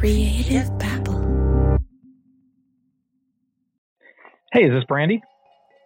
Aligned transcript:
Creative 0.00 0.66
Babble. 0.78 1.78
Hey, 4.50 4.64
is 4.64 4.70
this 4.72 4.84
Brandi? 4.84 5.20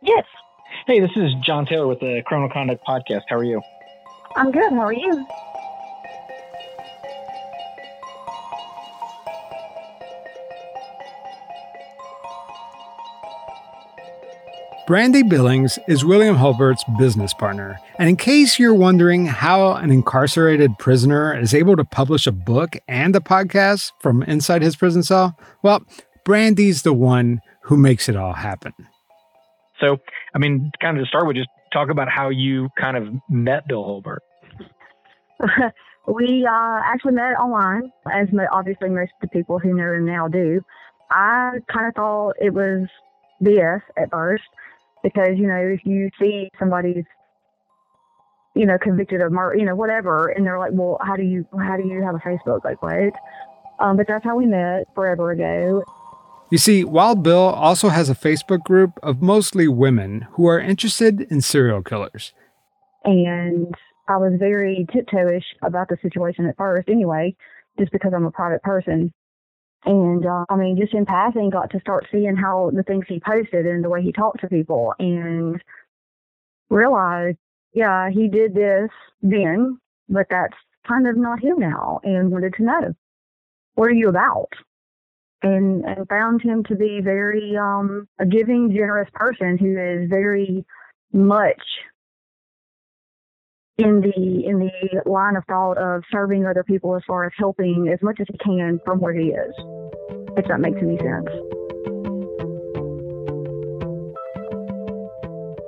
Yes, 0.03 0.25
Hey, 0.87 1.01
this 1.01 1.11
is 1.17 1.33
John 1.45 1.67
Taylor 1.67 1.89
with 1.89 1.99
the 1.99 2.23
Criminal 2.25 2.49
Conduct 2.53 2.81
Podcast. 2.87 3.23
How 3.29 3.37
are 3.37 3.45
you? 3.45 3.61
I'm 4.37 4.53
good. 4.53 4.71
How 4.71 4.83
are 4.83 4.93
you? 4.93 5.27
Brandi 14.87 15.27
Billings 15.27 15.79
is 15.89 16.05
William 16.05 16.37
Holbert's 16.37 16.85
business 16.99 17.33
partner. 17.33 17.81
And 17.99 18.07
in 18.07 18.17
case 18.17 18.59
you're 18.59 18.75
wondering 18.75 19.25
how 19.25 19.73
an 19.73 19.91
incarcerated 19.91 20.79
prisoner 20.79 21.35
is 21.35 21.55
able 21.55 21.75
to 21.77 21.85
publish 21.87 22.27
a 22.27 22.33
book 22.33 22.77
and 22.87 23.17
a 23.17 23.21
podcast 23.21 23.93
from 24.01 24.23
inside 24.25 24.61
his 24.61 24.77
prison 24.77 25.03
cell, 25.03 25.39
well, 25.63 25.83
Brandi's 26.27 26.83
the 26.83 26.93
one 26.93 27.41
who 27.63 27.79
makes 27.79 28.11
it 28.11 28.17
all 28.17 28.35
happen. 28.35 28.75
So, 29.81 29.97
I 30.35 30.39
mean, 30.39 30.71
kind 30.83 30.99
of 30.99 31.05
to 31.05 31.09
start 31.09 31.27
with, 31.27 31.37
just 31.37 31.49
talk 31.73 31.89
about 31.89 32.11
how 32.11 32.29
you 32.29 32.69
kind 32.79 32.99
of 32.99 33.09
met 33.31 33.67
Bill 33.67 33.85
Holbert. 33.85 34.19
we 36.15 36.47
uh, 36.47 36.81
actually 36.85 37.15
met 37.15 37.39
online, 37.41 37.91
as 38.13 38.29
obviously 38.53 38.91
most 38.91 39.13
of 39.23 39.23
the 39.23 39.29
people 39.29 39.59
who 39.59 39.75
know 39.75 39.95
him 39.95 40.05
now 40.05 40.29
do. 40.29 40.61
I 41.11 41.53
kind 41.73 41.87
of 41.87 41.95
thought 41.95 42.35
it 42.39 42.53
was 42.53 42.87
BS 43.43 43.81
at 43.97 44.11
first 44.11 44.43
because, 45.05 45.37
you 45.37 45.47
know, 45.47 45.55
if 45.55 45.81
you 45.85 46.09
see 46.19 46.49
somebody's, 46.59 47.05
you 48.57 48.67
know, 48.67 48.79
convicted 48.83 49.21
of 49.21 49.31
murder, 49.31 49.57
you 49.57 49.67
know, 49.67 49.77
whatever, 49.77 50.29
and 50.29 50.45
they're 50.45 50.59
like, 50.59 50.73
well, 50.73 50.99
how 51.03 51.15
do 51.15 51.23
you, 51.23 51.47
how 51.53 51.77
do 51.77 51.87
you 51.87 52.03
have 52.03 52.15
a 52.15 52.19
Facebook? 52.19 52.65
Like, 52.65 52.83
what? 52.83 53.13
Um, 53.79 53.97
but 53.97 54.07
that's 54.09 54.25
how 54.25 54.37
we 54.37 54.47
met 54.47 54.87
forever 54.95 55.31
ago. 55.31 55.85
You 56.51 56.59
see, 56.59 56.85
Wild 56.85 57.23
Bill 57.23 57.39
also 57.39 57.91
has 57.91 58.09
a 58.09 58.15
Facebook 58.15 58.63
group 58.65 58.93
of 59.03 59.21
mostly 59.21 59.69
women 59.69 60.27
who 60.33 60.47
are 60.47 60.59
interested 60.59 61.21
in 61.23 61.41
serial 61.43 61.83
killers. 61.83 62.33
and 63.05 63.75
I 64.09 64.17
was 64.17 64.35
very 64.39 64.87
tiptoeish 64.95 65.45
about 65.63 65.89
the 65.89 65.97
situation 66.03 66.47
at 66.47 66.57
first, 66.57 66.89
anyway, 66.89 67.35
just 67.79 67.93
because 67.93 68.13
I'm 68.15 68.25
a 68.25 68.31
private 68.31 68.63
person. 68.63 69.13
And 69.87 70.25
uh, 70.25 70.45
I 70.49 70.57
mean, 70.57 70.77
just 70.79 70.95
in 70.95 71.05
passing, 71.05 71.51
got 71.51 71.71
to 71.71 71.81
start 71.81 72.07
seeing 72.11 72.37
how 72.37 72.71
the 72.75 72.83
things 72.83 73.05
he 73.09 73.21
posted 73.21 73.67
and 73.67 73.85
the 73.85 73.91
way 73.91 74.03
he 74.03 74.13
talked 74.13 74.41
to 74.41 74.49
people, 74.49 74.95
and 74.99 75.63
realized, 76.71 77.39
yeah, 77.75 78.09
he 78.11 78.29
did 78.29 78.55
this 78.55 78.91
then, 79.23 79.79
but 80.09 80.27
that's 80.31 80.57
kind 80.89 81.07
of 81.07 81.17
not 81.17 81.43
him 81.43 81.59
now. 81.59 82.01
And 82.03 82.31
wanted 82.31 82.55
to 82.55 82.63
know, 82.63 82.95
what 83.75 83.89
are 83.89 83.95
you 83.95 84.09
about? 84.09 84.49
And 85.43 85.85
and 85.85 86.09
found 86.09 86.41
him 86.41 86.65
to 86.65 86.75
be 86.75 87.01
very 87.03 87.57
um, 87.57 88.09
a 88.19 88.25
giving, 88.25 88.73
generous 88.73 89.11
person 89.13 89.59
who 89.59 89.77
is 89.79 90.09
very 90.09 90.65
much 91.13 91.63
in 93.79 94.01
the 94.01 94.47
in 94.47 94.59
the 94.59 95.11
line 95.11 95.37
of 95.37 95.45
thought 95.47 95.79
of 95.79 96.03
serving 96.11 96.47
other 96.47 96.63
people 96.63 96.95
as 96.95 97.03
far 97.07 97.25
as 97.25 97.33
helping 97.37 97.91
as 97.93 98.01
much 98.03 98.19
as 98.21 98.27
he 98.31 98.39
can 98.39 98.81
from 98.85 99.01
where 99.01 99.15
he 99.15 99.29
is. 99.29 99.55
If 100.37 100.47
that 100.49 100.61
makes 100.61 100.79
any 100.81 100.99
sense. 100.99 101.29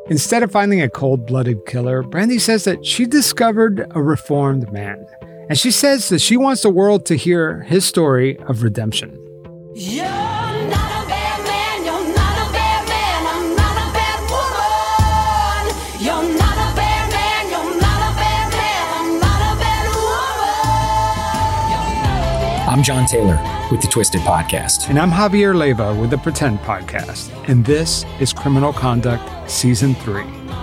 Instead 0.08 0.44
of 0.44 0.52
finding 0.52 0.80
a 0.80 0.88
cold 0.88 1.26
blooded 1.26 1.66
killer, 1.66 2.04
Brandi 2.04 2.40
says 2.40 2.62
that 2.64 2.86
she 2.86 3.06
discovered 3.06 3.90
a 3.90 4.00
reformed 4.00 4.70
man. 4.72 5.04
And 5.48 5.58
she 5.58 5.72
says 5.72 6.08
that 6.10 6.20
she 6.20 6.36
wants 6.36 6.62
the 6.62 6.70
world 6.70 7.06
to 7.06 7.16
hear 7.16 7.62
his 7.62 7.84
story 7.84 8.38
of 8.38 8.62
redemption. 8.62 9.18
You're 9.74 10.15
I'm 22.76 22.82
John 22.82 23.06
Taylor 23.06 23.40
with 23.70 23.80
the 23.80 23.86
Twisted 23.86 24.20
Podcast. 24.20 24.90
And 24.90 24.98
I'm 24.98 25.10
Javier 25.10 25.54
Leiva 25.54 25.94
with 25.94 26.10
the 26.10 26.18
Pretend 26.18 26.58
Podcast. 26.58 27.32
And 27.48 27.64
this 27.64 28.04
is 28.20 28.34
Criminal 28.34 28.70
Conduct 28.70 29.50
Season 29.50 29.94
3 29.94 30.20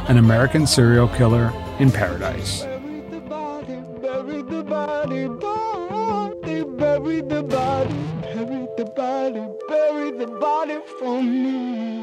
An 0.09 0.17
American 0.17 0.67
Serial 0.67 1.07
Killer 1.07 1.51
in 1.79 1.89
Paradise. 1.89 2.65
Bury 2.65 3.01
the 3.09 3.19
body, 3.21 3.81
bury 3.99 4.41
the 4.43 4.63
body, 4.63 5.27
bury 6.77 7.21
the 7.21 7.41
body, 7.41 7.95
bury 8.21 8.67
the 8.77 8.85
body, 8.95 9.47
bury 9.67 10.11
the 10.11 10.27
body 10.39 10.77
for 10.99 11.19
me. 11.19 12.02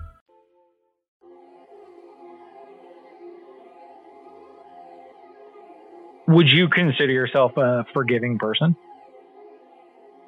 Would 6.31 6.51
you 6.51 6.69
consider 6.69 7.11
yourself 7.11 7.57
a 7.57 7.85
forgiving 7.93 8.37
person? 8.37 8.75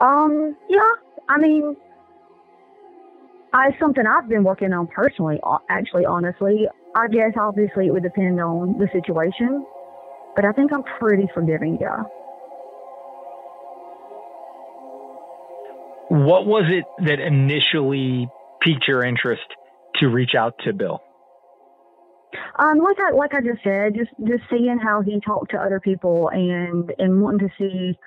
Um, 0.02 0.56
yeah, 0.70 0.80
I 1.30 1.38
mean, 1.38 1.78
I 3.54 3.70
something 3.80 4.04
I've 4.06 4.28
been 4.28 4.44
working 4.44 4.74
on 4.74 4.88
personally. 4.88 5.40
uh, 5.44 5.60
Actually, 5.70 6.06
honestly, 6.06 6.68
I 6.96 7.08
guess 7.08 7.34
obviously 7.40 7.88
it 7.88 7.92
would 7.92 8.04
depend 8.04 8.42
on 8.42 8.78
the 8.80 8.88
situation, 8.92 9.66
but 10.36 10.44
I 10.44 10.52
think 10.52 10.74
I'm 10.74 10.84
pretty 11.00 11.28
forgiving. 11.34 11.78
Yeah. 11.80 12.04
What 16.10 16.46
was 16.46 16.66
it 16.68 16.86
that 17.06 17.20
initially 17.20 18.28
piqued 18.62 18.88
your 18.88 19.04
interest 19.06 19.44
to 19.96 20.10
reach 20.10 20.36
out 20.38 20.56
to 20.66 20.74
Bill? 20.74 21.02
Um, 22.60 22.80
like 22.80 22.98
I 23.00 23.12
like 23.12 23.34
I 23.34 23.42
just 23.42 23.64
said, 23.64 23.96
just 23.96 24.12
just 24.28 24.44
seeing 24.50 24.80
how 24.82 25.02
he 25.02 25.20
talked 25.20 25.52
to 25.52 25.58
other 25.58 25.80
people 25.80 26.30
and 26.30 26.92
and 26.98 27.22
wanting 27.22 27.48
to 27.48 27.54
see 27.58 27.98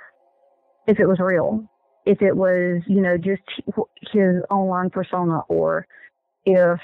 if 0.87 0.99
it 1.01 1.07
was 1.07 1.19
real, 1.21 1.65
if 2.05 2.23
it 2.23 2.37
was 2.37 2.83
you 2.87 3.01
know 3.01 3.17
just 3.17 3.43
his 4.13 4.43
online 4.51 4.91
persona, 4.91 5.41
or 5.49 5.87
if 6.45 6.81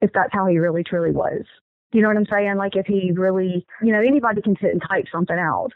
if 0.00 0.10
that's 0.12 0.32
how 0.32 0.46
he 0.46 0.58
really 0.58 0.84
truly 0.84 1.12
was. 1.12 1.44
You 1.92 2.00
know 2.00 2.08
what 2.08 2.16
I'm 2.16 2.26
saying? 2.30 2.56
Like 2.56 2.74
if 2.74 2.86
he 2.86 3.12
really, 3.12 3.66
you 3.82 3.92
know, 3.92 4.00
anybody 4.00 4.40
can 4.42 4.56
sit 4.60 4.70
and 4.70 4.82
type 4.88 5.04
something 5.12 5.38
out. 5.38 5.70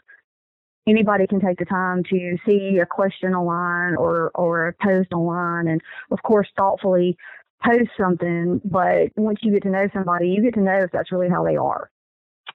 Anybody 0.87 1.27
can 1.27 1.41
take 1.41 1.59
the 1.59 1.65
time 1.65 2.03
to 2.09 2.37
see 2.45 2.79
a 2.81 2.85
question 2.85 3.33
online 3.33 3.95
or 3.97 4.31
or 4.33 4.69
a 4.69 4.73
post 4.81 5.11
online, 5.13 5.67
and 5.67 5.81
of 6.11 6.23
course 6.23 6.47
thoughtfully 6.55 7.17
post 7.63 7.89
something, 7.99 8.61
but 8.63 9.09
once 9.15 9.39
you 9.41 9.51
get 9.51 9.63
to 9.63 9.69
know 9.69 9.87
somebody, 9.93 10.29
you 10.29 10.41
get 10.41 10.53
to 10.55 10.61
know 10.61 10.79
if 10.83 10.91
that's 10.91 11.11
really 11.11 11.29
how 11.29 11.43
they 11.43 11.55
are. 11.55 11.89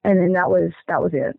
And 0.04 0.18
then 0.18 0.32
that 0.32 0.50
was 0.50 0.72
that 0.88 1.02
was 1.02 1.12
it. 1.14 1.36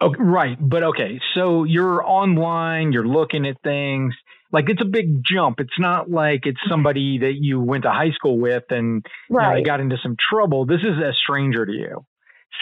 Okay, 0.00 0.22
right, 0.22 0.56
but 0.60 0.82
okay. 0.84 1.20
So 1.34 1.64
you're 1.64 2.04
online, 2.04 2.92
you're 2.92 3.06
looking 3.06 3.46
at 3.46 3.56
things. 3.62 4.14
Like 4.52 4.66
it's 4.68 4.80
a 4.80 4.86
big 4.86 5.22
jump. 5.24 5.60
It's 5.60 5.78
not 5.78 6.10
like 6.10 6.42
it's 6.44 6.58
mm-hmm. 6.58 6.70
somebody 6.70 7.18
that 7.18 7.34
you 7.40 7.60
went 7.60 7.82
to 7.82 7.90
high 7.90 8.12
school 8.12 8.38
with 8.38 8.64
and 8.70 9.04
you 9.28 9.36
know, 9.36 9.54
they 9.54 9.62
got 9.62 9.80
into 9.80 9.96
some 10.02 10.16
trouble. 10.30 10.66
This 10.66 10.80
is 10.80 11.02
a 11.02 11.12
stranger 11.12 11.66
to 11.66 11.72
you. 11.72 12.06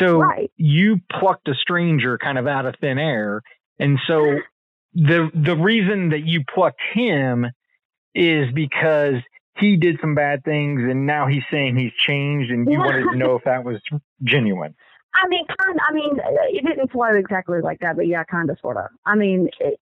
So 0.01 0.19
Right. 0.19 0.51
you 0.57 1.01
plucked 1.13 1.49
a 1.49 1.55
stranger 1.55 2.19
kind 2.19 2.39
of 2.39 2.47
out 2.47 2.67
of 2.67 2.75
thin 2.81 2.99
air. 2.99 3.43
And 3.79 3.99
so 4.07 4.41
the 4.95 5.31
the 5.35 5.57
reason 5.57 6.11
that 6.11 6.25
you 6.25 6.43
plucked 6.53 6.81
him 6.95 7.47
is 8.15 8.51
because 8.55 9.17
he 9.59 9.77
did 9.77 9.99
some 10.01 10.15
bad 10.15 10.45
things 10.45 10.83
and 10.83 11.07
now 11.07 11.27
he's 11.27 11.43
saying 11.51 11.77
he's 11.77 11.93
changed 12.07 12.51
and 12.51 12.71
you 12.71 12.79
wanted 12.79 13.11
to 13.11 13.17
know 13.17 13.37
if 13.37 13.45
that 13.45 13.65
was 13.65 13.81
genuine. 14.23 14.75
I 15.15 15.29
mean, 15.29 15.47
kind. 15.47 15.79
I 15.89 15.93
mean, 15.95 16.19
it 16.51 16.65
didn't 16.65 16.91
flow 16.91 17.09
exactly 17.15 17.61
like 17.63 17.81
that, 17.81 17.97
but 17.97 18.07
yeah, 18.07 18.25
kind 18.25 18.51
of, 18.51 18.59
sort 18.61 18.77
of. 18.77 18.87
I 19.07 19.15
mean, 19.15 19.49
it, 19.61 19.81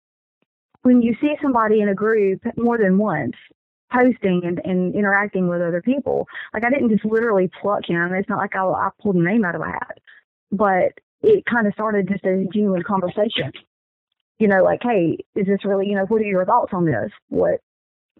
when 0.83 1.01
you 1.01 1.15
see 1.19 1.33
somebody 1.41 1.81
in 1.81 1.89
a 1.89 1.95
group 1.95 2.41
more 2.55 2.77
than 2.77 2.97
once 2.97 3.35
posting 3.91 4.41
and, 4.43 4.61
and 4.63 4.93
interacting 4.93 5.47
with 5.47 5.61
other 5.61 5.81
people, 5.81 6.27
like 6.53 6.63
I 6.63 6.69
didn't 6.69 6.89
just 6.89 7.05
literally 7.05 7.49
pluck 7.61 7.87
him. 7.87 8.13
It's 8.13 8.29
not 8.29 8.37
like 8.37 8.55
I, 8.55 8.63
I 8.63 8.89
pulled 9.01 9.15
a 9.15 9.23
name 9.23 9.43
out 9.43 9.55
of 9.55 9.61
a 9.61 9.65
hat, 9.65 9.97
but 10.51 10.93
it 11.21 11.45
kind 11.45 11.65
of 11.67 11.73
started 11.73 12.07
just 12.07 12.25
a 12.25 12.45
genuine 12.53 12.83
conversation. 12.83 13.51
You 14.39 14.47
know, 14.49 14.63
like, 14.63 14.81
hey, 14.83 15.17
is 15.35 15.47
this 15.47 15.63
really, 15.63 15.87
you 15.87 15.95
know, 15.95 16.05
what 16.05 16.21
are 16.21 16.25
your 16.25 16.45
thoughts 16.45 16.73
on 16.73 16.85
this? 16.85 17.11
What 17.29 17.61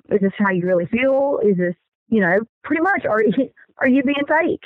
is 0.10 0.22
this 0.22 0.32
how 0.38 0.50
you 0.52 0.66
really 0.66 0.86
feel? 0.88 1.40
Is 1.44 1.58
this, 1.58 1.76
you 2.10 2.22
know, 2.22 2.40
pretty 2.64 2.82
much 2.82 3.06
are 3.06 3.22
you 3.24 3.50
are 3.78 3.88
you 3.88 4.04
being 4.04 4.26
fake? 4.28 4.64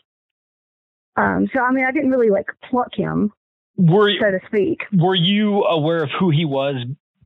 Um, 1.15 1.47
so 1.53 1.61
I 1.61 1.71
mean, 1.71 1.85
I 1.85 1.91
didn't 1.91 2.11
really 2.11 2.29
like 2.29 2.47
pluck 2.69 2.93
him, 2.93 3.31
Were 3.75 4.11
so 4.19 4.31
to 4.31 4.39
speak. 4.47 4.81
were 4.93 5.15
you 5.15 5.63
aware 5.63 6.03
of 6.03 6.09
who 6.19 6.29
he 6.29 6.45
was 6.45 6.75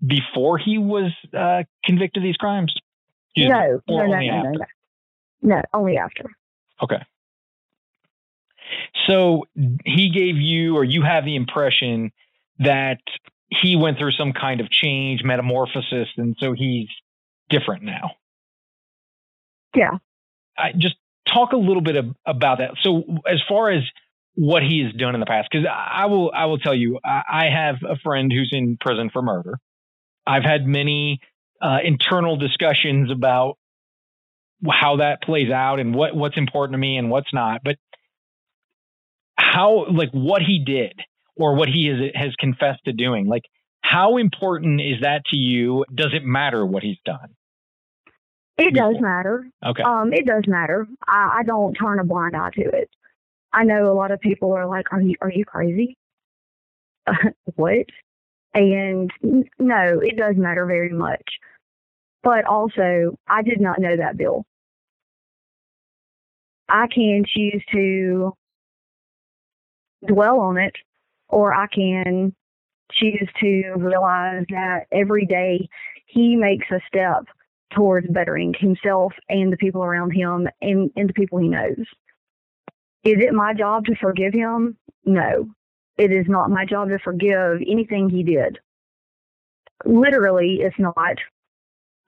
before 0.05 0.57
he 0.57 0.77
was 0.77 1.11
uh, 1.37 1.63
convicted 1.83 2.23
of 2.23 2.25
these 2.25 2.37
crimes? 2.37 2.73
Me. 3.35 3.47
No, 3.47 3.81
no, 3.87 3.95
no, 3.95 4.03
only 4.13 4.27
no, 4.29 4.41
no. 4.43 4.65
No, 5.41 5.61
only 5.73 5.97
after. 5.97 6.25
Okay. 6.83 7.01
So 9.07 9.45
he 9.85 10.09
gave 10.09 10.37
you, 10.37 10.75
or 10.77 10.83
you 10.83 11.01
have 11.01 11.25
the 11.25 11.35
impression 11.35 12.11
that 12.59 12.99
he 13.49 13.75
went 13.75 13.97
through 13.97 14.11
some 14.11 14.33
kind 14.33 14.61
of 14.61 14.69
change, 14.69 15.23
metamorphosis, 15.23 16.07
and 16.17 16.35
so 16.39 16.53
he's 16.53 16.87
different 17.51 17.83
now. 17.83 18.11
Yeah. 19.75 19.97
I 20.57 20.71
just 20.75 20.95
talk 21.31 21.51
a 21.53 21.57
little 21.57 21.83
bit 21.83 21.95
of, 21.97 22.05
about 22.25 22.57
that. 22.57 22.71
So 22.81 23.03
as 23.27 23.41
far 23.47 23.69
as 23.71 23.83
what 24.35 24.63
he 24.63 24.83
has 24.83 24.93
done 24.93 25.13
in 25.13 25.19
the 25.19 25.25
past, 25.25 25.49
because 25.51 25.67
I 25.69 26.05
will, 26.05 26.31
I 26.33 26.45
will 26.45 26.57
tell 26.57 26.73
you, 26.73 26.99
I, 27.03 27.21
I 27.29 27.45
have 27.53 27.75
a 27.87 27.97
friend 27.97 28.31
who's 28.31 28.49
in 28.51 28.77
prison 28.79 29.09
for 29.11 29.21
murder. 29.21 29.59
I've 30.25 30.43
had 30.43 30.65
many 30.65 31.19
uh, 31.61 31.79
internal 31.83 32.37
discussions 32.37 33.11
about 33.11 33.57
how 34.69 34.97
that 34.97 35.21
plays 35.23 35.51
out 35.51 35.79
and 35.79 35.95
what 35.95 36.15
what's 36.15 36.37
important 36.37 36.75
to 36.75 36.77
me 36.77 36.97
and 36.97 37.09
what's 37.09 37.33
not. 37.33 37.61
But 37.63 37.77
how, 39.35 39.87
like, 39.91 40.11
what 40.11 40.41
he 40.43 40.63
did 40.63 40.93
or 41.35 41.55
what 41.55 41.67
he 41.67 41.87
has 41.87 42.11
has 42.13 42.35
confessed 42.39 42.81
to 42.85 42.93
doing, 42.93 43.27
like, 43.27 43.43
how 43.81 44.17
important 44.17 44.79
is 44.79 45.01
that 45.01 45.23
to 45.31 45.37
you? 45.37 45.83
Does 45.93 46.13
it 46.13 46.23
matter 46.23 46.63
what 46.65 46.83
he's 46.83 46.99
done? 47.03 47.35
It 48.61 48.75
does 48.75 48.95
matter. 48.99 49.47
Okay. 49.65 49.81
Um, 49.81 50.13
it 50.13 50.25
does 50.25 50.43
matter. 50.47 50.87
I, 51.07 51.39
I 51.39 51.43
don't 51.43 51.73
turn 51.73 51.99
a 51.99 52.03
blind 52.03 52.35
eye 52.35 52.51
to 52.55 52.61
it. 52.61 52.89
I 53.53 53.63
know 53.63 53.91
a 53.91 53.95
lot 53.95 54.11
of 54.11 54.19
people 54.19 54.53
are 54.53 54.67
like, 54.67 54.93
"Are 54.93 55.01
you 55.01 55.15
are 55.21 55.31
you 55.31 55.45
crazy?" 55.45 55.97
what? 57.55 57.85
And 58.53 59.11
no, 59.21 59.99
it 60.01 60.17
does 60.17 60.35
matter 60.37 60.65
very 60.65 60.89
much. 60.89 61.23
But 62.23 62.45
also, 62.45 63.17
I 63.27 63.41
did 63.41 63.59
not 63.59 63.79
know 63.79 63.97
that 63.97 64.17
bill. 64.17 64.45
I 66.69 66.85
can 66.87 67.23
choose 67.27 67.63
to 67.71 68.33
dwell 70.07 70.39
on 70.39 70.57
it, 70.57 70.75
or 71.29 71.53
I 71.53 71.67
can 71.67 72.35
choose 72.91 73.27
to 73.39 73.73
realize 73.77 74.45
that 74.49 74.85
every 74.91 75.25
day 75.25 75.67
he 76.05 76.35
makes 76.35 76.67
a 76.71 76.79
step 76.87 77.25
towards 77.75 78.07
bettering 78.09 78.53
himself 78.57 79.13
and 79.29 79.51
the 79.51 79.57
people 79.57 79.83
around 79.83 80.11
him 80.11 80.47
and, 80.61 80.91
and 80.95 81.09
the 81.09 81.13
people 81.13 81.39
he 81.39 81.47
knows. 81.47 81.85
Is 83.03 83.17
it 83.17 83.33
my 83.33 83.53
job 83.53 83.85
to 83.85 83.95
forgive 83.95 84.33
him? 84.33 84.77
No. 85.05 85.49
It 85.97 86.11
is 86.11 86.25
not 86.27 86.49
my 86.49 86.65
job 86.65 86.89
to 86.89 86.99
forgive 86.99 87.61
anything 87.67 88.09
he 88.09 88.23
did. 88.23 88.59
Literally, 89.85 90.59
it's 90.61 90.77
not. 90.79 91.17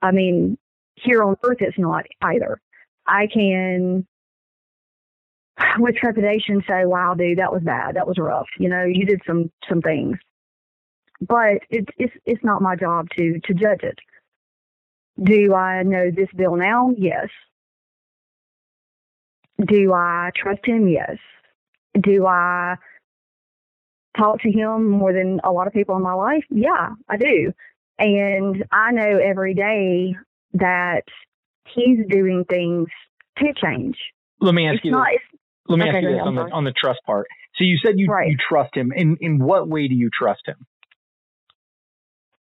I 0.02 0.10
mean, 0.12 0.56
here 0.94 1.22
on 1.22 1.36
earth, 1.44 1.58
it's 1.60 1.78
not 1.78 2.04
either. 2.22 2.60
I 3.06 3.26
can, 3.26 4.06
with 5.78 5.96
trepidation, 5.96 6.62
say, 6.68 6.84
"Wow, 6.86 7.14
dude, 7.14 7.38
that 7.38 7.52
was 7.52 7.62
bad. 7.62 7.96
That 7.96 8.06
was 8.06 8.18
rough. 8.18 8.48
You 8.58 8.68
know, 8.68 8.84
you 8.84 9.04
did 9.06 9.20
some 9.26 9.50
some 9.68 9.80
things." 9.82 10.16
But 11.20 11.58
it's 11.70 11.90
it's 11.98 12.14
it's 12.24 12.44
not 12.44 12.62
my 12.62 12.76
job 12.76 13.08
to 13.16 13.40
to 13.44 13.54
judge 13.54 13.82
it. 13.82 13.98
Do 15.22 15.54
I 15.54 15.82
know 15.82 16.10
this 16.10 16.28
bill 16.36 16.56
now? 16.56 16.90
Yes. 16.96 17.28
Do 19.64 19.92
I 19.92 20.30
trust 20.36 20.60
him? 20.64 20.88
Yes. 20.88 21.16
Do 22.00 22.26
I 22.26 22.74
talk 24.18 24.40
to 24.42 24.50
him 24.50 24.88
more 24.90 25.12
than 25.12 25.40
a 25.44 25.52
lot 25.52 25.66
of 25.68 25.72
people 25.72 25.96
in 25.96 26.02
my 26.02 26.14
life? 26.14 26.44
Yeah, 26.50 26.90
I 27.08 27.16
do. 27.16 27.52
And 27.98 28.64
I 28.72 28.90
know 28.90 29.18
every 29.18 29.54
day 29.54 30.16
that 30.54 31.02
he's 31.72 31.98
doing 32.10 32.44
things 32.48 32.88
to 33.38 33.52
change. 33.62 33.96
Let 34.40 34.54
me 34.54 34.66
ask 34.66 34.76
It's 34.76 34.84
you. 34.86 34.90
not. 34.90 35.06
this. 35.12 35.40
Let 35.68 35.78
me 35.78 35.84
okay, 35.88 35.98
ask 35.98 36.02
you 36.02 36.10
this 36.12 36.20
on 36.24 36.34
the 36.34 36.42
on 36.52 36.64
the 36.64 36.72
trust 36.72 37.00
part. 37.06 37.26
So 37.56 37.64
you 37.64 37.78
said 37.84 37.98
you 37.98 38.08
Right. 38.08 38.30
you 38.32 38.36
trust 38.36 38.76
him. 38.76 38.92
In 38.92 39.16
in 39.20 39.38
what 39.38 39.68
way 39.68 39.86
do 39.88 39.94
you 39.94 40.10
trust 40.12 40.42
him? 40.46 40.66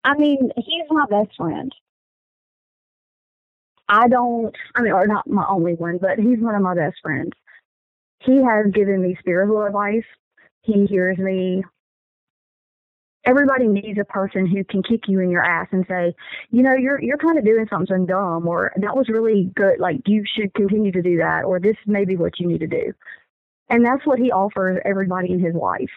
I 0.05 0.15
mean, 0.17 0.51
he's 0.57 0.85
my 0.89 1.05
best 1.09 1.35
friend. 1.37 1.73
I 3.93 4.07
don't, 4.07 4.55
I 4.73 4.81
mean, 4.81 4.91
or 4.91 5.05
not 5.05 5.27
my 5.27 5.45
only 5.47 5.75
one, 5.75 5.99
but 6.01 6.17
he's 6.17 6.39
one 6.39 6.55
of 6.55 6.63
my 6.63 6.73
best 6.73 6.95
friends. 7.03 7.31
He 8.21 8.37
has 8.37 8.71
given 8.73 9.03
me 9.03 9.15
spiritual 9.19 9.63
advice. 9.63 10.05
He 10.63 10.87
hears 10.87 11.19
me. 11.19 11.63
Everybody 13.23 13.67
needs 13.67 13.99
a 13.99 14.05
person 14.05 14.47
who 14.47 14.63
can 14.63 14.81
kick 14.81 15.01
you 15.07 15.19
in 15.19 15.29
your 15.29 15.43
ass 15.43 15.67
and 15.71 15.85
say, 15.87 16.15
you 16.49 16.63
know, 16.63 16.73
you're 16.73 16.99
you're 17.01 17.19
kind 17.19 17.37
of 17.37 17.45
doing 17.45 17.67
something 17.69 18.07
dumb, 18.07 18.47
or 18.47 18.71
that 18.77 18.97
was 18.97 19.09
really 19.09 19.51
good. 19.55 19.79
Like 19.79 20.01
you 20.07 20.23
should 20.25 20.51
continue 20.55 20.91
to 20.91 21.01
do 21.03 21.17
that, 21.17 21.43
or 21.43 21.59
this 21.59 21.77
may 21.85 22.03
be 22.03 22.15
what 22.15 22.39
you 22.39 22.47
need 22.47 22.61
to 22.61 22.67
do. 22.67 22.93
And 23.69 23.85
that's 23.85 24.05
what 24.07 24.17
he 24.17 24.31
offers 24.31 24.81
everybody 24.85 25.31
in 25.31 25.39
his 25.39 25.53
life. 25.53 25.91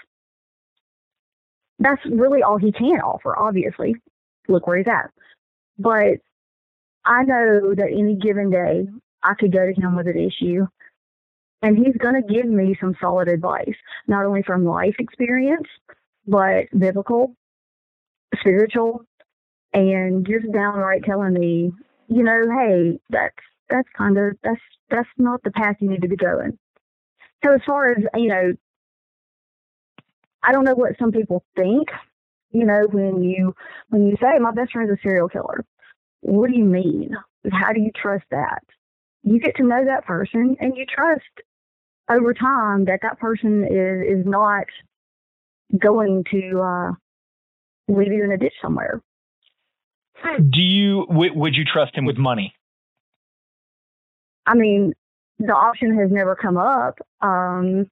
That's 1.78 2.04
really 2.04 2.42
all 2.42 2.58
he 2.58 2.72
can 2.72 3.00
offer. 3.00 3.38
Obviously, 3.38 3.96
look 4.49 4.66
where 4.66 4.76
he's 4.76 4.87
at. 4.87 5.10
But 5.78 6.19
I 7.06 7.23
know 7.23 7.75
that 7.75 7.88
any 7.91 8.17
given 8.17 8.50
day, 8.50 8.87
I 9.23 9.35
could 9.35 9.53
go 9.53 9.64
to 9.64 9.81
him 9.81 9.97
with 9.97 10.08
an 10.08 10.19
issue, 10.19 10.67
and 11.62 11.76
he's 11.76 11.97
going 11.97 12.20
to 12.20 12.35
give 12.35 12.47
me 12.47 12.76
some 12.81 12.97
solid 13.00 13.29
advice, 13.29 13.76
not 14.08 14.25
only 14.25 14.43
from 14.43 14.64
life 14.64 14.97
experience, 14.99 15.69
but 16.26 16.67
biblical, 16.76 17.35
spiritual, 18.41 19.05
and 19.73 20.26
just 20.26 20.50
downright 20.53 21.05
telling 21.05 21.35
me, 21.35 21.73
you 22.08 22.23
know, 22.23 22.43
hey, 22.58 22.99
that's 23.11 23.37
that's 23.70 23.88
kind 23.97 24.19
of 24.19 24.37
that's 24.43 24.61
that's 24.91 25.09
not 25.19 25.43
the 25.44 25.50
path 25.52 25.76
you 25.81 25.88
need 25.88 26.02
to 26.02 26.09
be 26.09 26.17
going. 26.17 26.59
So 27.44 27.55
as 27.55 27.61
far 27.67 27.93
as 27.93 28.02
you 28.14 28.29
know, 28.29 28.52
I 30.43 30.52
don't 30.52 30.64
know 30.64 30.75
what 30.75 30.99
some 30.99 31.12
people 31.12 31.44
think. 31.56 31.88
You 32.50 32.64
know, 32.64 32.87
when 32.90 33.23
you 33.23 33.54
when 33.90 34.07
you 34.07 34.16
say 34.21 34.38
my 34.38 34.52
best 34.52 34.73
friend's 34.73 34.92
a 34.92 34.97
serial 35.02 35.28
killer, 35.28 35.64
what 36.26 36.50
do 36.50 36.56
you 36.56 36.64
mean? 36.64 37.11
How 37.52 37.73
do 37.73 37.80
you 37.80 37.90
trust 37.95 38.25
that? 38.30 38.62
You 39.23 39.38
get 39.38 39.56
to 39.56 39.62
know 39.62 39.85
that 39.85 40.04
person, 40.04 40.56
and 40.61 40.76
you 40.76 40.85
trust 40.87 41.23
over 42.11 42.35
time 42.35 42.85
that 42.87 43.00
that 43.02 43.18
person 43.18 43.64
is 43.64 44.21
is 44.21 44.26
not 44.26 44.64
going 45.78 46.25
to 46.33 46.61
uh, 46.61 46.90
leave 47.88 48.12
you 48.12 48.25
in 48.25 48.33
a 48.33 48.37
ditch 48.37 48.54
somewhere. 48.61 49.00
Do 50.25 50.61
you 50.61 51.06
w- 51.09 51.35
would 51.35 51.54
you 51.54 51.64
trust 51.64 51.97
him 51.97 52.04
with 52.04 52.16
money? 52.16 52.54
I 54.47 54.54
mean, 54.54 54.95
the 55.38 55.54
option 55.54 55.97
has 55.99 56.11
never 56.11 56.35
come 56.35 56.56
up. 56.56 56.99
Um, 57.21 57.87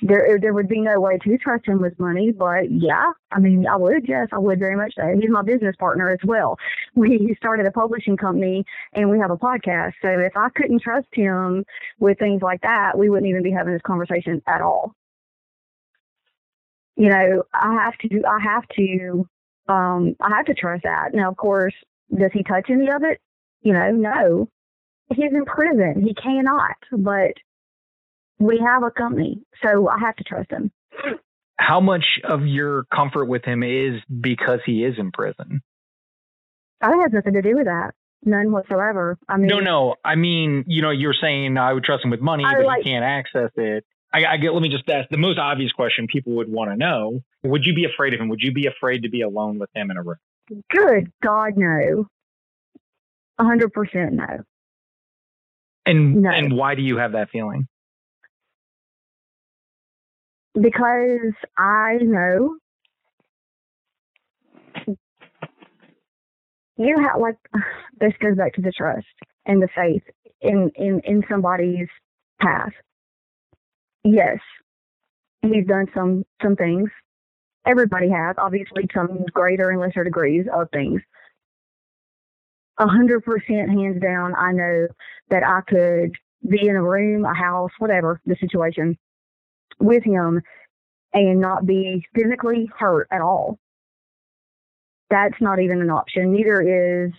there, 0.00 0.38
there 0.40 0.54
would 0.54 0.68
be 0.68 0.80
no 0.80 1.00
way 1.00 1.18
to 1.18 1.38
trust 1.38 1.66
him 1.66 1.80
with 1.80 1.98
money, 1.98 2.32
but 2.32 2.70
yeah, 2.70 3.12
I 3.30 3.38
mean, 3.38 3.66
I 3.66 3.76
would. 3.76 4.08
Yes, 4.08 4.28
I 4.32 4.38
would 4.38 4.58
very 4.58 4.76
much. 4.76 4.94
So 4.96 5.02
he's 5.20 5.30
my 5.30 5.42
business 5.42 5.76
partner 5.78 6.10
as 6.10 6.18
well. 6.24 6.56
We 6.94 7.34
started 7.36 7.66
a 7.66 7.70
publishing 7.70 8.16
company 8.16 8.64
and 8.94 9.10
we 9.10 9.18
have 9.18 9.30
a 9.30 9.36
podcast. 9.36 9.92
So 10.02 10.08
if 10.08 10.36
I 10.36 10.48
couldn't 10.54 10.82
trust 10.82 11.08
him 11.12 11.64
with 12.00 12.18
things 12.18 12.42
like 12.42 12.62
that, 12.62 12.96
we 12.96 13.10
wouldn't 13.10 13.28
even 13.28 13.42
be 13.42 13.50
having 13.50 13.72
this 13.72 13.82
conversation 13.82 14.42
at 14.46 14.60
all. 14.60 14.94
You 16.96 17.08
know, 17.08 17.42
I 17.54 17.72
have 17.74 17.96
to. 17.98 18.22
I 18.28 18.38
have 18.42 18.68
to. 18.76 19.26
Um, 19.68 20.14
I 20.20 20.28
have 20.36 20.46
to 20.46 20.54
trust 20.54 20.82
that. 20.82 21.14
Now, 21.14 21.30
of 21.30 21.36
course, 21.36 21.74
does 22.14 22.30
he 22.32 22.42
touch 22.42 22.66
any 22.68 22.90
of 22.90 23.02
it? 23.02 23.20
You 23.62 23.72
know, 23.72 23.90
no 23.92 24.48
he's 25.14 25.32
in 25.32 25.44
prison. 25.44 26.02
He 26.02 26.14
cannot, 26.14 26.76
but 26.90 27.32
we 28.42 28.58
have 28.58 28.82
a 28.82 28.90
company, 28.90 29.42
so 29.64 29.88
I 29.88 29.98
have 30.00 30.16
to 30.16 30.24
trust 30.24 30.50
him. 30.50 30.70
How 31.58 31.80
much 31.80 32.20
of 32.24 32.44
your 32.46 32.84
comfort 32.94 33.26
with 33.26 33.44
him 33.44 33.62
is 33.62 34.00
because 34.20 34.60
he 34.66 34.84
is 34.84 34.94
in 34.98 35.12
prison? 35.12 35.62
That 36.80 36.92
has 37.02 37.12
nothing 37.12 37.34
to 37.34 37.42
do 37.42 37.54
with 37.56 37.66
that. 37.66 37.92
None 38.24 38.50
whatsoever. 38.52 39.18
I 39.28 39.36
mean, 39.36 39.46
No, 39.48 39.60
no. 39.60 39.94
I 40.04 40.14
mean, 40.16 40.64
you 40.66 40.82
know, 40.82 40.90
you're 40.90 41.14
saying 41.20 41.56
I 41.56 41.72
would 41.72 41.84
trust 41.84 42.04
him 42.04 42.10
with 42.10 42.20
money, 42.20 42.44
I 42.46 42.54
but 42.56 42.66
like- 42.66 42.78
he 42.82 42.90
can't 42.90 43.04
access 43.04 43.50
it. 43.56 43.84
I, 44.14 44.26
I 44.26 44.36
get. 44.36 44.52
Let 44.52 44.60
me 44.62 44.68
just 44.68 44.86
ask 44.90 45.08
the 45.08 45.16
most 45.16 45.38
obvious 45.38 45.72
question 45.72 46.06
people 46.06 46.34
would 46.34 46.50
want 46.50 46.70
to 46.70 46.76
know: 46.76 47.20
Would 47.44 47.64
you 47.64 47.74
be 47.74 47.86
afraid 47.86 48.12
of 48.12 48.20
him? 48.20 48.28
Would 48.28 48.42
you 48.42 48.52
be 48.52 48.66
afraid 48.66 49.04
to 49.04 49.08
be 49.08 49.22
alone 49.22 49.58
with 49.58 49.70
him 49.74 49.90
in 49.90 49.96
a 49.96 50.02
room? 50.02 50.18
good 50.70 51.10
God, 51.22 51.54
no. 51.56 52.06
A 53.38 53.44
hundred 53.44 53.72
percent 53.72 54.12
no. 54.12 54.26
And 55.86 56.16
No. 56.22 56.30
and 56.30 56.54
why 56.54 56.74
do 56.74 56.82
you 56.82 56.98
have 56.98 57.12
that 57.12 57.30
feeling? 57.30 57.66
Because 60.60 61.32
I 61.56 61.98
know 62.02 62.56
you 66.76 66.96
have 66.98 67.20
like 67.20 67.36
this 68.00 68.12
goes 68.20 68.36
back 68.36 68.54
to 68.54 68.62
the 68.62 68.72
trust 68.72 69.06
and 69.46 69.62
the 69.62 69.68
faith 69.74 70.02
in 70.40 70.70
in 70.76 71.00
in 71.04 71.22
somebody's 71.30 71.88
path. 72.40 72.72
Yes, 74.04 74.38
he's 75.42 75.66
done 75.66 75.86
some 75.94 76.24
some 76.42 76.56
things. 76.56 76.90
Everybody 77.64 78.10
has, 78.10 78.34
obviously, 78.38 78.88
some 78.92 79.24
greater 79.32 79.70
and 79.70 79.80
lesser 79.80 80.02
degrees 80.02 80.46
of 80.52 80.68
things. 80.72 81.00
A 82.78 82.88
hundred 82.88 83.22
percent, 83.24 83.70
hands 83.70 84.00
down, 84.02 84.34
I 84.34 84.50
know 84.50 84.88
that 85.30 85.44
I 85.46 85.60
could 85.68 86.16
be 86.48 86.66
in 86.66 86.74
a 86.74 86.82
room, 86.82 87.24
a 87.24 87.34
house, 87.34 87.70
whatever 87.78 88.20
the 88.26 88.34
situation, 88.40 88.98
with 89.80 90.04
him 90.04 90.42
and 91.12 91.40
not 91.40 91.66
be 91.66 92.04
physically 92.14 92.70
hurt 92.78 93.08
at 93.10 93.20
all. 93.20 93.58
That's 95.10 95.40
not 95.40 95.60
even 95.60 95.82
an 95.82 95.90
option. 95.90 96.32
Neither 96.32 97.06
is 97.06 97.12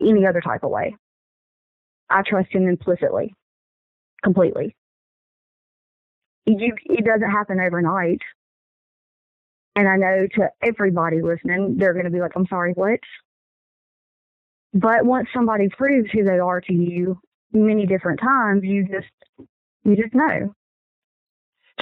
any 0.00 0.26
other 0.26 0.40
type 0.40 0.64
of 0.64 0.70
way. 0.70 0.96
I 2.10 2.22
trust 2.22 2.52
him 2.52 2.66
implicitly, 2.66 3.34
completely. 4.24 4.74
You, 6.46 6.74
it 6.86 7.04
doesn't 7.04 7.30
happen 7.30 7.60
overnight. 7.60 8.22
And 9.76 9.86
I 9.88 9.96
know 9.96 10.26
to 10.34 10.50
everybody 10.62 11.22
listening, 11.22 11.76
they're 11.78 11.92
going 11.92 12.06
to 12.06 12.10
be 12.10 12.20
like, 12.20 12.32
I'm 12.34 12.46
sorry, 12.48 12.72
what? 12.72 12.98
But 14.74 15.04
once 15.04 15.28
somebody 15.32 15.68
proves 15.68 16.10
who 16.10 16.24
they 16.24 16.38
are 16.38 16.60
to 16.60 16.72
you 16.72 17.20
many 17.52 17.86
different 17.86 18.20
times, 18.20 18.62
you 18.64 18.88
just, 18.88 19.48
you 19.84 19.94
just 19.94 20.14
know. 20.14 20.54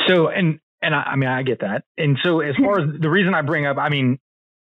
So, 0.08 0.28
and 0.28 0.58
and 0.82 0.94
I, 0.94 1.02
I 1.12 1.16
mean, 1.16 1.28
I 1.28 1.42
get 1.42 1.60
that. 1.60 1.84
And 1.98 2.18
so, 2.22 2.40
as 2.40 2.54
far 2.62 2.80
as 2.80 2.88
the 3.00 3.10
reason 3.10 3.34
I 3.34 3.42
bring 3.42 3.66
up, 3.66 3.76
I 3.78 3.88
mean, 3.88 4.18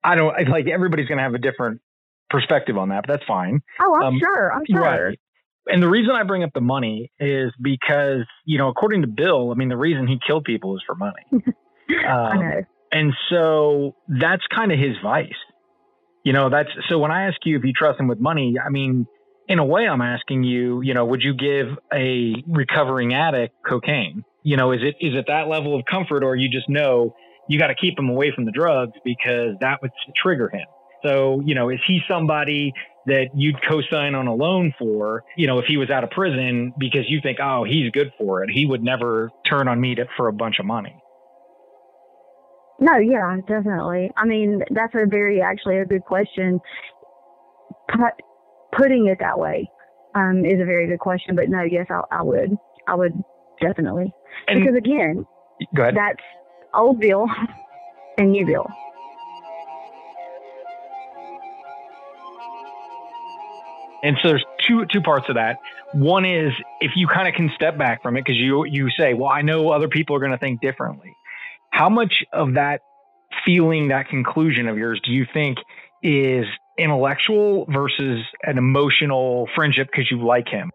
I 0.04 0.16
don't 0.16 0.34
like 0.50 0.68
everybody's 0.68 1.08
going 1.08 1.18
to 1.18 1.24
have 1.24 1.34
a 1.34 1.40
different 1.40 1.82
perspective 2.30 2.78
on 2.78 2.90
that, 2.90 3.06
but 3.08 3.14
that's 3.14 3.28
fine. 3.28 3.62
Oh, 3.82 3.96
I'm 3.96 4.04
Um, 4.16 4.20
sure. 4.20 4.52
I'm 4.54 4.64
sure. 4.70 4.82
Right. 4.82 5.20
And 5.68 5.82
the 5.82 5.88
reason 5.90 6.12
I 6.14 6.24
bring 6.24 6.44
up 6.44 6.50
the 6.54 6.60
money 6.62 7.10
is 7.20 7.54
because, 7.62 8.26
you 8.46 8.58
know, 8.58 8.68
according 8.68 9.02
to 9.04 9.08
Bill, 9.08 9.52
I 9.52 9.54
mean, 9.56 9.70
the 9.70 9.78
reason 9.78 10.08
he 10.08 10.20
killed 10.26 10.44
people 10.44 10.76
is 10.76 10.84
for 10.86 10.96
money. 10.96 11.24
I 12.06 12.32
Um, 12.34 12.40
know. 12.40 12.62
and 12.92 13.14
so 13.30 13.96
that's 14.08 14.44
kind 14.54 14.72
of 14.74 14.80
his 14.80 14.96
vice. 15.02 15.30
You 16.26 16.34
know, 16.34 16.50
that's 16.50 16.70
so 16.90 16.98
when 17.00 17.12
I 17.12 17.28
ask 17.28 17.38
you 17.46 17.58
if 17.58 17.64
you 17.64 17.72
trust 17.74 18.00
him 18.00 18.08
with 18.08 18.20
money, 18.20 18.56
I 18.66 18.70
mean, 18.70 19.06
in 19.48 19.60
a 19.60 19.66
way, 19.66 19.88
I'm 19.88 20.02
asking 20.02 20.44
you, 20.44 20.82
you 20.82 20.94
know, 20.94 21.06
would 21.06 21.22
you 21.22 21.34
give 21.34 21.78
a 21.94 22.34
recovering 22.48 23.14
addict 23.14 23.56
cocaine? 23.66 24.24
You 24.44 24.58
know, 24.58 24.72
is 24.72 24.82
it 24.82 24.96
is 25.00 25.16
it 25.16 25.26
that 25.28 25.48
level 25.48 25.76
of 25.76 25.86
comfort, 25.90 26.24
or 26.24 26.36
you 26.36 26.50
just 26.50 26.70
know 26.70 27.16
you 27.48 27.60
got 27.60 27.68
to 27.68 27.76
keep 27.76 27.98
him 27.98 28.10
away 28.10 28.32
from 28.34 28.46
the 28.46 28.52
drugs 28.52 28.94
because 29.04 29.56
that 29.62 29.82
would 29.82 29.92
trigger 30.22 30.50
him? 30.50 30.68
So, 31.06 31.42
you 31.46 31.54
know, 31.54 31.70
is 31.70 31.80
he 31.86 32.00
somebody 32.08 32.74
that 33.06 33.28
you'd 33.36 33.58
co-sign 33.70 34.16
on 34.16 34.28
a 34.28 34.34
loan 34.34 34.74
for? 34.80 35.24
You 35.36 35.48
know, 35.48 35.60
if 35.60 35.66
he 35.66 35.78
was 35.78 35.90
out 35.90 36.04
of 36.04 36.12
prison 36.12 36.74
because 36.78 37.04
you 37.08 37.20
think, 37.22 37.40
oh, 37.42 37.66
he's 37.66 37.92
good 37.92 38.14
for 38.18 38.44
it, 38.44 38.50
he 38.50 38.66
would 38.66 38.82
never 38.82 39.30
turn 39.50 39.68
on 39.68 39.80
me 39.82 39.96
to, 39.96 40.06
for 40.16 40.30
a 40.30 40.34
bunch 40.34 40.60
of 40.60 40.66
money. 40.66 40.96
No, 42.80 42.98
yeah, 42.98 43.38
definitely. 43.48 44.12
I 44.18 44.26
mean, 44.26 44.62
that's 44.72 44.94
a 44.96 45.06
very 45.06 45.42
actually 45.42 45.78
a 45.78 45.86
good 45.86 46.04
question. 46.04 46.60
Put, 47.90 48.14
putting 48.76 49.08
it 49.08 49.18
that 49.20 49.38
way 49.38 49.70
um, 50.16 50.44
is 50.46 50.60
a 50.62 50.66
very 50.66 50.88
good 50.88 51.00
question. 51.00 51.36
But 51.36 51.50
no, 51.50 51.64
yes, 51.64 51.88
I, 51.90 52.02
I 52.18 52.22
would. 52.24 52.56
I 52.88 52.96
would 52.96 53.14
definitely. 53.64 54.14
And 54.48 54.60
because 54.60 54.76
again, 54.76 55.26
go 55.76 55.84
ahead. 55.84 55.96
that's 55.96 56.24
old 56.74 57.00
Bill 57.00 57.28
and 58.18 58.32
new 58.32 58.46
Bill. 58.46 58.68
And 64.04 64.18
so 64.22 64.28
there's 64.28 64.46
two 64.68 64.86
two 64.92 65.02
parts 65.02 65.28
of 65.30 65.36
that. 65.36 65.58
One 65.94 66.26
is 66.26 66.52
if 66.82 66.92
you 66.96 67.08
kind 67.08 67.28
of 67.28 67.36
can 67.36 67.50
step 67.56 67.78
back 67.78 68.04
from 68.04 68.18
it 68.18 68.26
because 68.26 68.36
you 68.36 68.66
you 68.66 68.90
say, 68.98 69.14
well, 69.14 69.30
I 69.30 69.42
know 69.42 69.70
other 69.70 69.88
people 69.88 70.16
are 70.16 70.20
going 70.20 70.32
to 70.32 70.38
think 70.38 70.62
differently. 70.62 71.14
How 71.72 71.90
much 71.90 72.24
of 72.34 72.56
that 72.56 72.82
feeling, 73.46 73.88
that 73.88 74.10
conclusion 74.10 74.68
of 74.68 74.78
yours, 74.78 75.00
do 75.04 75.12
you 75.12 75.26
think 75.34 75.58
is 76.04 76.46
intellectual 76.78 77.66
versus 77.70 78.24
an 78.44 78.58
emotional 78.58 79.48
friendship 79.56 79.88
because 79.90 80.12
you 80.12 80.26
like 80.26 80.50
him? 80.50 80.70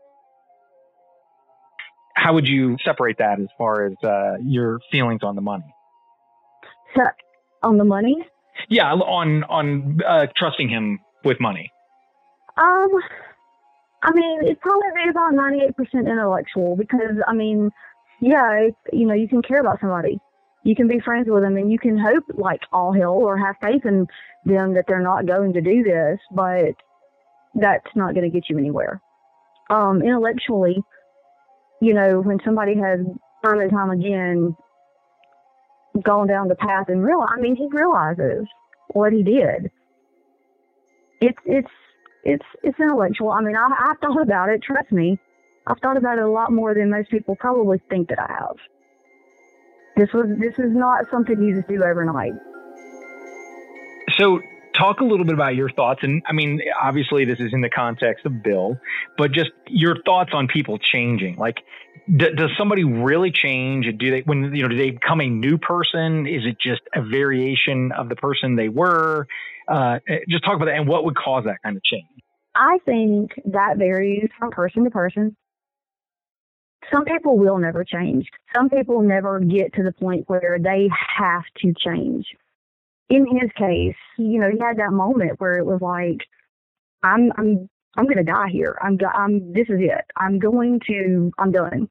How 2.18 2.34
would 2.34 2.48
you 2.48 2.76
separate 2.84 3.18
that 3.18 3.38
as 3.38 3.46
far 3.56 3.86
as 3.86 3.94
uh, 4.02 4.38
your 4.42 4.80
feelings 4.90 5.20
on 5.22 5.36
the 5.36 5.40
money? 5.40 5.72
So 6.96 7.02
on 7.62 7.78
the 7.78 7.84
money, 7.84 8.16
Yeah, 8.68 8.92
on 8.92 9.44
on 9.44 10.00
uh, 10.06 10.26
trusting 10.36 10.68
him 10.68 10.98
with 11.24 11.40
money. 11.40 11.70
Um, 12.56 12.88
I 14.02 14.10
mean, 14.12 14.42
it'd 14.42 14.60
probably 14.60 15.08
about 15.10 15.32
ninety-eight 15.32 15.76
percent 15.76 16.08
intellectual 16.08 16.76
because 16.76 17.16
I 17.28 17.34
mean, 17.34 17.70
yeah, 18.20 18.52
it, 18.54 18.74
you 18.92 19.06
know, 19.06 19.14
you 19.14 19.28
can 19.28 19.40
care 19.42 19.60
about 19.60 19.78
somebody, 19.80 20.18
you 20.64 20.74
can 20.74 20.88
be 20.88 20.98
friends 20.98 21.28
with 21.30 21.42
them, 21.44 21.56
and 21.56 21.70
you 21.70 21.78
can 21.78 21.96
hope 21.96 22.24
like 22.34 22.62
all 22.72 22.92
hell 22.92 23.12
or 23.12 23.38
have 23.38 23.54
faith 23.62 23.86
in 23.86 24.08
them 24.44 24.74
that 24.74 24.86
they're 24.88 25.00
not 25.00 25.24
going 25.26 25.52
to 25.52 25.60
do 25.60 25.84
this, 25.84 26.18
but 26.34 26.74
that's 27.54 27.94
not 27.94 28.14
going 28.14 28.28
to 28.28 28.34
get 28.40 28.50
you 28.50 28.58
anywhere. 28.58 29.00
Um, 29.70 30.02
intellectually, 30.02 30.82
you 31.80 31.94
know, 31.94 32.20
when 32.20 32.38
somebody 32.44 32.74
has 32.76 33.00
time 33.44 33.60
and 33.60 33.70
time 33.70 33.90
again 33.90 34.56
gone 36.02 36.26
down 36.26 36.48
the 36.48 36.54
path 36.54 36.86
and 36.88 37.04
real, 37.04 37.24
I 37.26 37.40
mean, 37.40 37.56
he 37.56 37.68
realizes 37.70 38.46
what 38.92 39.12
he 39.12 39.22
did. 39.22 39.70
It's 41.20 41.38
it's 41.44 41.70
it's 42.24 42.44
it's 42.62 42.78
intellectual. 42.78 43.30
I 43.30 43.40
mean, 43.40 43.56
I, 43.56 43.66
I've 43.66 43.98
thought 43.98 44.22
about 44.22 44.48
it. 44.50 44.62
Trust 44.62 44.92
me, 44.92 45.18
I've 45.66 45.78
thought 45.80 45.96
about 45.96 46.18
it 46.18 46.24
a 46.24 46.30
lot 46.30 46.52
more 46.52 46.74
than 46.74 46.90
most 46.90 47.10
people 47.10 47.36
probably 47.36 47.80
think 47.90 48.08
that 48.08 48.18
I 48.18 48.32
have. 48.32 48.56
This 49.96 50.08
was 50.12 50.26
this 50.38 50.54
is 50.58 50.72
not 50.72 51.06
something 51.10 51.42
you 51.42 51.56
just 51.56 51.68
do 51.68 51.82
overnight. 51.82 52.32
So, 54.18 54.40
talk 54.78 55.00
a 55.00 55.04
little 55.04 55.24
bit 55.24 55.34
about 55.34 55.54
your 55.56 55.70
thoughts. 55.70 56.00
And 56.02 56.22
I 56.26 56.32
mean, 56.32 56.60
obviously, 56.80 57.24
this 57.24 57.40
is 57.40 57.52
in 57.52 57.60
the 57.60 57.70
context 57.70 58.24
of 58.24 58.42
Bill, 58.42 58.78
but 59.16 59.32
just 59.32 59.50
your 59.66 59.96
thoughts 60.04 60.30
on 60.32 60.46
people 60.46 60.78
changing. 60.78 61.36
Like, 61.36 61.56
d- 62.06 62.34
does 62.36 62.50
somebody 62.56 62.84
really 62.84 63.30
change? 63.30 63.86
Do 63.98 64.10
they, 64.10 64.20
when, 64.20 64.54
you 64.54 64.62
know, 64.62 64.68
do 64.68 64.76
they 64.76 64.90
become 64.90 65.20
a 65.20 65.28
new 65.28 65.58
person? 65.58 66.26
Is 66.26 66.42
it 66.44 66.56
just 66.60 66.82
a 66.94 67.02
variation 67.02 67.92
of 67.92 68.08
the 68.08 68.16
person 68.16 68.56
they 68.56 68.68
were? 68.68 69.26
Uh, 69.66 69.98
just 70.28 70.44
talk 70.44 70.56
about 70.56 70.66
that 70.66 70.76
and 70.76 70.88
what 70.88 71.04
would 71.04 71.16
cause 71.16 71.44
that 71.44 71.56
kind 71.62 71.76
of 71.76 71.82
change. 71.84 72.06
I 72.54 72.78
think 72.84 73.32
that 73.46 73.76
varies 73.76 74.28
from 74.38 74.50
person 74.50 74.84
to 74.84 74.90
person. 74.90 75.36
Some 76.92 77.04
people 77.04 77.36
will 77.38 77.58
never 77.58 77.84
change. 77.84 78.26
Some 78.54 78.70
people 78.70 79.02
never 79.02 79.40
get 79.40 79.74
to 79.74 79.82
the 79.82 79.92
point 79.92 80.24
where 80.28 80.58
they 80.58 80.88
have 81.18 81.42
to 81.58 81.74
change. 81.78 82.24
In 83.08 83.26
his 83.26 83.50
case, 83.56 83.96
you 84.18 84.38
know, 84.38 84.50
he 84.50 84.58
had 84.58 84.76
that 84.78 84.92
moment 84.92 85.40
where 85.40 85.58
it 85.58 85.64
was 85.64 85.80
like, 85.80 86.26
I'm, 87.02 87.32
I'm, 87.38 87.68
I'm 87.96 88.04
going 88.04 88.18
to 88.18 88.24
die 88.24 88.48
here. 88.50 88.76
I'm, 88.82 88.98
I'm, 89.14 89.52
this 89.52 89.68
is 89.68 89.80
it. 89.80 90.04
I'm 90.16 90.38
going 90.38 90.80
to, 90.88 91.32
I'm 91.38 91.52
done. 91.52 91.88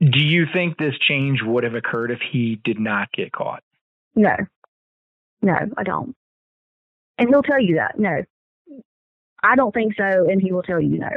Do 0.00 0.18
you 0.18 0.46
think 0.52 0.76
this 0.76 0.98
change 0.98 1.42
would 1.42 1.64
have 1.64 1.74
occurred 1.74 2.10
if 2.10 2.18
he 2.32 2.60
did 2.64 2.80
not 2.80 3.12
get 3.12 3.32
caught? 3.32 3.62
No, 4.16 4.34
no, 5.40 5.56
I 5.76 5.82
don't. 5.84 6.14
And 7.16 7.28
he'll 7.28 7.42
tell 7.42 7.60
you 7.60 7.76
that. 7.76 7.98
No, 7.98 8.24
I 9.42 9.56
don't 9.56 9.72
think 9.72 9.94
so. 9.96 10.28
And 10.28 10.42
he 10.42 10.52
will 10.52 10.62
tell 10.62 10.80
you 10.80 10.98
no. 10.98 11.10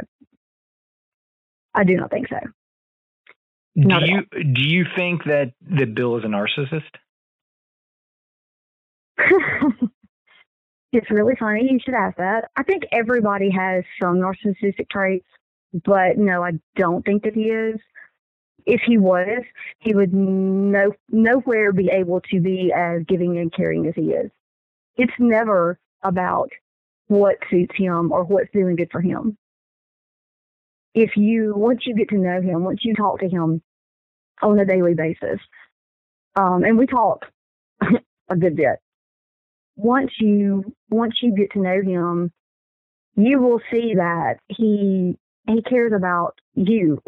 I 1.74 1.84
do 1.84 1.96
not 1.96 2.10
think 2.10 2.28
so. 2.28 2.38
Not 3.74 4.02
do 4.02 4.10
you 4.10 4.44
do 4.54 4.64
you 4.64 4.84
think 4.96 5.24
that 5.24 5.52
that 5.70 5.94
Bill 5.94 6.16
is 6.18 6.24
a 6.24 6.28
narcissist? 6.28 6.90
it's 10.92 11.10
really 11.10 11.34
funny. 11.38 11.68
You 11.70 11.78
should 11.84 11.94
ask 11.94 12.16
that. 12.16 12.50
I 12.56 12.62
think 12.62 12.84
everybody 12.92 13.50
has 13.50 13.84
some 14.00 14.16
narcissistic 14.18 14.88
traits, 14.90 15.26
but 15.84 16.16
no, 16.16 16.42
I 16.42 16.52
don't 16.76 17.04
think 17.04 17.24
that 17.24 17.34
he 17.34 17.44
is. 17.44 17.78
If 18.66 18.82
he 18.86 18.98
was, 18.98 19.42
he 19.78 19.94
would 19.94 20.12
no 20.12 20.92
nowhere 21.08 21.72
be 21.72 21.88
able 21.90 22.20
to 22.30 22.40
be 22.40 22.72
as 22.74 23.02
giving 23.08 23.38
and 23.38 23.52
caring 23.52 23.86
as 23.86 23.94
he 23.94 24.10
is. 24.10 24.30
It's 24.96 25.12
never 25.18 25.78
about 26.02 26.50
what 27.06 27.36
suits 27.50 27.74
him 27.76 28.12
or 28.12 28.24
what's 28.24 28.52
doing 28.52 28.76
good 28.76 28.90
for 28.92 29.00
him. 29.00 29.38
If 30.94 31.16
you 31.16 31.54
once 31.56 31.86
you 31.86 31.94
get 31.94 32.10
to 32.10 32.18
know 32.18 32.42
him, 32.42 32.64
once 32.64 32.80
you 32.82 32.94
talk 32.94 33.20
to 33.20 33.28
him 33.28 33.62
on 34.42 34.58
a 34.58 34.66
daily 34.66 34.94
basis, 34.94 35.40
um, 36.36 36.62
and 36.64 36.76
we 36.76 36.86
talk 36.86 37.24
a 38.28 38.36
good 38.36 38.56
bit 38.56 38.80
once 39.78 40.10
you 40.20 40.74
once 40.90 41.14
you 41.22 41.34
get 41.34 41.52
to 41.52 41.60
know 41.60 41.80
him, 41.82 42.32
you 43.16 43.40
will 43.40 43.60
see 43.70 43.94
that 43.94 44.36
he 44.48 45.16
he 45.46 45.62
cares 45.62 45.92
about 45.96 46.34
you. 46.54 47.00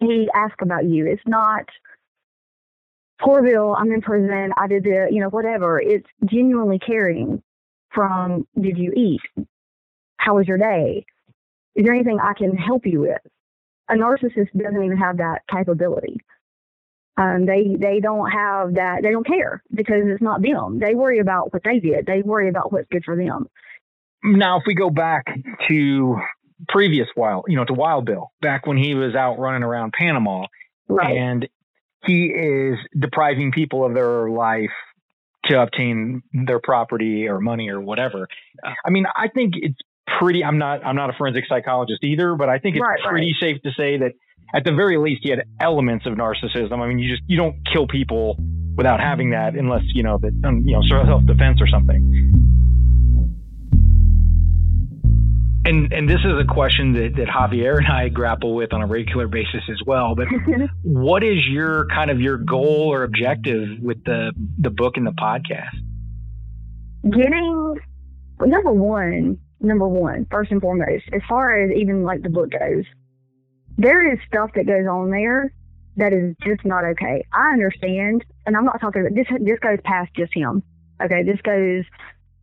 He 0.00 0.30
asks 0.34 0.62
about 0.62 0.86
you. 0.86 1.06
It's 1.06 1.22
not 1.26 1.64
poor 3.20 3.42
Bill, 3.42 3.74
I'm 3.76 3.92
in 3.92 4.00
prison. 4.00 4.52
I 4.56 4.68
did 4.68 4.84
the, 4.84 5.08
you 5.10 5.20
know, 5.20 5.28
whatever. 5.28 5.80
It's 5.80 6.06
genuinely 6.24 6.78
caring 6.78 7.42
from, 7.90 8.46
did 8.60 8.78
you 8.78 8.92
eat? 8.96 9.20
How 10.18 10.36
was 10.36 10.46
your 10.46 10.58
day? 10.58 11.04
Is 11.74 11.84
there 11.84 11.94
anything 11.94 12.18
I 12.22 12.34
can 12.34 12.56
help 12.56 12.86
you 12.86 13.00
with? 13.00 13.20
A 13.90 13.94
narcissist 13.94 14.52
doesn't 14.56 14.82
even 14.82 14.96
have 14.96 15.18
that 15.18 15.42
capability. 15.52 16.20
Um, 17.18 17.46
they 17.46 17.74
they 17.78 17.98
don't 18.00 18.30
have 18.30 18.74
that. 18.74 19.00
They 19.02 19.10
don't 19.10 19.26
care 19.26 19.62
because 19.74 20.02
it's 20.06 20.22
not 20.22 20.40
them. 20.40 20.78
They 20.78 20.94
worry 20.94 21.18
about 21.18 21.52
what 21.52 21.62
they 21.64 21.80
did. 21.80 22.06
They 22.06 22.22
worry 22.22 22.48
about 22.48 22.72
what's 22.72 22.86
good 22.92 23.04
for 23.04 23.16
them. 23.16 23.46
Now, 24.22 24.58
if 24.58 24.64
we 24.66 24.74
go 24.74 24.88
back 24.90 25.26
to 25.68 26.16
previous 26.68 27.08
Wild, 27.16 27.46
you 27.48 27.56
know, 27.56 27.64
to 27.64 27.72
Wild 27.74 28.04
Bill, 28.06 28.30
back 28.40 28.66
when 28.66 28.76
he 28.76 28.94
was 28.94 29.14
out 29.14 29.38
running 29.38 29.62
around 29.62 29.92
Panama, 29.92 30.46
Right. 30.88 31.16
and 31.16 31.48
he 32.06 32.26
is 32.26 32.78
depriving 32.98 33.52
people 33.52 33.84
of 33.84 33.94
their 33.94 34.30
life 34.30 34.70
to 35.46 35.60
obtain 35.60 36.22
their 36.32 36.60
property 36.60 37.26
or 37.28 37.40
money 37.40 37.68
or 37.68 37.80
whatever. 37.80 38.28
I 38.84 38.90
mean, 38.90 39.06
I 39.16 39.28
think 39.28 39.54
it's 39.56 39.78
pretty. 40.20 40.44
I'm 40.44 40.58
not. 40.58 40.84
I'm 40.86 40.96
not 40.96 41.10
a 41.10 41.14
forensic 41.14 41.44
psychologist 41.48 42.02
either, 42.04 42.34
but 42.36 42.48
I 42.48 42.58
think 42.58 42.76
it's 42.76 42.82
Right, 42.82 42.98
right. 43.04 43.10
pretty 43.10 43.34
safe 43.40 43.60
to 43.62 43.70
say 43.76 43.98
that 43.98 44.12
at 44.54 44.64
the 44.64 44.72
very 44.72 44.96
least 44.98 45.20
he 45.22 45.30
had 45.30 45.44
elements 45.60 46.06
of 46.06 46.14
narcissism. 46.14 46.80
I 46.80 46.88
mean, 46.88 46.98
you 46.98 47.10
just 47.10 47.22
you 47.26 47.36
don't 47.36 47.56
kill 47.72 47.86
people 47.86 48.36
without 48.76 49.00
having 49.00 49.30
that 49.30 49.54
unless 49.54 49.82
you 49.94 50.02
know 50.02 50.18
that 50.18 50.32
um, 50.44 50.62
you 50.64 50.72
know 50.72 50.82
self 50.88 51.24
defense 51.26 51.60
or 51.60 51.66
something. 51.66 52.34
And 55.64 55.92
and 55.92 56.08
this 56.08 56.20
is 56.24 56.32
a 56.40 56.46
question 56.50 56.92
that, 56.94 57.16
that 57.16 57.28
Javier 57.28 57.76
and 57.76 57.86
I 57.86 58.08
grapple 58.08 58.54
with 58.54 58.72
on 58.72 58.80
a 58.80 58.86
regular 58.86 59.28
basis 59.28 59.62
as 59.70 59.80
well. 59.86 60.14
But 60.14 60.28
what 60.82 61.22
is 61.22 61.46
your 61.46 61.86
kind 61.88 62.10
of 62.10 62.20
your 62.20 62.38
goal 62.38 62.90
or 62.90 63.02
objective 63.04 63.78
with 63.82 64.02
the 64.04 64.32
the 64.58 64.70
book 64.70 64.96
and 64.96 65.06
the 65.06 65.12
podcast? 65.12 65.76
getting 67.04 67.76
number 68.40 68.72
one, 68.72 69.38
number 69.60 69.88
one, 69.88 70.26
first 70.30 70.50
and 70.50 70.60
foremost, 70.60 71.04
as 71.12 71.20
far 71.28 71.62
as 71.62 71.70
even 71.76 72.02
like 72.02 72.22
the 72.22 72.28
book 72.28 72.50
goes, 72.50 72.84
there 73.78 74.12
is 74.12 74.18
stuff 74.26 74.50
that 74.54 74.66
goes 74.66 74.86
on 74.86 75.10
there 75.10 75.52
that 75.96 76.12
is 76.12 76.36
just 76.44 76.64
not 76.64 76.84
okay. 76.84 77.24
I 77.32 77.52
understand, 77.52 78.24
and 78.44 78.56
I'm 78.56 78.66
not 78.66 78.80
talking 78.80 79.00
about 79.00 79.14
this. 79.14 79.26
This 79.40 79.58
goes 79.60 79.78
past 79.84 80.10
just 80.14 80.34
him. 80.34 80.62
Okay, 81.02 81.22
this 81.22 81.40
goes 81.42 81.84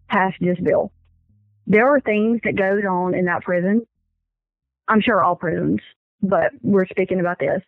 past 0.10 0.36
just 0.42 0.64
Bill. 0.64 0.92
There 1.68 1.88
are 1.88 2.00
things 2.00 2.42
that 2.44 2.56
goes 2.56 2.84
on 2.90 3.14
in 3.14 3.26
that 3.26 3.44
prison. 3.44 3.86
I'm 4.88 5.02
sure 5.02 5.24
all 5.24 5.36
prisons, 5.36 5.82
but 6.22 6.52
we're 6.62 6.88
speaking 6.88 7.20
about 7.20 7.40
this 7.40 7.62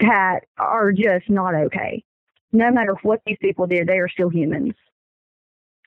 that 0.00 0.40
are 0.56 0.92
just 0.92 1.28
not 1.28 1.54
okay. 1.54 2.04
No 2.52 2.70
matter 2.70 2.94
what 3.02 3.20
these 3.26 3.36
people 3.40 3.66
did, 3.66 3.88
they 3.88 3.98
are 3.98 4.08
still 4.08 4.28
humans 4.28 4.74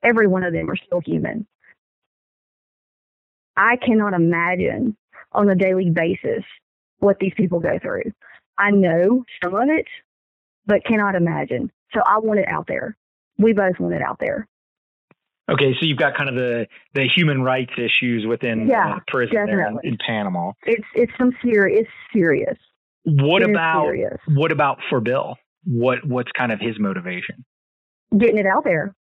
every 0.03 0.27
one 0.27 0.43
of 0.43 0.53
them 0.53 0.69
are 0.69 0.75
still 0.75 1.01
human. 1.01 1.45
I 3.55 3.77
cannot 3.77 4.13
imagine 4.13 4.95
on 5.31 5.49
a 5.49 5.55
daily 5.55 5.89
basis 5.89 6.43
what 7.01 7.19
these 7.19 7.33
people 7.35 7.59
go 7.59 7.77
through. 7.81 8.03
I 8.57 8.71
know 8.71 9.23
some 9.43 9.53
of 9.55 9.67
it, 9.69 9.87
but 10.65 10.83
cannot 10.85 11.15
imagine. 11.15 11.71
So 11.93 11.99
I 12.05 12.19
want 12.19 12.39
it 12.39 12.47
out 12.47 12.65
there. 12.67 12.95
We 13.37 13.53
both 13.53 13.79
want 13.79 13.93
it 13.93 14.01
out 14.01 14.17
there. 14.19 14.47
Okay, 15.51 15.73
so 15.79 15.85
you've 15.85 15.97
got 15.97 16.15
kind 16.15 16.29
of 16.29 16.35
the 16.35 16.67
the 16.93 17.07
human 17.13 17.41
rights 17.41 17.73
issues 17.77 18.25
within 18.25 18.67
Yeah, 18.67 18.95
uh, 18.95 18.99
prison 19.07 19.35
in, 19.49 19.79
in 19.83 19.97
Panama. 20.05 20.53
It's 20.63 20.85
it's 20.95 21.11
some 21.17 21.31
serious. 21.43 21.81
It's 21.81 21.89
serious. 22.13 22.57
What 23.03 23.41
It 23.41 23.49
about 23.49 23.85
serious. 23.87 24.17
what 24.27 24.51
about 24.51 24.77
for 24.89 25.01
Bill? 25.01 25.35
What 25.65 26.05
what's 26.07 26.31
kind 26.37 26.51
of 26.51 26.59
his 26.59 26.79
motivation? 26.79 27.43
Getting 28.17 28.37
it 28.37 28.45
out 28.45 28.63
there. 28.63 28.95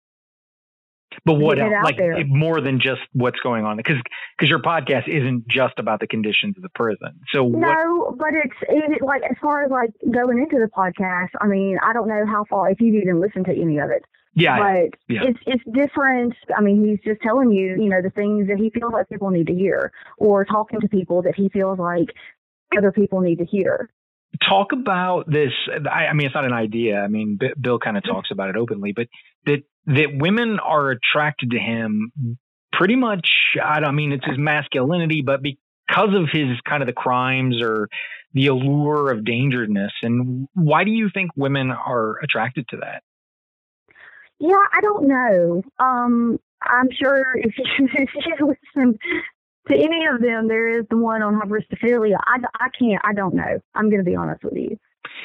But 1.26 1.36
what 1.36 1.60
else? 1.60 1.74
Like 1.84 1.98
there. 1.98 2.24
more 2.28 2.62
than 2.62 2.80
just 2.80 3.02
what's 3.14 3.40
going 3.40 3.66
on 3.66 3.78
because 3.78 3.98
because 4.38 4.50
your 4.50 4.62
podcast 4.62 5.08
isn't 5.08 5.48
just 5.48 5.78
about 5.78 6.00
the 6.00 6.08
conditions 6.08 6.56
of 6.58 6.64
the 6.64 6.70
prison. 6.70 7.20
So 7.34 7.44
what? 7.44 7.60
No, 7.60 8.16
but 8.18 8.30
it's 8.34 8.56
it, 8.70 9.02
like 9.02 9.24
as 9.24 9.36
far 9.42 9.64
as 9.64 9.72
like 9.72 9.92
going 10.12 10.38
into 10.38 10.58
the 10.58 10.70
podcast. 10.70 11.30
I 11.42 11.48
mean, 11.48 11.78
I 11.84 11.94
don't 11.94 12.08
know 12.08 12.26
how 12.26 12.46
far 12.50 12.70
if 12.70 12.80
you've 12.80 12.96
even 13.02 13.20
listened 13.20 13.46
to 13.46 13.52
any 13.52 13.80
of 13.80 13.90
it. 13.90 14.04
Yeah, 14.36 14.58
but 14.60 15.00
yeah. 15.14 15.22
it's 15.24 15.40
it's 15.48 15.64
different. 15.74 16.36
I 16.56 16.62
mean, 16.62 16.88
he's 16.88 17.00
just 17.04 17.22
telling 17.22 17.52
you, 17.52 17.76
you 17.82 17.90
know, 17.90 18.02
the 18.02 18.12
things 18.12 18.48
that 18.48 18.58
he 18.58 18.70
feels 18.70 18.94
like 18.94 19.10
people 19.10 19.32
need 19.32 19.48
to 19.48 19.56
hear, 19.56 19.92
or 20.18 20.46
talking 20.46 20.80
to 20.82 20.88
people 20.88 21.24
that 21.24 21.36
he 21.36 21.50
feels 21.50 21.80
like 21.80 22.10
other 22.78 22.92
people 22.92 23.22
need 23.22 23.40
to 23.40 23.46
hear. 23.46 23.90
talk 24.48 24.72
about 24.72 25.30
this. 25.30 25.52
I, 25.92 26.08
I 26.08 26.14
mean, 26.14 26.28
it's 26.28 26.36
not 26.36 26.46
an 26.46 26.54
idea. 26.54 27.00
I 27.00 27.08
mean, 27.08 27.38
B- 27.40 27.54
Bill 27.60 27.80
kind 27.80 27.98
of 27.98 28.04
talks 28.04 28.30
about 28.32 28.50
it 28.50 28.56
openly, 28.56 28.94
but 28.96 29.08
that 29.46 29.64
that 29.96 30.08
women 30.18 30.60
are 30.60 30.92
attracted 30.92 31.52
to 31.52 31.60
him 31.60 32.12
pretty 32.74 32.96
much. 32.96 33.30
I 33.64 33.80
don't 33.80 33.90
I 33.90 33.92
mean 33.92 34.12
it's 34.12 34.26
his 34.26 34.38
masculinity, 34.38 35.22
but 35.22 35.42
because 35.42 36.14
of 36.16 36.30
his 36.32 36.58
kind 36.68 36.82
of 36.84 36.88
the 36.88 36.94
crimes 36.94 37.62
or 37.62 37.90
the 38.34 38.48
allure 38.48 39.12
of 39.12 39.26
dangerousness. 39.26 39.92
And 40.04 40.48
why 40.54 40.84
do 40.84 40.92
you 40.92 41.10
think 41.14 41.32
women 41.36 41.72
are 41.72 42.18
attracted 42.20 42.68
to 42.70 42.78
that? 42.78 43.02
Yeah, 44.40 44.56
I 44.72 44.82
don't 44.82 45.08
know. 45.08 45.64
Um, 45.80 46.40
I'm 46.62 46.90
sure 46.92 47.36
if 47.36 47.58
you, 47.58 47.66
if 47.94 48.10
you 48.16 48.56
listen 48.76 48.98
to 49.68 49.76
any 49.76 50.06
of 50.06 50.22
them, 50.22 50.48
there 50.48 50.80
is 50.80 50.86
the 50.90 50.98
one 50.98 51.22
on 51.22 51.40
hybristophilia. 51.40 52.18
I, 52.26 52.38
I 52.60 52.70
can't. 52.78 53.02
I 53.04 53.14
don't 53.14 53.34
know. 53.36 53.60
I'm 53.76 53.90
going 53.90 54.04
to 54.04 54.10
be 54.10 54.16
honest 54.16 54.44
with 54.44 54.54
you. 54.56 54.78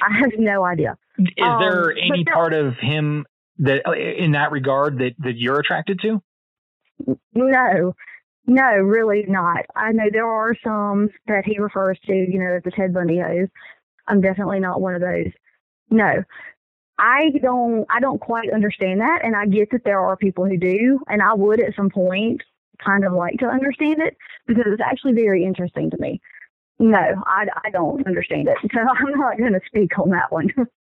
I 0.02 0.18
have 0.18 0.32
no 0.38 0.64
idea. 0.64 0.96
Is 1.18 1.26
Um, 1.42 1.60
there 1.60 1.92
any 1.92 2.24
part 2.24 2.54
of 2.54 2.74
him 2.80 3.26
that, 3.58 3.86
uh, 3.86 3.92
in 3.92 4.32
that 4.32 4.52
regard, 4.52 4.98
that 4.98 5.14
that 5.18 5.36
you're 5.36 5.58
attracted 5.58 6.00
to? 6.00 6.22
No, 7.34 7.94
no, 8.46 8.72
really 8.76 9.24
not. 9.26 9.64
I 9.74 9.92
know 9.92 10.04
there 10.10 10.28
are 10.28 10.54
some 10.62 11.08
that 11.26 11.44
he 11.44 11.58
refers 11.58 11.98
to, 12.06 12.12
you 12.12 12.38
know, 12.38 12.56
as 12.56 12.62
the 12.62 12.70
Ted 12.70 12.92
Bundy 12.92 13.18
hoes. 13.18 13.48
I'm 14.06 14.20
definitely 14.20 14.60
not 14.60 14.80
one 14.80 14.94
of 14.94 15.00
those. 15.00 15.32
No, 15.90 16.22
I 16.98 17.30
don't. 17.42 17.86
I 17.90 18.00
don't 18.00 18.20
quite 18.20 18.52
understand 18.52 19.00
that, 19.00 19.20
and 19.24 19.34
I 19.34 19.46
get 19.46 19.70
that 19.72 19.84
there 19.84 20.00
are 20.00 20.16
people 20.16 20.44
who 20.44 20.56
do, 20.56 21.00
and 21.08 21.22
I 21.22 21.34
would 21.34 21.60
at 21.60 21.74
some 21.74 21.90
point 21.90 22.42
kind 22.84 23.04
of 23.04 23.12
like 23.12 23.38
to 23.38 23.46
understand 23.46 24.00
it 24.00 24.16
because 24.46 24.64
it's 24.66 24.82
actually 24.82 25.14
very 25.14 25.44
interesting 25.44 25.90
to 25.90 25.96
me. 25.98 26.20
No, 26.78 27.22
I, 27.26 27.46
I 27.64 27.70
don't 27.70 28.06
understand 28.06 28.48
it, 28.48 28.58
so 28.72 28.80
I'm 29.08 29.18
not 29.18 29.38
going 29.38 29.52
to 29.52 29.60
speak 29.66 29.98
on 29.98 30.10
that 30.10 30.30
one. 30.30 30.50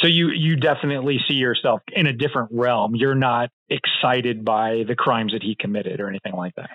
So 0.00 0.06
you 0.06 0.30
you 0.30 0.56
definitely 0.56 1.18
see 1.28 1.34
yourself 1.34 1.82
in 1.92 2.06
a 2.06 2.12
different 2.12 2.50
realm. 2.52 2.94
You're 2.94 3.14
not 3.14 3.50
excited 3.68 4.44
by 4.44 4.84
the 4.86 4.94
crimes 4.94 5.32
that 5.32 5.42
he 5.42 5.56
committed 5.58 6.00
or 6.00 6.08
anything 6.08 6.34
like 6.34 6.54
that. 6.56 6.70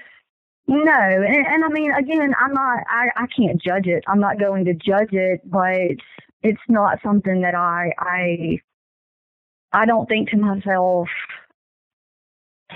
No, 0.68 0.94
and, 0.94 1.46
and 1.46 1.66
I 1.66 1.70
mean, 1.70 1.92
again, 1.92 2.34
I'm 2.40 2.54
not. 2.54 2.80
I, 2.90 3.10
I 3.16 3.28
can't 3.28 3.62
judge 3.62 3.88
it. 3.88 4.04
I'm 4.08 4.20
not 4.20 4.40
going 4.40 4.66
to 4.66 4.74
judge 4.74 5.12
it, 5.12 5.42
but 5.46 5.98
it's 6.42 6.62
not 6.68 7.00
something 7.04 7.42
that 7.42 7.56
I 7.56 7.92
I 7.98 8.60
I 9.72 9.86
don't 9.86 10.08
think 10.08 10.30
to 10.30 10.38
myself. 10.38 11.08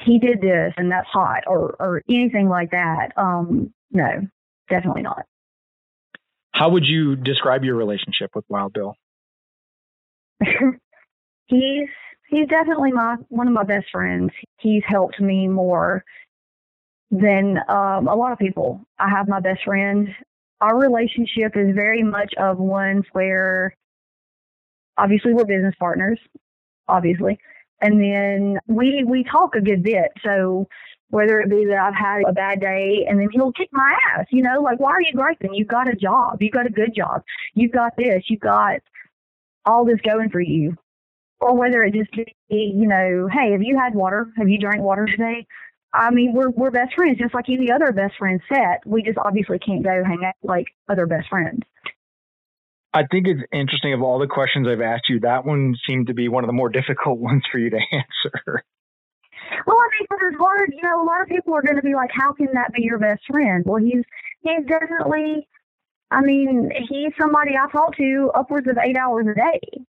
He 0.05 0.19
did 0.19 0.41
this, 0.41 0.73
and 0.77 0.91
that's 0.91 1.07
hot, 1.07 1.43
or 1.47 1.75
or 1.79 2.01
anything 2.09 2.49
like 2.49 2.71
that. 2.71 3.13
Um, 3.17 3.73
no, 3.91 4.27
definitely 4.69 5.01
not. 5.01 5.23
How 6.51 6.69
would 6.69 6.85
you 6.85 7.15
describe 7.15 7.63
your 7.63 7.75
relationship 7.75 8.31
with 8.35 8.45
Wild 8.49 8.73
Bill? 8.73 8.95
he's 11.47 11.89
he's 12.29 12.47
definitely 12.47 12.91
my 12.91 13.15
one 13.29 13.47
of 13.47 13.53
my 13.53 13.63
best 13.63 13.87
friends. 13.91 14.31
He's 14.59 14.83
helped 14.87 15.19
me 15.19 15.47
more 15.47 16.03
than 17.11 17.57
um, 17.69 18.07
a 18.07 18.15
lot 18.15 18.31
of 18.31 18.39
people. 18.39 18.81
I 18.99 19.09
have 19.09 19.27
my 19.27 19.39
best 19.39 19.63
friend. 19.63 20.09
Our 20.59 20.79
relationship 20.79 21.55
is 21.55 21.75
very 21.75 22.03
much 22.03 22.33
of 22.37 22.57
ones 22.57 23.05
where 23.11 23.75
obviously 24.97 25.33
we're 25.33 25.45
business 25.45 25.75
partners, 25.79 26.19
obviously, 26.87 27.39
and 27.81 28.01
then 28.01 28.59
we 28.67 29.03
we 29.07 29.23
talk 29.23 29.55
a 29.55 29.61
good 29.61 29.83
bit. 29.83 30.11
So 30.23 30.67
whether 31.09 31.39
it 31.39 31.49
be 31.49 31.65
that 31.65 31.77
I've 31.77 31.95
had 31.95 32.23
a 32.27 32.33
bad 32.33 32.59
day 32.59 33.05
and 33.07 33.17
then 33.19 33.29
he'll 33.31 33.53
kick 33.53 33.69
my 33.71 33.95
ass, 34.11 34.25
you 34.29 34.43
know, 34.43 34.61
like 34.61 34.79
why 34.79 34.91
are 34.91 35.01
you 35.01 35.13
griping? 35.13 35.53
You've 35.53 35.69
got 35.69 35.87
a 35.89 35.95
job, 35.95 36.41
you've 36.41 36.51
got 36.53 36.65
a 36.65 36.71
good 36.71 36.93
job, 36.93 37.23
you've 37.53 37.71
got 37.71 37.93
this, 37.97 38.23
you've 38.27 38.41
got 38.41 38.79
all 39.67 39.85
this 39.85 39.99
going 40.03 40.29
for 40.29 40.41
you. 40.41 40.75
Or 41.39 41.55
whether 41.55 41.83
it 41.83 41.93
just 41.93 42.11
be, 42.11 42.25
you 42.49 42.87
know, 42.87 43.27
hey, 43.31 43.51
have 43.51 43.61
you 43.61 43.77
had 43.77 43.93
water? 43.93 44.31
Have 44.37 44.49
you 44.49 44.57
drank 44.57 44.81
water 44.81 45.05
today? 45.05 45.45
I 45.93 46.09
mean, 46.09 46.33
we're 46.33 46.49
we're 46.49 46.71
best 46.71 46.95
friends, 46.95 47.19
just 47.19 47.33
like 47.33 47.45
any 47.47 47.71
other 47.71 47.91
best 47.91 48.15
friend 48.17 48.41
set. 48.49 48.81
We 48.85 49.03
just 49.03 49.17
obviously 49.17 49.59
can't 49.59 49.83
go 49.83 50.03
hang 50.03 50.23
out 50.25 50.33
like 50.43 50.65
other 50.89 51.05
best 51.05 51.29
friends. 51.29 51.61
I 52.93 53.03
think 53.11 53.27
it's 53.27 53.41
interesting 53.53 53.93
of 53.93 54.01
all 54.01 54.17
the 54.17 54.27
questions 54.27 54.67
I've 54.67 54.81
asked 54.81 55.09
you, 55.09 55.19
that 55.19 55.45
one 55.45 55.75
seemed 55.87 56.07
to 56.07 56.15
be 56.15 56.29
one 56.29 56.43
of 56.43 56.47
the 56.47 56.53
more 56.53 56.69
difficult 56.79 57.19
ones 57.19 57.43
for 57.51 57.59
you 57.59 57.69
to 57.69 57.79
answer. 57.91 58.63
Well, 59.65 59.77
I 59.77 59.87
mean, 59.93 60.07
because 60.09 60.27
it's 60.31 60.37
hard. 60.41 60.73
You 60.75 60.81
know, 60.83 61.03
a 61.03 61.05
lot 61.05 61.21
of 61.21 61.27
people 61.27 61.53
are 61.53 61.61
going 61.61 61.75
to 61.75 61.81
be 61.81 61.93
like, 61.93 62.09
"How 62.11 62.33
can 62.33 62.47
that 62.53 62.73
be 62.73 62.81
your 62.81 62.97
best 62.97 63.21
friend?" 63.31 63.63
Well, 63.65 63.81
he's 63.81 64.03
he's 64.41 64.65
definitely. 64.67 65.47
I 66.09 66.21
mean, 66.21 66.71
he's 66.89 67.11
somebody 67.19 67.51
I 67.55 67.69
talk 67.71 67.95
to 67.97 68.31
upwards 68.33 68.67
of 68.67 68.77
eight 68.81 68.97
hours 68.97 69.27
a 69.29 69.35
day. 69.35 69.83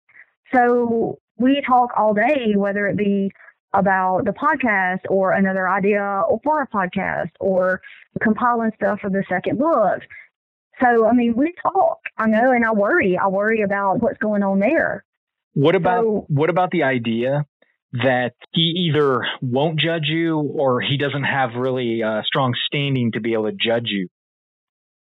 So 0.55 1.19
we 1.39 1.63
talk 1.67 1.91
all 1.97 2.15
day, 2.15 2.55
whether 2.57 2.87
it 2.87 2.97
be 2.97 3.31
about 3.75 4.25
the 4.25 4.31
podcast 4.31 5.01
or 5.11 5.33
another 5.33 5.69
idea 5.69 6.01
or 6.29 6.41
for 6.43 6.63
a 6.63 6.69
podcast 6.69 7.31
or 7.41 7.81
compiling 8.23 8.71
stuff 8.77 9.01
for 9.01 9.11
the 9.11 9.25
second 9.29 9.59
book. 9.59 10.01
So, 10.81 11.07
I 11.07 11.13
mean, 11.13 11.35
we 11.37 11.53
talk, 11.63 11.99
I 12.17 12.27
know, 12.27 12.53
and 12.53 12.65
I 12.65 12.73
worry. 12.73 13.19
I 13.19 13.29
worry 13.29 13.63
about 13.63 14.01
what's 14.03 14.19
going 14.19 14.43
on 14.43 14.61
there. 14.61 15.05
What 15.55 15.75
about 15.75 16.05
So- 16.05 16.25
what 16.29 16.51
about 16.51 16.71
the 16.71 16.85
idea 16.85 17.45
that 17.93 18.33
he 18.53 18.89
either 18.91 19.27
won't 19.41 19.79
judge 19.81 20.07
you 20.07 20.39
or 20.39 20.81
he 20.81 20.97
doesn't 20.99 21.25
have 21.25 21.55
really 21.57 22.03
uh, 22.03 22.23
strong 22.25 22.55
standing 22.67 23.13
to 23.13 23.21
be 23.21 23.33
able 23.33 23.51
to 23.51 23.57
judge 23.59 23.87
you? 23.87 24.09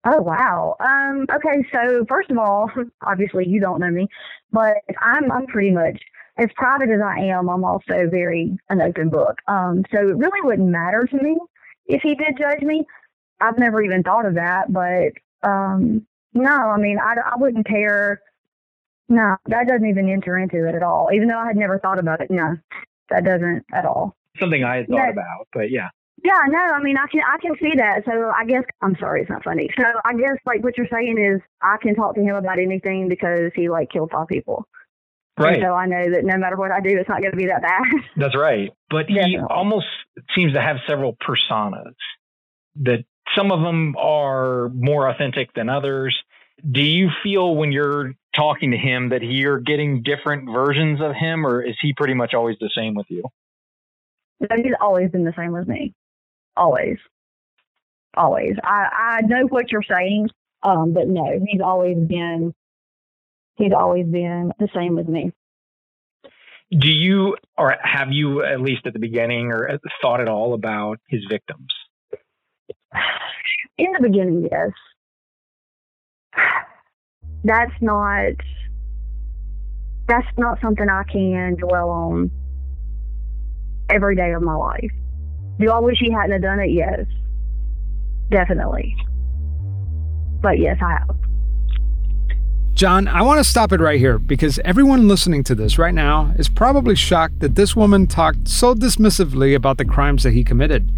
Oh 0.05 0.21
wow. 0.21 0.75
Um, 0.79 1.25
okay, 1.35 1.67
so 1.73 2.05
first 2.07 2.29
of 2.29 2.37
all, 2.37 2.69
obviously 3.01 3.47
you 3.47 3.59
don't 3.59 3.79
know 3.79 3.89
me, 3.89 4.07
but 4.51 4.77
I'm 5.01 5.31
I'm 5.31 5.47
pretty 5.47 5.71
much 5.71 5.99
as 6.37 6.49
private 6.55 6.89
as 6.89 6.99
I 7.01 7.19
am, 7.19 7.49
I'm 7.49 7.63
also 7.63 8.07
very 8.09 8.57
an 8.69 8.81
open 8.81 9.09
book. 9.09 9.37
Um, 9.47 9.83
so 9.91 9.99
it 9.99 10.17
really 10.17 10.41
wouldn't 10.41 10.67
matter 10.69 11.07
to 11.09 11.15
me 11.23 11.37
if 11.85 12.01
he 12.01 12.13
did 12.15 12.37
judge 12.37 12.61
me. 12.61 12.85
I've 13.39 13.57
never 13.57 13.81
even 13.81 14.03
thought 14.03 14.25
of 14.25 14.35
that, 14.35 14.71
but 14.71 15.13
um, 15.47 16.05
no, 16.33 16.51
I 16.51 16.77
mean 16.77 16.99
I, 16.99 17.15
I 17.33 17.37
wouldn't 17.37 17.67
care. 17.67 18.21
No, 19.07 19.37
that 19.47 19.67
doesn't 19.67 19.87
even 19.87 20.09
enter 20.09 20.37
into 20.37 20.67
it 20.67 20.75
at 20.75 20.83
all. 20.83 21.09
Even 21.13 21.27
though 21.27 21.37
I 21.39 21.47
had 21.47 21.57
never 21.57 21.79
thought 21.79 21.99
about 21.99 22.21
it, 22.21 22.31
no, 22.31 22.57
that 23.09 23.23
doesn't 23.23 23.63
at 23.73 23.85
all. 23.85 24.15
Something 24.39 24.63
I 24.63 24.77
had 24.77 24.87
thought 24.87 24.97
Yeah. 24.97 25.09
about, 25.11 25.47
but 25.53 25.71
yeah. 25.71 25.89
Yeah, 26.25 26.39
no, 26.47 26.57
I 26.57 26.81
mean, 26.81 26.97
I 26.97 27.05
can 27.11 27.21
I 27.21 27.37
can 27.39 27.53
see 27.61 27.77
that. 27.77 28.01
So 28.05 28.31
I 28.35 28.45
guess 28.45 28.63
I'm 28.81 28.95
sorry, 28.99 29.21
it's 29.21 29.29
not 29.29 29.43
funny. 29.43 29.69
So 29.77 29.85
I 30.03 30.13
guess 30.13 30.37
like 30.43 30.63
what 30.63 30.75
you're 30.75 30.87
saying 30.91 31.19
is 31.19 31.39
I 31.61 31.77
can 31.79 31.93
talk 31.93 32.15
to 32.15 32.21
him 32.21 32.35
about 32.35 32.57
anything 32.57 33.07
because 33.09 33.51
he 33.55 33.69
like 33.69 33.91
killed 33.91 34.09
five 34.11 34.27
people. 34.27 34.65
Right. 35.37 35.55
And 35.55 35.63
so 35.63 35.73
I 35.73 35.85
know 35.85 36.11
that 36.11 36.23
no 36.23 36.37
matter 36.37 36.55
what 36.55 36.71
I 36.71 36.79
do, 36.79 36.97
it's 36.97 37.07
not 37.09 37.21
going 37.21 37.31
to 37.31 37.37
be 37.37 37.45
that 37.45 37.61
bad. 37.61 37.83
That's 38.17 38.35
right. 38.35 38.71
But 38.89 39.05
he 39.07 39.15
Definitely. 39.15 39.47
almost 39.51 39.85
seems 40.35 40.53
to 40.53 40.61
have 40.61 40.77
several 40.87 41.15
personas 41.15 41.93
that 42.77 43.03
some 43.37 43.51
of 43.51 43.61
them 43.61 43.95
are 43.97 44.69
more 44.69 45.07
authentic 45.09 45.53
than 45.53 45.69
others. 45.69 46.17
Do 46.71 46.81
you 46.81 47.09
feel 47.21 47.55
when 47.55 47.71
you're 47.71 48.13
talking 48.35 48.71
to 48.71 48.77
him 48.77 49.09
that 49.09 49.21
you're 49.21 49.59
getting 49.59 50.01
different 50.01 50.49
versions 50.51 51.01
of 51.01 51.13
him, 51.13 51.45
or 51.45 51.61
is 51.61 51.75
he 51.81 51.93
pretty 51.93 52.15
much 52.15 52.33
always 52.33 52.57
the 52.59 52.71
same 52.75 52.95
with 52.95 53.07
you? 53.09 53.25
He's 54.39 54.73
always 54.81 55.11
been 55.11 55.25
the 55.25 55.33
same 55.37 55.51
with 55.51 55.67
me. 55.67 55.93
Always. 56.57 56.97
Always. 58.15 58.55
I, 58.63 59.17
I 59.17 59.21
know 59.21 59.45
what 59.47 59.71
you're 59.71 59.83
saying, 59.83 60.29
um, 60.63 60.93
but 60.93 61.07
no, 61.07 61.39
he's 61.47 61.61
always 61.61 61.97
been 61.97 62.53
he's 63.55 63.73
always 63.73 64.05
been 64.05 64.51
the 64.59 64.69
same 64.73 64.95
with 64.95 65.07
me. 65.07 65.31
Do 66.71 66.91
you, 66.91 67.37
or 67.57 67.75
have 67.81 68.11
you 68.11 68.43
at 68.43 68.59
least 68.59 68.87
at 68.87 68.93
the 68.93 68.99
beginning, 68.99 69.51
or 69.51 69.79
thought 70.01 70.19
at 70.19 70.27
all 70.27 70.53
about 70.53 70.99
his 71.07 71.21
victims? 71.29 71.67
In 73.77 73.91
the 73.91 74.01
beginning, 74.01 74.47
yes. 74.49 74.71
That's 77.43 77.73
not 77.81 78.33
that's 80.07 80.27
not 80.37 80.59
something 80.61 80.87
I 80.89 81.03
can 81.03 81.55
dwell 81.55 81.89
on 81.89 82.31
every 83.89 84.15
day 84.15 84.31
of 84.31 84.41
my 84.41 84.55
life. 84.55 84.91
Do 85.59 85.71
I 85.71 85.79
wish 85.79 85.97
he 85.99 86.11
hadn't 86.11 86.31
have 86.31 86.41
done 86.41 86.59
it? 86.59 86.71
Yes. 86.71 87.05
Definitely. 88.29 88.95
But 90.41 90.59
yes, 90.59 90.77
I 90.81 90.91
have. 90.99 91.15
John, 92.73 93.07
I 93.07 93.21
want 93.21 93.37
to 93.37 93.43
stop 93.45 93.71
it 93.71 93.79
right 93.79 93.97
here 93.97 94.19
because 94.19 94.59
everyone 94.65 95.07
listening 95.07 95.45
to 95.45 95.55
this 95.55 95.77
right 95.77 95.93
now 95.93 96.33
is 96.37 96.49
probably 96.49 96.95
shocked 96.95 97.39
that 97.39 97.55
this 97.55 97.73
woman 97.73 98.05
talked 98.05 98.49
so 98.49 98.75
dismissively 98.75 99.55
about 99.55 99.77
the 99.77 99.85
crimes 99.85 100.23
that 100.23 100.33
he 100.33 100.43
committed. 100.43 100.91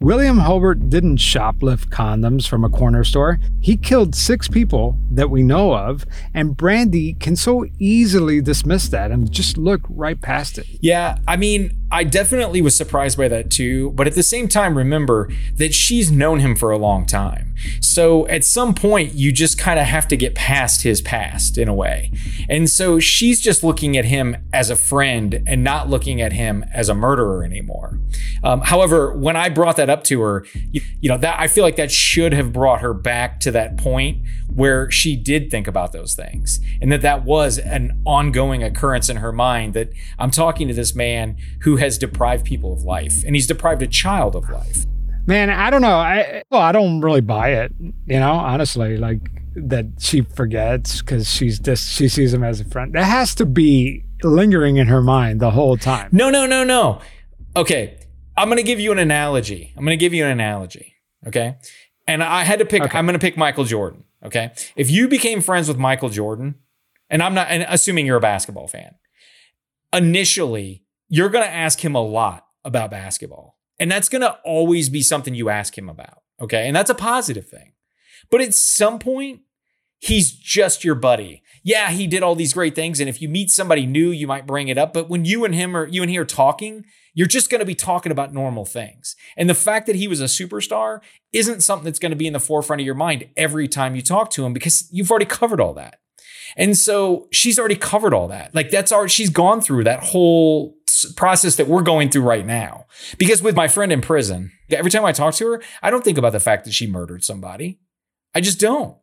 William 0.00 0.38
Holbert 0.38 0.90
didn't 0.90 1.16
shoplift 1.16 1.86
condoms 1.86 2.46
from 2.46 2.62
a 2.62 2.68
corner 2.68 3.04
store. 3.04 3.40
He 3.60 3.76
killed 3.76 4.14
six 4.14 4.48
people 4.48 4.96
that 5.10 5.30
we 5.30 5.42
know 5.42 5.74
of, 5.74 6.04
and 6.34 6.56
Brandi 6.56 7.18
can 7.18 7.36
so 7.36 7.64
easily 7.78 8.40
dismiss 8.40 8.88
that 8.88 9.10
and 9.10 9.32
just 9.32 9.56
look 9.56 9.80
right 9.88 10.20
past 10.20 10.58
it. 10.58 10.66
Yeah, 10.80 11.18
I 11.26 11.36
mean, 11.36 11.70
I 11.94 12.02
definitely 12.02 12.60
was 12.60 12.76
surprised 12.76 13.16
by 13.16 13.28
that 13.28 13.52
too. 13.52 13.92
But 13.92 14.08
at 14.08 14.14
the 14.14 14.24
same 14.24 14.48
time, 14.48 14.76
remember 14.76 15.30
that 15.54 15.72
she's 15.72 16.10
known 16.10 16.40
him 16.40 16.56
for 16.56 16.72
a 16.72 16.76
long 16.76 17.06
time. 17.06 17.54
So 17.80 18.26
at 18.26 18.42
some 18.42 18.74
point, 18.74 19.14
you 19.14 19.30
just 19.30 19.58
kind 19.58 19.78
of 19.78 19.86
have 19.86 20.08
to 20.08 20.16
get 20.16 20.34
past 20.34 20.82
his 20.82 21.00
past 21.00 21.56
in 21.56 21.68
a 21.68 21.74
way. 21.74 22.10
And 22.48 22.68
so 22.68 22.98
she's 22.98 23.40
just 23.40 23.62
looking 23.62 23.96
at 23.96 24.06
him 24.06 24.36
as 24.52 24.70
a 24.70 24.76
friend 24.76 25.44
and 25.46 25.62
not 25.62 25.88
looking 25.88 26.20
at 26.20 26.32
him 26.32 26.64
as 26.72 26.88
a 26.88 26.94
murderer 26.94 27.44
anymore. 27.44 28.00
Um, 28.42 28.62
however, 28.62 29.12
when 29.12 29.36
I 29.36 29.48
brought 29.48 29.76
that 29.76 29.88
up 29.88 30.02
to 30.04 30.20
her, 30.22 30.44
you, 30.72 30.82
you 31.00 31.08
know, 31.08 31.18
that 31.18 31.38
I 31.38 31.46
feel 31.46 31.62
like 31.62 31.76
that 31.76 31.92
should 31.92 32.32
have 32.32 32.52
brought 32.52 32.80
her 32.80 32.92
back 32.92 33.38
to 33.40 33.52
that 33.52 33.76
point 33.76 34.18
where 34.52 34.90
she 34.90 35.16
did 35.16 35.50
think 35.50 35.66
about 35.66 35.92
those 35.92 36.14
things 36.14 36.60
and 36.80 36.90
that 36.92 37.02
that 37.02 37.24
was 37.24 37.58
an 37.58 38.00
ongoing 38.04 38.62
occurrence 38.62 39.08
in 39.08 39.16
her 39.16 39.32
mind 39.32 39.74
that 39.74 39.90
I'm 40.18 40.30
talking 40.30 40.68
to 40.68 40.74
this 40.74 40.94
man 40.94 41.36
who 41.60 41.76
has 41.84 41.98
deprived 41.98 42.44
people 42.44 42.72
of 42.72 42.82
life 42.82 43.24
and 43.24 43.34
he's 43.36 43.46
deprived 43.46 43.82
a 43.82 43.86
child 43.86 44.34
of 44.34 44.48
life. 44.50 44.84
Man, 45.26 45.48
I 45.48 45.70
don't 45.70 45.80
know. 45.82 45.96
I 45.96 46.42
well, 46.50 46.60
I 46.60 46.72
don't 46.72 47.00
really 47.00 47.20
buy 47.22 47.50
it. 47.50 47.72
You 47.78 48.20
know, 48.20 48.32
honestly, 48.32 48.96
like 48.98 49.20
that 49.54 49.86
she 49.98 50.22
forgets 50.22 51.00
because 51.00 51.30
she's 51.30 51.58
just 51.58 51.88
she 51.92 52.08
sees 52.08 52.34
him 52.34 52.44
as 52.44 52.60
a 52.60 52.64
friend. 52.64 52.92
That 52.94 53.04
has 53.04 53.34
to 53.36 53.46
be 53.46 54.04
lingering 54.22 54.76
in 54.76 54.88
her 54.88 55.00
mind 55.00 55.40
the 55.40 55.52
whole 55.52 55.76
time. 55.76 56.08
No, 56.12 56.28
no, 56.30 56.46
no, 56.46 56.64
no. 56.64 57.00
Okay. 57.56 57.98
I'm 58.36 58.48
going 58.48 58.56
to 58.56 58.64
give 58.64 58.80
you 58.80 58.90
an 58.90 58.98
analogy. 58.98 59.72
I'm 59.76 59.84
going 59.84 59.96
to 59.96 60.00
give 60.04 60.12
you 60.12 60.24
an 60.24 60.30
analogy. 60.30 60.94
Okay. 61.26 61.56
And 62.06 62.22
I 62.22 62.42
had 62.44 62.58
to 62.58 62.64
pick, 62.64 62.82
Okay. 62.82 62.98
I'm 62.98 63.06
going 63.06 63.14
to 63.18 63.24
pick 63.24 63.36
Michael 63.36 63.64
Jordan. 63.64 64.04
Okay. 64.24 64.50
If 64.76 64.90
you 64.90 65.08
became 65.08 65.40
friends 65.40 65.68
with 65.68 65.78
Michael 65.78 66.08
Jordan, 66.08 66.56
and 67.08 67.22
I'm 67.22 67.34
not, 67.34 67.46
and 67.48 67.64
assuming 67.68 68.06
you're 68.06 68.16
a 68.16 68.20
basketball 68.20 68.66
fan, 68.66 68.96
initially, 69.92 70.83
you're 71.14 71.28
going 71.28 71.44
to 71.44 71.54
ask 71.54 71.84
him 71.84 71.94
a 71.94 72.02
lot 72.02 72.44
about 72.64 72.90
basketball. 72.90 73.56
And 73.78 73.88
that's 73.88 74.08
going 74.08 74.22
to 74.22 74.36
always 74.44 74.88
be 74.88 75.00
something 75.00 75.32
you 75.32 75.48
ask 75.48 75.78
him 75.78 75.88
about. 75.88 76.22
Okay. 76.40 76.66
And 76.66 76.74
that's 76.74 76.90
a 76.90 76.94
positive 76.94 77.48
thing. 77.48 77.72
But 78.32 78.40
at 78.40 78.52
some 78.52 78.98
point, 78.98 79.42
he's 80.00 80.32
just 80.32 80.82
your 80.82 80.96
buddy. 80.96 81.44
Yeah, 81.62 81.92
he 81.92 82.08
did 82.08 82.24
all 82.24 82.34
these 82.34 82.52
great 82.52 82.74
things. 82.74 82.98
And 82.98 83.08
if 83.08 83.22
you 83.22 83.28
meet 83.28 83.50
somebody 83.50 83.86
new, 83.86 84.10
you 84.10 84.26
might 84.26 84.44
bring 84.44 84.66
it 84.66 84.76
up. 84.76 84.92
But 84.92 85.08
when 85.08 85.24
you 85.24 85.44
and 85.44 85.54
him 85.54 85.76
are 85.76 85.86
you 85.86 86.02
and 86.02 86.10
he 86.10 86.18
are 86.18 86.24
talking, 86.24 86.84
you're 87.14 87.28
just 87.28 87.48
going 87.48 87.60
to 87.60 87.64
be 87.64 87.76
talking 87.76 88.10
about 88.10 88.34
normal 88.34 88.64
things. 88.64 89.14
And 89.36 89.48
the 89.48 89.54
fact 89.54 89.86
that 89.86 89.94
he 89.94 90.08
was 90.08 90.20
a 90.20 90.24
superstar 90.24 90.98
isn't 91.32 91.62
something 91.62 91.84
that's 91.84 92.00
going 92.00 92.10
to 92.10 92.16
be 92.16 92.26
in 92.26 92.32
the 92.32 92.40
forefront 92.40 92.80
of 92.80 92.86
your 92.86 92.96
mind 92.96 93.28
every 93.36 93.68
time 93.68 93.94
you 93.94 94.02
talk 94.02 94.30
to 94.30 94.44
him 94.44 94.52
because 94.52 94.88
you've 94.90 95.12
already 95.12 95.26
covered 95.26 95.60
all 95.60 95.74
that. 95.74 96.00
And 96.56 96.76
so 96.76 97.28
she's 97.32 97.58
already 97.58 97.76
covered 97.76 98.14
all 98.14 98.28
that. 98.28 98.54
Like 98.54 98.70
that's 98.70 98.92
our, 98.92 99.08
she's 99.08 99.30
gone 99.30 99.60
through 99.60 99.84
that 99.84 100.02
whole 100.02 100.74
process 101.16 101.56
that 101.56 101.66
we're 101.66 101.82
going 101.82 102.10
through 102.10 102.22
right 102.22 102.46
now. 102.46 102.86
Because 103.18 103.42
with 103.42 103.56
my 103.56 103.68
friend 103.68 103.92
in 103.92 104.00
prison, 104.00 104.52
every 104.70 104.90
time 104.90 105.04
I 105.04 105.12
talk 105.12 105.34
to 105.34 105.52
her, 105.52 105.62
I 105.82 105.90
don't 105.90 106.04
think 106.04 106.18
about 106.18 106.32
the 106.32 106.40
fact 106.40 106.64
that 106.64 106.74
she 106.74 106.86
murdered 106.86 107.24
somebody. 107.24 107.80
I 108.34 108.40
just 108.40 108.60
don't 108.60 108.96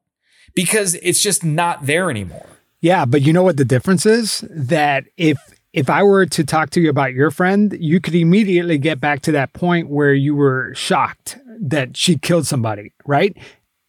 because 0.55 0.95
it's 0.95 1.21
just 1.21 1.43
not 1.43 1.85
there 1.85 2.09
anymore. 2.09 2.45
Yeah, 2.81 3.05
but 3.05 3.21
you 3.21 3.31
know 3.31 3.43
what 3.43 3.57
the 3.57 3.65
difference 3.65 4.05
is? 4.05 4.43
That 4.49 5.05
if 5.17 5.37
if 5.73 5.89
I 5.89 6.03
were 6.03 6.25
to 6.25 6.43
talk 6.43 6.71
to 6.71 6.81
you 6.81 6.89
about 6.89 7.13
your 7.13 7.31
friend, 7.31 7.75
you 7.79 8.01
could 8.01 8.15
immediately 8.15 8.77
get 8.77 8.99
back 8.99 9.21
to 9.21 9.31
that 9.33 9.53
point 9.53 9.89
where 9.89 10.13
you 10.13 10.35
were 10.35 10.73
shocked 10.75 11.37
that 11.61 11.95
she 11.95 12.17
killed 12.17 12.45
somebody, 12.45 12.91
right? 13.05 13.37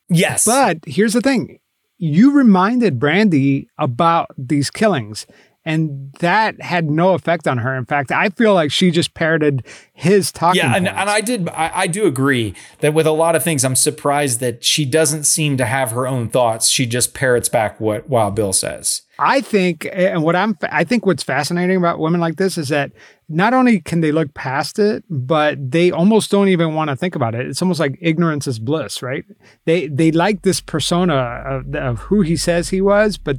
Yes. 0.08 0.44
But 0.44 0.78
here's 0.86 1.14
the 1.14 1.20
thing. 1.20 1.58
You 2.04 2.32
reminded 2.32 2.98
Brandi 2.98 3.68
about 3.78 4.26
these 4.36 4.70
killings 4.70 5.24
and 5.64 6.12
that 6.18 6.60
had 6.60 6.90
no 6.90 7.14
effect 7.14 7.46
on 7.46 7.58
her. 7.58 7.76
In 7.76 7.84
fact, 7.84 8.10
I 8.10 8.30
feel 8.30 8.54
like 8.54 8.72
she 8.72 8.90
just 8.90 9.14
parroted 9.14 9.64
his 9.92 10.32
talking 10.32 10.62
yeah, 10.62 10.74
and, 10.74 10.88
and 10.88 11.08
I 11.08 11.20
did. 11.20 11.48
I, 11.50 11.70
I 11.72 11.86
do 11.86 12.04
agree 12.06 12.54
that 12.80 12.92
with 12.92 13.06
a 13.06 13.12
lot 13.12 13.36
of 13.36 13.44
things, 13.44 13.64
I'm 13.64 13.76
surprised 13.76 14.40
that 14.40 14.64
she 14.64 14.84
doesn't 14.84 15.22
seem 15.22 15.56
to 15.58 15.64
have 15.64 15.92
her 15.92 16.08
own 16.08 16.28
thoughts. 16.28 16.68
She 16.68 16.86
just 16.86 17.14
parrots 17.14 17.48
back 17.48 17.80
what 17.80 18.08
Wild 18.08 18.34
Bill 18.34 18.52
says. 18.52 19.02
I 19.24 19.40
think, 19.40 19.88
and 19.92 20.24
what 20.24 20.34
I'm, 20.34 20.58
I 20.62 20.82
think 20.82 21.06
what's 21.06 21.22
fascinating 21.22 21.76
about 21.76 22.00
women 22.00 22.20
like 22.20 22.36
this 22.36 22.58
is 22.58 22.70
that 22.70 22.90
not 23.28 23.54
only 23.54 23.80
can 23.80 24.00
they 24.00 24.10
look 24.10 24.34
past 24.34 24.80
it, 24.80 25.04
but 25.08 25.70
they 25.70 25.92
almost 25.92 26.28
don't 26.28 26.48
even 26.48 26.74
want 26.74 26.90
to 26.90 26.96
think 26.96 27.14
about 27.14 27.36
it. 27.36 27.46
It's 27.46 27.62
almost 27.62 27.78
like 27.78 27.96
ignorance 28.00 28.48
is 28.48 28.58
bliss, 28.58 29.00
right? 29.00 29.24
They 29.64 29.86
they 29.86 30.10
like 30.10 30.42
this 30.42 30.60
persona 30.60 31.14
of, 31.14 31.74
of 31.76 31.98
who 32.00 32.22
he 32.22 32.36
says 32.36 32.70
he 32.70 32.80
was, 32.80 33.16
but 33.16 33.38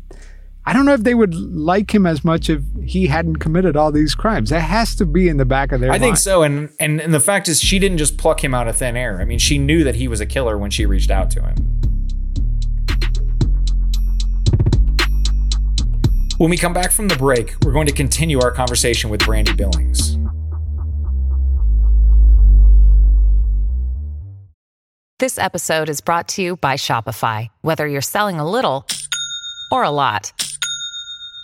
I 0.65 0.71
don't 0.71 0.85
know 0.85 0.93
if 0.93 1.03
they 1.03 1.15
would 1.15 1.35
like 1.35 1.93
him 1.93 2.05
as 2.05 2.23
much 2.23 2.49
if 2.49 2.61
he 2.81 3.07
hadn't 3.07 3.37
committed 3.37 3.75
all 3.75 3.91
these 3.91 4.15
crimes. 4.15 4.51
That 4.51 4.61
has 4.61 4.95
to 4.95 5.05
be 5.05 5.27
in 5.27 5.35
the 5.35 5.45
back 5.45 5.73
of 5.73 5.81
their 5.81 5.89
I 5.89 5.95
mind. 5.95 6.03
think 6.03 6.17
so, 6.17 6.43
and, 6.43 6.69
and 6.79 7.01
and 7.01 7.13
the 7.13 7.19
fact 7.19 7.49
is, 7.49 7.61
she 7.61 7.77
didn't 7.77 7.97
just 7.97 8.17
pluck 8.17 8.41
him 8.41 8.53
out 8.53 8.69
of 8.69 8.77
thin 8.77 8.95
air. 8.95 9.19
I 9.19 9.25
mean, 9.25 9.39
she 9.39 9.57
knew 9.57 9.83
that 9.83 9.95
he 9.95 10.07
was 10.07 10.21
a 10.21 10.25
killer 10.25 10.57
when 10.57 10.71
she 10.71 10.85
reached 10.85 11.11
out 11.11 11.29
to 11.31 11.41
him. 11.41 11.92
When 16.43 16.49
we 16.49 16.57
come 16.57 16.73
back 16.73 16.91
from 16.91 17.07
the 17.07 17.15
break, 17.15 17.55
we're 17.63 17.71
going 17.71 17.87
to 17.87 17.93
continue 17.93 18.41
our 18.41 18.51
conversation 18.51 19.09
with 19.09 19.21
Brandi 19.21 19.55
Billings. 19.55 20.17
This 25.19 25.39
episode 25.39 25.87
is 25.87 26.01
brought 26.01 26.27
to 26.27 26.41
you 26.41 26.57
by 26.57 26.73
Shopify. 26.73 27.47
Whether 27.61 27.87
you're 27.87 28.01
selling 28.01 28.41
a 28.41 28.49
little 28.51 28.85
or 29.71 29.83
a 29.83 29.89
lot, 29.89 30.33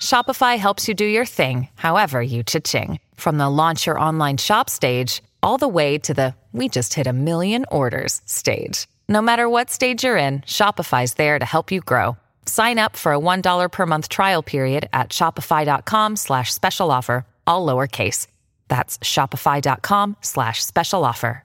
Shopify 0.01 0.57
helps 0.57 0.89
you 0.89 0.93
do 0.93 1.05
your 1.05 1.25
thing, 1.25 1.69
however 1.75 2.21
you 2.21 2.43
cha-ching. 2.43 2.99
From 3.15 3.37
the 3.37 3.49
launch 3.49 3.85
your 3.85 3.97
online 3.97 4.35
shop 4.35 4.69
stage, 4.69 5.23
all 5.41 5.57
the 5.57 5.69
way 5.69 5.97
to 5.99 6.13
the 6.13 6.35
we 6.51 6.67
just 6.67 6.93
hit 6.93 7.07
a 7.07 7.13
million 7.13 7.63
orders 7.71 8.21
stage. 8.25 8.85
No 9.07 9.21
matter 9.21 9.47
what 9.47 9.69
stage 9.69 10.03
you're 10.03 10.17
in, 10.17 10.41
Shopify's 10.41 11.13
there 11.13 11.39
to 11.39 11.45
help 11.45 11.71
you 11.71 11.79
grow. 11.79 12.17
Sign 12.49 12.79
up 12.79 12.95
for 12.95 13.13
a 13.13 13.19
$1 13.19 13.71
per 13.71 13.85
month 13.85 14.09
trial 14.09 14.41
period 14.41 14.89
at 14.91 15.09
shopify.com 15.09 16.15
slash 16.15 16.51
special 16.51 16.89
offer, 16.89 17.27
all 17.45 17.63
lowercase. 17.63 18.25
That's 18.67 18.97
shopify.com 18.97 20.17
slash 20.21 20.65
special 20.65 21.05
offer. 21.05 21.43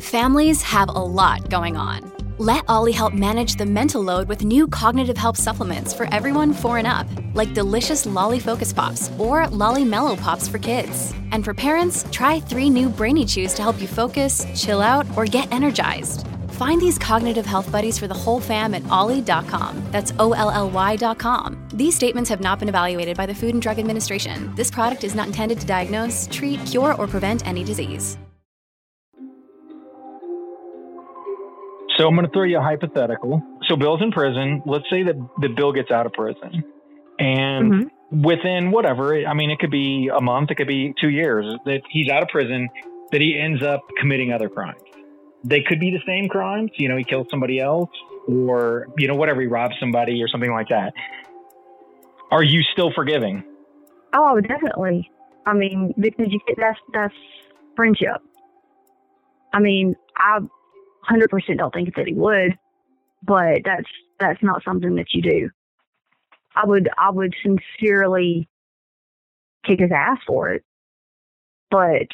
Families 0.00 0.62
have 0.62 0.88
a 0.88 0.92
lot 0.92 1.50
going 1.50 1.76
on. 1.76 2.12
Let 2.38 2.64
Olly 2.68 2.92
help 2.92 3.12
manage 3.12 3.56
the 3.56 3.66
mental 3.66 4.00
load 4.00 4.28
with 4.28 4.44
new 4.44 4.68
cognitive 4.68 5.18
help 5.18 5.36
supplements 5.36 5.92
for 5.92 6.06
everyone 6.14 6.54
four 6.54 6.78
and 6.78 6.86
up, 6.86 7.06
like 7.34 7.52
delicious 7.52 8.06
Lolly 8.06 8.38
Focus 8.38 8.72
Pops 8.72 9.10
or 9.18 9.48
Lolly 9.48 9.84
Mellow 9.84 10.14
Pops 10.14 10.46
for 10.46 10.58
kids. 10.58 11.12
And 11.32 11.44
for 11.44 11.52
parents, 11.52 12.06
try 12.12 12.38
three 12.38 12.70
new 12.70 12.88
Brainy 12.88 13.26
Chews 13.26 13.54
to 13.54 13.62
help 13.62 13.82
you 13.82 13.88
focus, 13.88 14.46
chill 14.54 14.80
out, 14.80 15.04
or 15.16 15.26
get 15.26 15.52
energized. 15.52 16.26
Find 16.60 16.78
these 16.78 16.98
cognitive 16.98 17.46
health 17.46 17.72
buddies 17.72 17.98
for 17.98 18.06
the 18.06 18.12
whole 18.12 18.38
fam 18.38 18.74
at 18.74 18.86
olly.com. 18.90 19.82
That's 19.90 20.12
O 20.18 20.34
L 20.34 20.50
L 20.50 20.68
Y.com. 20.68 21.56
These 21.72 21.94
statements 21.94 22.28
have 22.28 22.42
not 22.42 22.58
been 22.58 22.68
evaluated 22.68 23.16
by 23.16 23.24
the 23.24 23.34
Food 23.34 23.54
and 23.54 23.62
Drug 23.62 23.78
Administration. 23.78 24.54
This 24.56 24.70
product 24.70 25.02
is 25.02 25.14
not 25.14 25.26
intended 25.26 25.58
to 25.60 25.66
diagnose, 25.66 26.28
treat, 26.30 26.60
cure, 26.66 26.94
or 26.96 27.06
prevent 27.06 27.46
any 27.46 27.64
disease. 27.64 28.18
So 31.96 32.06
I'm 32.06 32.14
going 32.14 32.26
to 32.26 32.32
throw 32.32 32.42
you 32.42 32.58
a 32.58 32.62
hypothetical. 32.62 33.42
So 33.66 33.76
Bill's 33.76 34.02
in 34.02 34.10
prison. 34.10 34.62
Let's 34.66 34.84
say 34.90 35.02
that, 35.04 35.14
that 35.40 35.56
Bill 35.56 35.72
gets 35.72 35.90
out 35.90 36.04
of 36.04 36.12
prison. 36.12 36.62
And 37.18 37.72
Mhm. 37.72 37.90
within 38.22 38.70
whatever, 38.70 39.26
I 39.26 39.32
mean, 39.32 39.50
it 39.50 39.60
could 39.60 39.70
be 39.70 40.10
a 40.14 40.20
month, 40.20 40.50
it 40.50 40.56
could 40.56 40.68
be 40.68 40.92
two 41.00 41.08
years, 41.08 41.46
that 41.64 41.80
he's 41.88 42.10
out 42.10 42.22
of 42.22 42.28
prison, 42.28 42.68
that 43.12 43.22
he 43.22 43.38
ends 43.38 43.62
up 43.62 43.80
committing 43.98 44.30
other 44.30 44.50
crimes. 44.50 44.82
They 45.44 45.62
could 45.62 45.80
be 45.80 45.90
the 45.90 46.02
same 46.06 46.28
crimes. 46.28 46.70
You 46.76 46.88
know, 46.88 46.96
he 46.96 47.04
kills 47.04 47.26
somebody 47.30 47.60
else 47.60 47.90
or, 48.28 48.88
you 48.98 49.08
know, 49.08 49.14
whatever, 49.14 49.40
he 49.40 49.46
robs 49.46 49.74
somebody 49.80 50.22
or 50.22 50.28
something 50.28 50.50
like 50.50 50.68
that. 50.68 50.92
Are 52.30 52.42
you 52.42 52.62
still 52.72 52.92
forgiving? 52.94 53.42
Oh, 54.12 54.24
I 54.24 54.32
would 54.32 54.48
definitely. 54.48 55.10
I 55.46 55.54
mean, 55.54 55.94
because 55.98 56.26
you 56.28 56.40
that's 56.56 56.78
that's 56.92 57.14
friendship. 57.74 58.22
I 59.52 59.58
mean, 59.58 59.96
I 60.16 60.38
hundred 61.02 61.30
percent 61.30 61.58
don't 61.58 61.72
think 61.72 61.94
that 61.96 62.06
he 62.06 62.14
would, 62.14 62.56
but 63.22 63.62
that's 63.64 63.88
that's 64.18 64.42
not 64.42 64.62
something 64.64 64.94
that 64.96 65.06
you 65.12 65.22
do. 65.22 65.50
I 66.54 66.66
would 66.66 66.88
I 66.98 67.10
would 67.10 67.34
sincerely 67.42 68.48
kick 69.64 69.80
his 69.80 69.90
ass 69.92 70.18
for 70.26 70.50
it, 70.50 70.64
but 71.70 72.08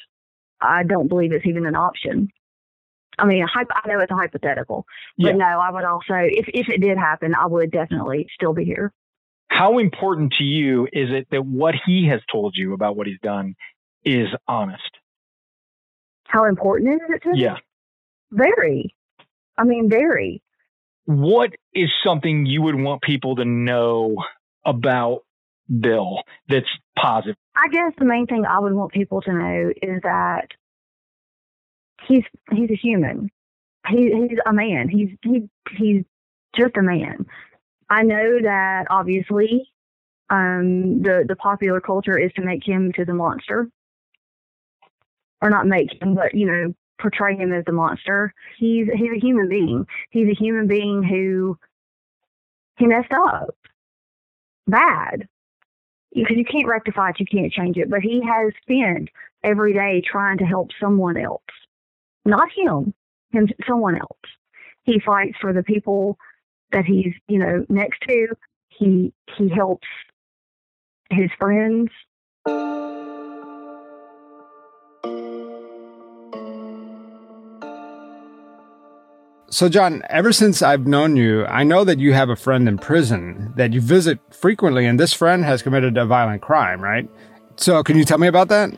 I 0.60 0.82
don't 0.84 1.08
believe 1.08 1.32
it's 1.32 1.46
even 1.46 1.66
an 1.66 1.76
option. 1.76 2.30
I 3.18 3.24
mean, 3.26 3.46
hypo, 3.46 3.72
I 3.74 3.88
know 3.88 4.00
it's 4.00 4.10
a 4.10 4.14
hypothetical, 4.14 4.86
but 5.18 5.28
Yeah. 5.28 5.36
no, 5.36 5.46
I 5.46 5.70
would 5.70 5.84
also, 5.84 6.14
if 6.14 6.46
if 6.48 6.68
it 6.68 6.80
did 6.80 6.98
happen, 6.98 7.34
I 7.34 7.46
would 7.46 7.70
definitely 7.70 8.26
still 8.34 8.52
be 8.52 8.64
here. 8.64 8.92
How 9.48 9.78
important 9.78 10.34
to 10.38 10.44
you 10.44 10.84
is 10.92 11.10
it 11.10 11.28
that 11.30 11.44
what 11.46 11.74
he 11.86 12.08
has 12.08 12.20
told 12.30 12.54
you 12.56 12.74
about 12.74 12.96
what 12.96 13.06
he's 13.06 13.20
done 13.22 13.54
is 14.04 14.28
honest? 14.46 14.82
How 16.24 16.44
important 16.44 16.94
is 16.94 17.00
it 17.08 17.22
to 17.22 17.32
me? 17.32 17.42
Yeah. 17.42 17.56
Very. 18.32 18.94
I 19.56 19.64
mean, 19.64 19.88
very. 19.88 20.42
what 21.06 21.52
is 21.72 21.88
something 22.04 22.44
you 22.46 22.62
would 22.62 22.74
want 22.74 23.00
people 23.02 23.36
to 23.36 23.44
know 23.44 24.16
about 24.64 25.20
Bill 25.80 26.22
that's 26.48 26.66
positive? 26.98 27.36
I 27.54 27.68
guess 27.68 27.92
the 27.98 28.04
main 28.04 28.26
thing 28.26 28.44
I 28.44 28.58
would 28.58 28.74
want 28.74 28.92
people 28.92 29.20
to 29.22 29.32
know 29.32 29.70
is 29.80 30.00
that 30.02 30.48
he's 32.06 32.24
he's 32.50 32.70
a 32.70 32.76
human. 32.76 33.30
He 33.88 34.12
he's 34.28 34.38
a 34.46 34.52
man. 34.52 34.88
He's 34.88 35.10
he 35.22 35.48
he's 35.76 36.04
just 36.54 36.76
a 36.76 36.82
man. 36.82 37.26
I 37.88 38.02
know 38.02 38.40
that 38.42 38.86
obviously 38.90 39.70
um 40.30 41.02
the 41.02 41.24
the 41.26 41.36
popular 41.36 41.80
culture 41.80 42.18
is 42.18 42.32
to 42.34 42.42
make 42.42 42.66
him 42.66 42.92
to 42.92 43.04
the 43.04 43.14
monster. 43.14 43.68
Or 45.42 45.50
not 45.50 45.66
make 45.66 46.02
him, 46.02 46.14
but 46.14 46.34
you 46.34 46.46
know, 46.46 46.74
portray 46.98 47.36
him 47.36 47.52
as 47.52 47.64
the 47.66 47.72
monster. 47.72 48.32
He's 48.58 48.86
he's 48.94 49.12
a 49.14 49.20
human 49.20 49.48
being. 49.48 49.86
He's 50.10 50.28
a 50.28 50.34
human 50.34 50.66
being 50.66 51.02
who 51.02 51.58
he 52.78 52.86
messed 52.86 53.12
up. 53.12 53.54
Bad 54.66 55.28
because 56.16 56.36
you 56.36 56.44
can't 56.44 56.66
rectify 56.66 57.10
it, 57.10 57.20
you 57.20 57.26
can't 57.26 57.52
change 57.52 57.76
it. 57.76 57.90
But 57.90 58.00
he 58.00 58.22
has 58.26 58.52
spent 58.62 59.10
every 59.44 59.72
day 59.72 60.02
trying 60.04 60.38
to 60.38 60.44
help 60.44 60.70
someone 60.80 61.16
else, 61.16 61.42
not 62.26 62.48
him, 62.54 62.92
him, 63.30 63.48
someone 63.66 63.96
else. 63.96 64.18
He 64.82 65.00
fights 65.04 65.36
for 65.40 65.52
the 65.52 65.62
people 65.62 66.18
that 66.72 66.84
he's, 66.84 67.12
you 67.28 67.38
know, 67.38 67.64
next 67.68 68.00
to. 68.08 68.28
He 68.68 69.12
he 69.36 69.48
helps 69.48 69.88
his 71.10 71.30
friends. 71.38 71.90
So, 79.48 79.68
John, 79.70 80.02
ever 80.10 80.32
since 80.32 80.60
I've 80.60 80.86
known 80.86 81.16
you, 81.16 81.46
I 81.46 81.62
know 81.62 81.84
that 81.84 81.98
you 81.98 82.12
have 82.12 82.28
a 82.28 82.36
friend 82.36 82.68
in 82.68 82.78
prison 82.78 83.54
that 83.56 83.72
you 83.72 83.80
visit 83.80 84.18
frequently, 84.30 84.84
and 84.84 85.00
this 85.00 85.12
friend 85.12 85.44
has 85.44 85.62
committed 85.62 85.96
a 85.96 86.04
violent 86.04 86.42
crime, 86.42 86.80
right? 86.80 87.08
So, 87.56 87.82
can 87.82 87.96
you 87.96 88.04
tell 88.04 88.18
me 88.18 88.26
about 88.26 88.48
that? 88.48 88.76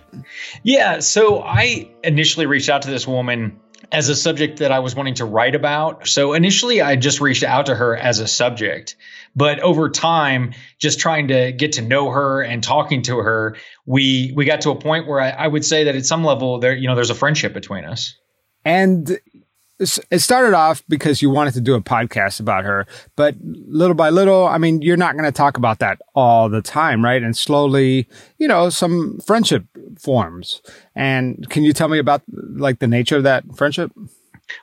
Yeah. 0.63 1.01
So 1.01 1.43
I 1.43 1.91
initially 2.03 2.47
reached 2.47 2.69
out 2.69 2.83
to 2.83 2.91
this 2.91 3.07
woman 3.07 3.61
as 3.91 4.09
a 4.09 4.17
subject 4.17 4.59
that 4.59 4.71
I 4.71 4.81
was 4.81 4.95
wanting 4.95 5.15
to 5.15 5.25
write 5.25 5.55
about. 5.55 6.07
So 6.07 6.35
initially, 6.35 6.83
I 6.83 6.97
just 6.97 7.21
reached 7.21 7.43
out 7.43 7.67
to 7.67 7.75
her 7.75 7.97
as 7.97 8.19
a 8.19 8.27
subject. 8.27 8.97
But 9.35 9.61
over 9.61 9.89
time, 9.89 10.55
just 10.79 11.01
trying 11.01 11.29
to 11.29 11.53
get 11.53 11.73
to 11.73 11.83
know 11.83 12.11
her 12.11 12.43
and 12.43 12.63
talking 12.63 13.03
to 13.03 13.19
her, 13.19 13.57
we 13.87 14.33
we 14.35 14.45
got 14.45 14.63
to 14.63 14.71
a 14.71 14.77
point 14.77 15.07
where 15.07 15.21
I, 15.21 15.31
I 15.31 15.47
would 15.47 15.65
say 15.65 15.85
that 15.85 15.95
at 15.95 16.07
some 16.07 16.25
level 16.25 16.59
there, 16.59 16.75
you 16.75 16.89
know, 16.89 16.95
there's 16.95 17.11
a 17.11 17.15
friendship 17.15 17.53
between 17.53 17.85
us. 17.85 18.17
And 18.65 19.19
it 19.79 20.19
started 20.19 20.55
off 20.55 20.83
because 20.89 21.23
you 21.23 21.31
wanted 21.31 21.55
to 21.55 21.61
do 21.61 21.75
a 21.75 21.81
podcast 21.81 22.41
about 22.41 22.65
her, 22.65 22.87
but 23.17 23.37
little 23.43 23.95
by 23.95 24.11
little, 24.11 24.47
I 24.47 24.59
mean, 24.59 24.83
you're 24.83 24.97
not 24.97 25.13
going 25.13 25.25
to 25.25 25.33
talk 25.33 25.57
about 25.57 25.79
that 25.79 26.01
all 26.15 26.49
the 26.49 26.63
time, 26.63 27.05
right? 27.05 27.23
And 27.23 27.37
slowly, 27.37 28.09
you 28.39 28.49
know, 28.49 28.71
some 28.71 29.19
friendship 29.25 29.65
forms. 29.99 30.63
And 30.97 31.49
can 31.49 31.63
you 31.63 31.73
tell 31.73 31.89
me 31.89 31.99
about 31.99 32.23
like 32.33 32.81
the 32.81 32.89
nature 32.89 33.17
of 33.17 33.23
that 33.23 33.45
friendship? 33.57 33.93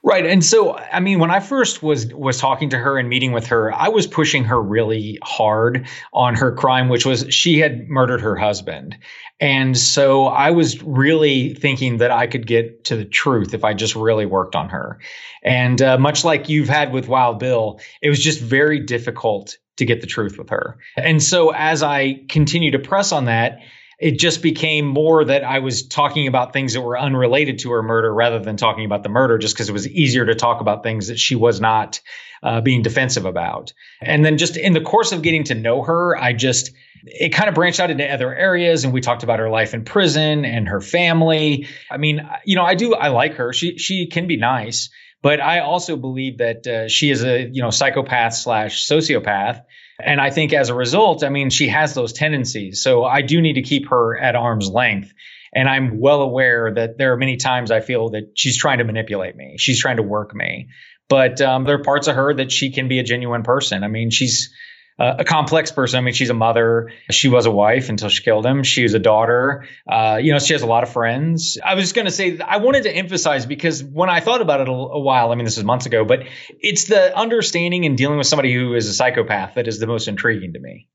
Right. 0.03 0.25
And 0.25 0.43
so 0.43 0.75
I 0.75 0.99
mean 0.99 1.19
when 1.19 1.31
I 1.31 1.39
first 1.39 1.83
was 1.83 2.13
was 2.13 2.37
talking 2.37 2.69
to 2.71 2.77
her 2.77 2.97
and 2.97 3.09
meeting 3.09 3.31
with 3.31 3.47
her, 3.47 3.73
I 3.73 3.89
was 3.89 4.07
pushing 4.07 4.45
her 4.45 4.61
really 4.61 5.19
hard 5.23 5.87
on 6.13 6.35
her 6.35 6.51
crime 6.53 6.89
which 6.89 7.05
was 7.05 7.25
she 7.29 7.59
had 7.59 7.87
murdered 7.89 8.21
her 8.21 8.35
husband. 8.35 8.97
And 9.39 9.77
so 9.77 10.25
I 10.25 10.51
was 10.51 10.81
really 10.81 11.53
thinking 11.55 11.97
that 11.97 12.11
I 12.11 12.27
could 12.27 12.47
get 12.47 12.85
to 12.85 12.95
the 12.95 13.05
truth 13.05 13.53
if 13.53 13.63
I 13.65 13.73
just 13.73 13.95
really 13.95 14.25
worked 14.25 14.55
on 14.55 14.69
her. 14.69 14.99
And 15.43 15.81
uh, 15.81 15.97
much 15.97 16.23
like 16.23 16.47
you've 16.47 16.69
had 16.69 16.93
with 16.93 17.07
Wild 17.07 17.39
Bill, 17.39 17.79
it 18.01 18.09
was 18.09 18.19
just 18.19 18.39
very 18.39 18.79
difficult 18.79 19.57
to 19.77 19.85
get 19.85 20.01
the 20.01 20.07
truth 20.07 20.37
with 20.37 20.49
her. 20.49 20.77
And 20.95 21.21
so 21.21 21.51
as 21.51 21.83
I 21.83 22.21
continue 22.29 22.71
to 22.71 22.79
press 22.79 23.11
on 23.11 23.25
that, 23.25 23.59
it 23.99 24.19
just 24.19 24.41
became 24.41 24.85
more 24.85 25.23
that 25.25 25.43
I 25.43 25.59
was 25.59 25.87
talking 25.87 26.27
about 26.27 26.53
things 26.53 26.73
that 26.73 26.81
were 26.81 26.99
unrelated 26.99 27.59
to 27.59 27.71
her 27.71 27.83
murder 27.83 28.13
rather 28.13 28.39
than 28.39 28.57
talking 28.57 28.85
about 28.85 29.03
the 29.03 29.09
murder, 29.09 29.37
just 29.37 29.55
because 29.55 29.69
it 29.69 29.73
was 29.73 29.87
easier 29.87 30.25
to 30.25 30.35
talk 30.35 30.61
about 30.61 30.83
things 30.83 31.07
that 31.07 31.19
she 31.19 31.35
was 31.35 31.61
not 31.61 32.01
uh, 32.43 32.61
being 32.61 32.81
defensive 32.81 33.25
about. 33.25 33.73
And 34.01 34.23
then 34.23 34.37
just 34.37 34.57
in 34.57 34.73
the 34.73 34.81
course 34.81 35.11
of 35.11 35.21
getting 35.21 35.45
to 35.45 35.55
know 35.55 35.81
her, 35.83 36.17
I 36.17 36.33
just, 36.33 36.71
it 37.03 37.29
kind 37.29 37.49
of 37.49 37.55
branched 37.55 37.79
out 37.79 37.89
into 37.89 38.05
other 38.05 38.33
areas 38.33 38.83
and 38.83 38.93
we 38.93 39.01
talked 39.01 39.23
about 39.23 39.39
her 39.39 39.49
life 39.49 39.73
in 39.73 39.85
prison 39.85 40.45
and 40.45 40.67
her 40.67 40.81
family. 40.81 41.67
I 41.89 41.97
mean, 41.97 42.27
you 42.45 42.55
know, 42.55 42.63
I 42.63 42.75
do, 42.75 42.93
I 42.93 43.07
like 43.09 43.35
her. 43.35 43.53
She, 43.53 43.77
she 43.77 44.07
can 44.07 44.27
be 44.27 44.37
nice, 44.37 44.89
but 45.21 45.39
I 45.39 45.59
also 45.59 45.95
believe 45.95 46.39
that 46.39 46.67
uh, 46.67 46.87
she 46.89 47.09
is 47.09 47.23
a, 47.23 47.49
you 47.51 47.61
know, 47.61 47.69
psychopath 47.69 48.33
slash 48.33 48.87
sociopath. 48.87 49.61
And 49.99 50.19
I 50.19 50.29
think 50.29 50.53
as 50.53 50.69
a 50.69 50.75
result, 50.75 51.23
I 51.23 51.29
mean, 51.29 51.49
she 51.49 51.69
has 51.69 51.93
those 51.93 52.13
tendencies. 52.13 52.81
So 52.83 53.03
I 53.05 53.21
do 53.21 53.41
need 53.41 53.53
to 53.53 53.61
keep 53.61 53.89
her 53.89 54.17
at 54.17 54.35
arm's 54.35 54.69
length. 54.69 55.13
And 55.53 55.69
I'm 55.69 55.99
well 55.99 56.21
aware 56.21 56.73
that 56.73 56.97
there 56.97 57.13
are 57.13 57.17
many 57.17 57.37
times 57.37 57.71
I 57.71 57.79
feel 57.79 58.09
that 58.09 58.31
she's 58.35 58.57
trying 58.57 58.79
to 58.79 58.83
manipulate 58.83 59.35
me. 59.35 59.55
She's 59.57 59.79
trying 59.79 59.97
to 59.97 60.03
work 60.03 60.35
me. 60.35 60.67
But 61.07 61.39
um, 61.39 61.63
there 61.63 61.75
are 61.75 61.83
parts 61.83 62.07
of 62.07 62.15
her 62.15 62.33
that 62.33 62.51
she 62.51 62.71
can 62.71 62.87
be 62.87 62.99
a 62.99 63.03
genuine 63.03 63.43
person. 63.43 63.83
I 63.83 63.87
mean, 63.87 64.09
she's 64.09 64.53
uh, 64.97 65.15
a 65.19 65.25
complex 65.25 65.71
person. 65.71 65.97
I 65.97 66.01
mean, 66.01 66.13
she's 66.13 66.29
a 66.29 66.35
mother. 66.35 66.91
She 67.11 67.27
was 67.27 67.45
a 67.45 67.51
wife 67.51 67.89
until 67.89 68.09
she 68.09 68.23
killed 68.23 68.45
him. 68.45 68.63
She 68.63 68.83
was 68.83 68.93
a 68.93 68.99
daughter. 68.99 69.67
Uh, 69.89 70.19
you 70.21 70.31
know, 70.31 70.39
she 70.39 70.53
has 70.53 70.61
a 70.61 70.67
lot 70.67 70.83
of 70.83 70.89
friends. 70.89 71.57
I 71.63 71.75
was 71.75 71.91
going 71.93 72.05
to 72.05 72.11
say, 72.11 72.39
I 72.39 72.57
wanted 72.57 72.83
to 72.83 72.91
emphasize 72.91 73.45
because 73.45 73.83
when 73.83 74.09
I 74.09 74.21
thought 74.21 74.41
about 74.41 74.61
it 74.61 74.69
a, 74.69 74.71
a 74.71 74.99
while, 74.99 75.31
I 75.31 75.35
mean, 75.35 75.45
this 75.45 75.57
is 75.57 75.63
months 75.63 75.85
ago, 75.85 76.05
but 76.05 76.23
it's 76.59 76.85
the 76.85 77.17
understanding 77.17 77.85
and 77.85 77.97
dealing 77.97 78.17
with 78.17 78.27
somebody 78.27 78.53
who 78.53 78.73
is 78.75 78.87
a 78.87 78.93
psychopath 78.93 79.55
that 79.55 79.67
is 79.67 79.79
the 79.79 79.87
most 79.87 80.07
intriguing 80.07 80.53
to 80.53 80.59
me 80.59 80.87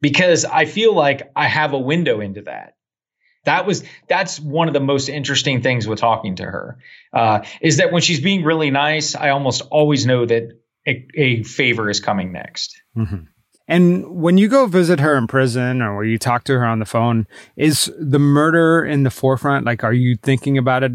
because 0.00 0.44
I 0.44 0.64
feel 0.64 0.94
like 0.94 1.30
I 1.36 1.46
have 1.46 1.72
a 1.72 1.78
window 1.78 2.20
into 2.20 2.42
that. 2.42 2.74
That 3.44 3.66
was 3.66 3.82
that's 4.08 4.38
one 4.38 4.68
of 4.68 4.74
the 4.74 4.80
most 4.80 5.08
interesting 5.08 5.62
things 5.62 5.86
with 5.86 5.98
talking 5.98 6.36
to 6.36 6.44
her 6.44 6.78
uh, 7.12 7.40
is 7.60 7.78
that 7.78 7.90
when 7.90 8.00
she's 8.00 8.20
being 8.20 8.44
really 8.44 8.70
nice, 8.70 9.16
I 9.16 9.30
almost 9.30 9.62
always 9.62 10.06
know 10.06 10.24
that 10.24 10.44
a, 10.86 11.06
a 11.16 11.42
favor 11.42 11.90
is 11.90 11.98
coming 11.98 12.32
next. 12.32 12.80
Mm-hmm. 12.96 13.24
And 13.68 14.20
when 14.20 14.38
you 14.38 14.48
go 14.48 14.66
visit 14.66 15.00
her 15.00 15.16
in 15.16 15.26
prison 15.26 15.82
or 15.82 15.98
when 15.98 16.08
you 16.08 16.18
talk 16.18 16.44
to 16.44 16.52
her 16.52 16.64
on 16.66 16.78
the 16.78 16.84
phone, 16.84 17.26
is 17.56 17.90
the 17.98 18.18
murder 18.18 18.84
in 18.84 19.04
the 19.04 19.10
forefront? 19.10 19.64
Like, 19.64 19.84
are 19.84 19.92
you 19.92 20.16
thinking 20.22 20.58
about 20.58 20.82
it 20.82 20.92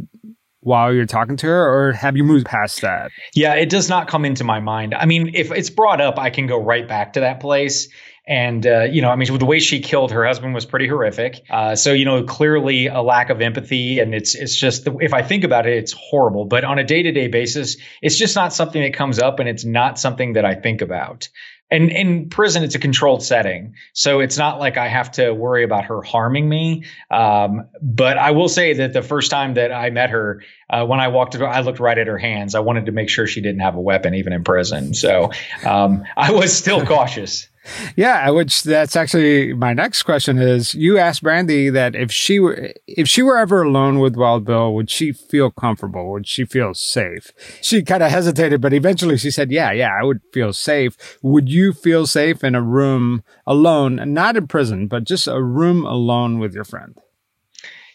while 0.60 0.94
you're 0.94 1.06
talking 1.06 1.38
to 1.38 1.48
her, 1.48 1.66
or 1.66 1.94
have 1.94 2.18
you 2.18 2.24
moved 2.24 2.46
past 2.46 2.82
that? 2.82 3.10
Yeah, 3.34 3.54
it 3.54 3.70
does 3.70 3.88
not 3.88 4.10
come 4.10 4.26
into 4.26 4.44
my 4.44 4.60
mind. 4.60 4.94
I 4.94 5.06
mean, 5.06 5.32
if 5.34 5.52
it's 5.52 5.70
brought 5.70 6.02
up, 6.02 6.20
I 6.20 6.30
can 6.30 6.46
go 6.46 6.62
right 6.62 6.86
back 6.88 7.14
to 7.14 7.22
that 7.22 7.40
place. 7.40 7.88
And, 8.28 8.68
uh, 8.68 8.84
you 8.84 9.02
know, 9.02 9.10
I 9.10 9.16
mean, 9.16 9.40
the 9.40 9.46
way 9.46 9.60
she 9.60 9.80
killed 9.80 10.12
her 10.12 10.26
husband 10.26 10.54
was 10.54 10.66
pretty 10.66 10.86
horrific. 10.86 11.42
Uh, 11.50 11.78
so, 11.78 11.94
you 11.94 12.04
know, 12.04 12.24
clearly 12.24 12.88
a 12.88 13.02
lack 13.02 13.30
of 13.30 13.40
empathy. 13.40 14.00
And 14.00 14.14
it's, 14.14 14.36
it's 14.36 14.54
just, 14.54 14.86
if 15.00 15.14
I 15.14 15.22
think 15.22 15.46
about 15.46 15.66
it, 15.66 15.78
it's 15.78 15.94
horrible. 15.94 16.44
But 16.44 16.66
on 16.66 16.78
a 16.78 16.84
day 16.84 17.04
to 17.04 17.14
day 17.14 17.30
basis, 17.30 17.78
it's 18.02 18.18
just 18.18 18.36
not 18.36 18.52
something 18.52 18.82
that 18.82 18.94
comes 18.94 19.20
up 19.20 19.40
and 19.40 19.48
it's 19.48 19.64
not 19.64 19.98
something 19.98 20.34
that 20.34 20.44
I 20.44 20.56
think 20.56 20.82
about. 20.82 21.30
And 21.70 21.92
in 21.92 22.30
prison, 22.30 22.64
it's 22.64 22.76
a 22.76 22.80
controlled 22.80 23.24
setting. 23.24 23.76
So 23.94 24.22
it's 24.22 24.38
not 24.38 24.60
like 24.60 24.78
I 24.78 24.88
have 24.88 25.12
to 25.14 25.32
worry 25.32 25.64
about 25.64 25.86
her 25.86 26.02
harming 26.02 26.48
me. 26.48 26.86
Um, 27.12 27.68
but 27.82 28.18
I 28.18 28.32
will 28.32 28.48
say 28.48 28.74
that 28.74 28.94
the 28.94 29.02
first 29.02 29.30
time 29.32 29.56
that 29.56 29.74
I 29.74 29.90
met 29.90 30.12
her, 30.12 30.44
uh, 30.70 30.86
when 30.86 31.02
I 31.02 31.10
walked, 31.10 31.36
I 31.36 31.60
looked 31.60 31.80
right 31.80 31.98
at 31.98 32.08
her 32.08 32.18
hands. 32.18 32.56
I 32.56 32.62
wanted 32.62 32.86
to 32.86 32.94
make 32.94 33.10
sure 33.10 33.28
she 33.28 33.42
didn't 33.42 33.62
have 33.62 33.76
a 33.76 33.82
weapon, 33.82 34.16
even 34.16 34.32
in 34.32 34.46
prison. 34.46 34.94
So 34.94 35.32
um, 35.66 36.06
I 36.16 36.32
was 36.32 36.56
still 36.56 36.86
cautious. 36.86 37.50
Yeah, 37.96 38.30
which 38.30 38.64
that's 38.64 38.96
actually 38.96 39.54
my 39.54 39.74
next 39.74 40.04
question 40.04 40.38
is 40.38 40.74
you 40.74 40.98
asked 40.98 41.24
Brandi 41.24 41.72
that 41.74 41.96
if 41.96 42.12
she 42.12 42.40
were 42.40 42.72
if 42.88 43.08
she 43.08 43.22
were 43.22 43.38
ever 43.38 43.62
alone 43.64 44.00
with 44.00 44.16
Wild 44.16 44.46
Bill, 44.46 44.74
would 44.74 44.90
she 44.90 45.12
feel 45.12 45.52
comfortable? 45.52 46.12
Would 46.12 46.28
she 46.28 46.46
feel 46.46 46.74
safe? 46.74 47.32
She 47.62 47.84
kind 47.84 48.04
of 48.04 48.12
hesitated, 48.12 48.62
but 48.62 48.74
eventually 48.74 49.18
she 49.18 49.32
said, 49.32 49.52
"Yeah, 49.52 49.72
yeah, 49.72 49.92
I 50.00 50.04
would 50.04 50.22
feel 50.34 50.54
safe." 50.54 50.96
Would 51.22 51.50
you 51.50 51.74
feel 51.74 52.06
safe 52.06 52.44
in 52.44 52.56
a 52.56 52.62
room 52.62 53.24
alone, 53.46 54.14
not 54.14 54.38
in 54.38 54.48
prison, 54.48 54.88
but 54.88 55.04
just 55.04 55.28
a 55.28 55.42
room 55.42 55.86
alone 55.86 56.40
with 56.40 56.54
your 56.54 56.64
friend? 56.64 56.98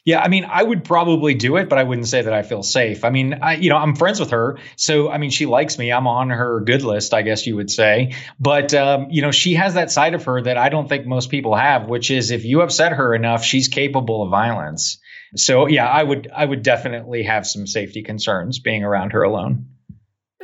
Yeah, 0.04 0.20
I 0.20 0.26
mean, 0.26 0.44
I 0.44 0.60
would 0.60 0.82
probably 0.82 1.34
do 1.34 1.58
it, 1.58 1.68
but 1.68 1.78
I 1.78 1.84
wouldn't 1.84 2.08
say 2.08 2.22
that 2.22 2.32
I 2.32 2.42
feel 2.42 2.64
safe. 2.64 3.04
I 3.04 3.10
mean, 3.10 3.34
I, 3.40 3.54
you 3.54 3.70
know, 3.70 3.76
I'm 3.76 3.94
friends 3.94 4.18
with 4.18 4.30
her, 4.30 4.58
so 4.76 5.08
I 5.08 5.18
mean, 5.18 5.30
she 5.30 5.46
likes 5.46 5.78
me. 5.78 5.92
I'm 5.92 6.08
on 6.08 6.30
her 6.30 6.60
good 6.60 6.82
list, 6.82 7.14
I 7.14 7.22
guess 7.22 7.46
you 7.46 7.54
would 7.54 7.70
say. 7.70 8.16
But 8.40 8.74
um, 8.74 9.08
you 9.10 9.22
know, 9.22 9.30
she 9.30 9.54
has 9.54 9.74
that 9.74 9.92
side 9.92 10.14
of 10.14 10.24
her 10.24 10.42
that 10.42 10.58
I 10.58 10.70
don't 10.70 10.88
think 10.88 11.06
most 11.06 11.30
people 11.30 11.54
have, 11.54 11.88
which 11.88 12.10
is 12.10 12.32
if 12.32 12.44
you 12.44 12.62
upset 12.62 12.92
her 12.92 13.14
enough, 13.14 13.44
she's 13.44 13.68
capable 13.68 14.24
of 14.24 14.30
violence. 14.30 14.98
So 15.36 15.68
yeah, 15.68 15.86
I 15.86 16.02
would, 16.02 16.28
I 16.34 16.44
would 16.44 16.64
definitely 16.64 17.22
have 17.22 17.46
some 17.46 17.68
safety 17.68 18.02
concerns 18.02 18.58
being 18.58 18.82
around 18.82 19.12
her 19.12 19.22
alone 19.22 19.68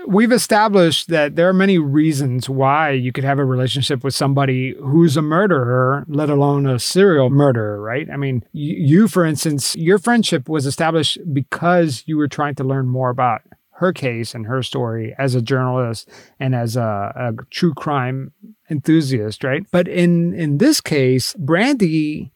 we've 0.08 0.32
established 0.32 1.08
that 1.08 1.36
there 1.36 1.48
are 1.48 1.52
many 1.52 1.76
reasons 1.76 2.48
why 2.48 2.90
you 2.90 3.12
could 3.12 3.24
have 3.24 3.38
a 3.38 3.44
relationship 3.44 4.02
with 4.02 4.14
somebody 4.14 4.74
who's 4.80 5.18
a 5.18 5.22
murderer, 5.22 6.06
let 6.08 6.30
alone 6.30 6.66
a 6.66 6.78
serial 6.78 7.28
murderer, 7.28 7.78
right? 7.78 8.08
I 8.10 8.16
mean, 8.16 8.42
you, 8.52 9.06
for 9.06 9.26
instance, 9.26 9.76
your 9.76 9.98
friendship 9.98 10.48
was 10.48 10.64
established 10.64 11.18
because 11.32 12.04
you 12.06 12.16
were 12.16 12.26
trying 12.26 12.54
to 12.54 12.64
learn 12.64 12.88
more 12.88 13.10
about 13.10 13.42
her 13.72 13.92
case 13.92 14.34
and 14.34 14.46
her 14.46 14.62
story 14.62 15.14
as 15.18 15.34
a 15.34 15.42
journalist 15.42 16.08
and 16.40 16.54
as 16.54 16.74
a, 16.74 17.12
a 17.14 17.44
true 17.50 17.74
crime 17.74 18.32
enthusiast, 18.70 19.44
right? 19.44 19.64
But 19.70 19.86
in 19.86 20.32
in 20.34 20.58
this 20.58 20.80
case, 20.80 21.34
Brandi 21.34 22.30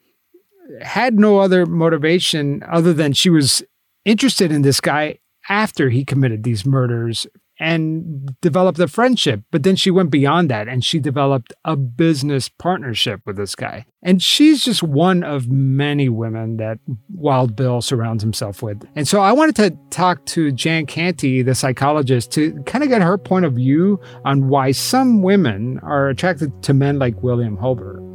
had 0.81 1.19
no 1.19 1.39
other 1.39 1.65
motivation 1.65 2.63
other 2.69 2.93
than 2.93 3.13
she 3.13 3.29
was 3.29 3.63
interested 4.05 4.51
in 4.51 4.61
this 4.61 4.79
guy 4.79 5.17
after 5.49 5.89
he 5.89 6.05
committed 6.05 6.43
these 6.43 6.65
murders 6.65 7.27
and 7.63 8.39
developed 8.41 8.77
a 8.79 8.89
friendship. 8.89 9.41
But 9.49 9.63
then 9.63 9.77
she 9.77 9.89
went 9.89 10.11
beyond 10.11 10.51
that 10.51 10.67
and 10.67 10.83
she 10.83 10.99
developed 10.99 11.53
a 11.63 11.77
business 11.77 12.49
partnership 12.49 13.21
with 13.25 13.37
this 13.37 13.55
guy. 13.55 13.85
And 14.03 14.21
she's 14.21 14.65
just 14.65 14.83
one 14.83 15.23
of 15.23 15.47
many 15.47 16.09
women 16.09 16.57
that 16.57 16.79
Wild 17.09 17.55
Bill 17.55 17.81
surrounds 17.81 18.21
himself 18.21 18.61
with. 18.61 18.85
And 18.95 19.07
so 19.07 19.21
I 19.21 19.31
wanted 19.31 19.55
to 19.55 19.77
talk 19.91 20.25
to 20.27 20.51
Jan 20.51 20.85
Canty, 20.85 21.41
the 21.41 21.55
psychologist, 21.55 22.33
to 22.33 22.61
kind 22.63 22.83
of 22.83 22.89
get 22.89 23.01
her 23.01 23.17
point 23.17 23.45
of 23.45 23.53
view 23.53 23.99
on 24.25 24.49
why 24.49 24.71
some 24.71 25.21
women 25.21 25.79
are 25.83 26.09
attracted 26.09 26.63
to 26.63 26.73
men 26.73 26.99
like 26.99 27.23
William 27.23 27.57
Holbert. 27.57 28.12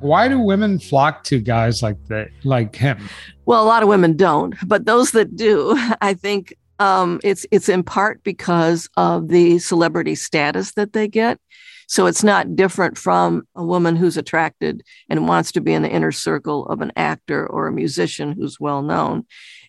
Why 0.00 0.28
do 0.28 0.38
women 0.38 0.78
flock 0.78 1.24
to 1.24 1.40
guys 1.40 1.82
like 1.82 1.96
that, 2.06 2.28
like 2.44 2.76
him? 2.76 3.08
Well, 3.46 3.62
a 3.62 3.66
lot 3.66 3.82
of 3.82 3.88
women 3.88 4.16
don't, 4.16 4.54
but 4.66 4.86
those 4.86 5.10
that 5.12 5.34
do, 5.36 5.74
I 6.00 6.14
think 6.14 6.54
um, 6.78 7.20
it's 7.24 7.44
it's 7.50 7.68
in 7.68 7.82
part 7.82 8.22
because 8.22 8.88
of 8.96 9.28
the 9.28 9.58
celebrity 9.58 10.14
status 10.14 10.72
that 10.74 10.92
they 10.92 11.08
get. 11.08 11.40
So 11.88 12.04
it's 12.06 12.22
not 12.22 12.54
different 12.54 12.98
from 12.98 13.48
a 13.54 13.64
woman 13.64 13.96
who's 13.96 14.18
attracted 14.18 14.82
and 15.08 15.26
wants 15.26 15.52
to 15.52 15.62
be 15.62 15.72
in 15.72 15.82
the 15.82 15.90
inner 15.90 16.12
circle 16.12 16.66
of 16.66 16.82
an 16.82 16.92
actor 16.96 17.46
or 17.46 17.66
a 17.66 17.72
musician 17.72 18.32
who's 18.32 18.60
well 18.60 18.82
known 18.82 19.24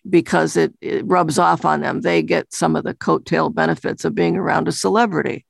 because 0.08 0.54
it, 0.54 0.74
it 0.82 1.06
rubs 1.06 1.38
off 1.38 1.64
on 1.64 1.80
them. 1.80 2.02
They 2.02 2.22
get 2.22 2.52
some 2.52 2.76
of 2.76 2.84
the 2.84 2.94
coattail 2.94 3.54
benefits 3.54 4.04
of 4.04 4.14
being 4.14 4.36
around 4.36 4.68
a 4.68 4.72
celebrity. 4.72 5.46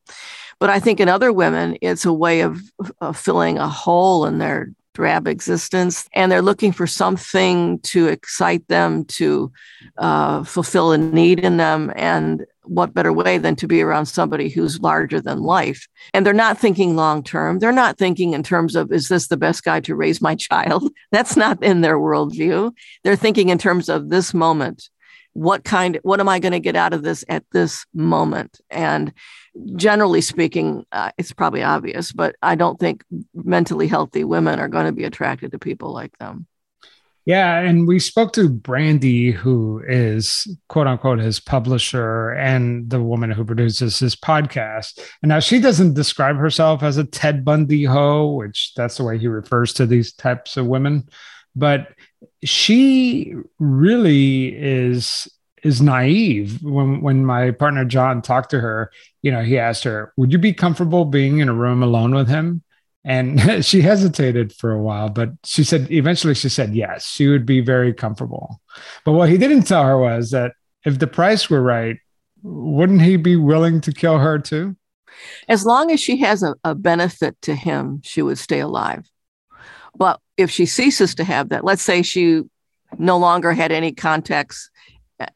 But 0.61 0.71
I 0.71 0.79
think 0.79 1.01
in 1.01 1.09
other 1.09 1.33
women, 1.33 1.77
it's 1.81 2.05
a 2.05 2.13
way 2.13 2.43
of, 2.43 2.61
of 3.01 3.17
filling 3.17 3.59
a 3.59 3.69
hole 3.69 4.27
in 4.27 4.39
their 4.39 4.71
drab 4.93 5.27
existence 5.27 6.09
and 6.13 6.31
they're 6.31 6.43
looking 6.43 6.73
for 6.73 6.87
something 6.87 7.79
to 7.81 8.09
excite 8.09 8.67
them 8.69 9.05
to 9.07 9.51
uh, 9.99 10.43
fulfill 10.45 10.93
a 10.93 10.99
need 10.99 11.41
in 11.41 11.57
them 11.57 11.93
and 11.97 12.45
what 12.65 12.95
better 12.95 13.13
way 13.13 13.39
than 13.39 13.57
to 13.57 13.67
be 13.67 13.81
around 13.81 14.07
somebody 14.07 14.49
who's 14.49 14.81
larger 14.81 15.21
than 15.21 15.41
life? 15.41 15.89
And 16.13 16.25
they're 16.25 16.33
not 16.33 16.59
thinking 16.59 16.95
long 16.95 17.23
term. 17.23 17.59
They're 17.59 17.73
not 17.73 17.99
thinking 17.99 18.33
in 18.33 18.43
terms 18.43 18.77
of 18.77 18.93
is 18.93 19.09
this 19.09 19.29
the 19.29 19.37
best 19.37 19.65
guy 19.65 19.81
to 19.81 19.97
raise 19.97 20.21
my 20.21 20.35
child? 20.51 20.93
That's 21.11 21.37
not 21.37 21.63
in 21.63 21.81
their 21.81 21.99
worldview. 21.99 22.73
They're 23.03 23.17
thinking 23.17 23.49
in 23.49 23.59
terms 23.59 23.89
of 23.89 24.11
this 24.11 24.35
moment 24.35 24.89
what 25.33 25.65
kind 25.65 25.99
what 26.03 26.21
am 26.21 26.29
i 26.29 26.39
going 26.39 26.53
to 26.53 26.61
get 26.61 26.77
out 26.77 26.93
of 26.93 27.03
this 27.03 27.25
at 27.29 27.45
this 27.53 27.85
moment? 27.95 28.61
And 28.71 29.13
generally 29.77 30.21
speaking 30.21 30.85
uh, 30.93 31.11
it's 31.19 31.33
probably 31.33 31.63
obvious 31.63 32.13
but 32.13 32.37
i 32.41 32.55
don't 32.55 32.79
think 32.79 33.05
mentally 33.35 33.89
healthy 33.89 34.23
women 34.23 34.61
are 34.61 34.69
going 34.69 34.87
to 34.87 34.93
be 34.93 35.05
attracted 35.05 35.51
to 35.51 35.59
people 35.59 35.93
like 35.93 36.17
them. 36.19 36.47
Yeah 37.27 37.59
and 37.59 37.87
we 37.87 37.99
spoke 37.99 38.33
to 38.35 38.49
Brandi 38.49 39.33
who 39.33 39.83
is 39.87 40.47
quote 40.69 40.87
unquote 40.87 41.19
his 41.19 41.41
publisher 41.41 42.31
and 42.31 42.89
the 42.89 43.03
woman 43.03 43.31
who 43.31 43.45
produces 43.45 43.99
his 43.99 44.17
podcast. 44.17 45.01
And 45.23 45.29
now 45.29 45.41
she 45.41 45.61
doesn't 45.61 45.95
describe 45.95 46.37
herself 46.37 46.83
as 46.83 46.97
a 46.97 47.05
ted 47.05 47.45
bundy 47.45 47.85
hoe 47.85 48.33
which 48.33 48.73
that's 48.77 48.97
the 48.97 49.05
way 49.05 49.19
he 49.19 49.27
refers 49.27 49.73
to 49.75 49.87
these 49.87 50.13
types 50.13 50.57
of 50.57 50.67
women 50.67 51.09
but 51.57 51.89
she 52.45 53.35
really 53.59 54.49
is 54.49 55.29
is 55.63 55.83
naive. 55.83 56.63
When 56.63 57.01
when 57.01 57.25
my 57.25 57.51
partner 57.51 57.85
John 57.85 58.23
talked 58.23 58.51
to 58.51 58.61
her 58.61 58.91
you 59.23 59.31
know 59.31 59.43
he 59.43 59.59
asked 59.59 59.85
her 59.85 60.13
would 60.17 60.33
you 60.33 60.39
be 60.39 60.53
comfortable 60.53 61.05
being 61.05 61.39
in 61.39 61.49
a 61.49 61.55
room 61.55 61.83
alone 61.83 62.15
with 62.15 62.29
him? 62.29 62.63
And 63.05 63.65
she 63.65 63.81
hesitated 63.81 64.53
for 64.53 64.73
a 64.73 64.83
while 64.83 65.09
but 65.09 65.31
she 65.45 65.65
said 65.65 65.91
eventually 65.91 66.35
she 66.35 66.49
said 66.49 66.75
yes 66.75 67.07
she 67.07 67.29
would 67.29 67.47
be 67.47 67.61
very 67.61 67.93
comfortable. 67.93 68.61
But 69.05 69.13
what 69.13 69.29
he 69.29 69.39
didn't 69.39 69.65
tell 69.65 69.85
her 69.85 69.99
was 69.99 70.31
that 70.31 70.53
if 70.85 70.99
the 70.99 71.07
price 71.07 71.51
were 71.51 71.63
right 71.63 71.99
wouldn't 72.43 73.03
he 73.03 73.17
be 73.17 73.37
willing 73.37 73.83
to 73.83 73.93
kill 73.93 74.19
her 74.19 74.39
too? 74.39 74.77
As 75.49 75.67
long 75.67 75.91
as 75.91 76.01
she 76.01 76.17
has 76.19 76.43
a, 76.43 76.55
a 76.65 76.75
benefit 76.75 77.37
to 77.43 77.55
him 77.55 78.01
she 78.03 78.23
would 78.23 78.39
stay 78.39 78.61
alive. 78.61 79.11
But 79.95 80.21
if 80.41 80.51
she 80.51 80.67
ceases 80.67 81.15
to 81.17 81.25
have 81.25 81.51
that, 81.51 81.65
let's 81.65 81.83
say 81.83 82.03
she 82.03 82.43
no 82.99 83.19
longer 83.19 83.53
had 83.53 83.73
any 83.73 83.93
contacts, 83.93 84.71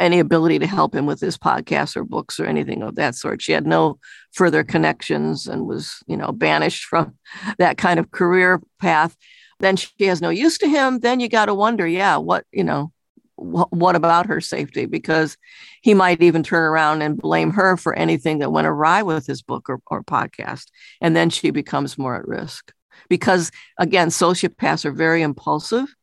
any 0.00 0.18
ability 0.18 0.58
to 0.58 0.66
help 0.66 0.94
him 0.94 1.06
with 1.06 1.20
his 1.20 1.36
podcasts 1.36 1.96
or 1.96 2.04
books 2.04 2.40
or 2.40 2.46
anything 2.46 2.82
of 2.82 2.94
that 2.96 3.14
sort. 3.14 3.42
She 3.42 3.52
had 3.52 3.66
no 3.66 3.98
further 4.32 4.64
connections 4.64 5.46
and 5.46 5.66
was, 5.66 6.02
you 6.06 6.16
know, 6.16 6.32
banished 6.32 6.84
from 6.84 7.16
that 7.58 7.76
kind 7.78 8.00
of 8.00 8.10
career 8.10 8.60
path. 8.80 9.16
Then 9.60 9.76
she 9.76 10.06
has 10.06 10.20
no 10.20 10.30
use 10.30 10.58
to 10.58 10.68
him. 10.68 11.00
Then 11.00 11.20
you 11.20 11.28
got 11.28 11.46
to 11.46 11.54
wonder, 11.54 11.86
yeah, 11.86 12.16
what, 12.16 12.44
you 12.50 12.64
know, 12.64 12.90
wh- 13.36 13.72
what 13.72 13.94
about 13.94 14.26
her 14.26 14.40
safety? 14.40 14.86
Because 14.86 15.36
he 15.82 15.94
might 15.94 16.22
even 16.22 16.42
turn 16.42 16.64
around 16.64 17.02
and 17.02 17.16
blame 17.16 17.50
her 17.52 17.76
for 17.76 17.94
anything 17.94 18.38
that 18.38 18.52
went 18.52 18.66
awry 18.66 19.02
with 19.02 19.26
his 19.26 19.42
book 19.42 19.68
or, 19.68 19.80
or 19.86 20.02
podcast. 20.02 20.66
And 21.00 21.14
then 21.14 21.30
she 21.30 21.50
becomes 21.50 21.98
more 21.98 22.16
at 22.16 22.26
risk. 22.26 22.72
Because 23.08 23.50
again, 23.78 24.08
sociopaths 24.08 24.84
are 24.84 24.92
very 24.92 25.22
impulsive 25.22 25.94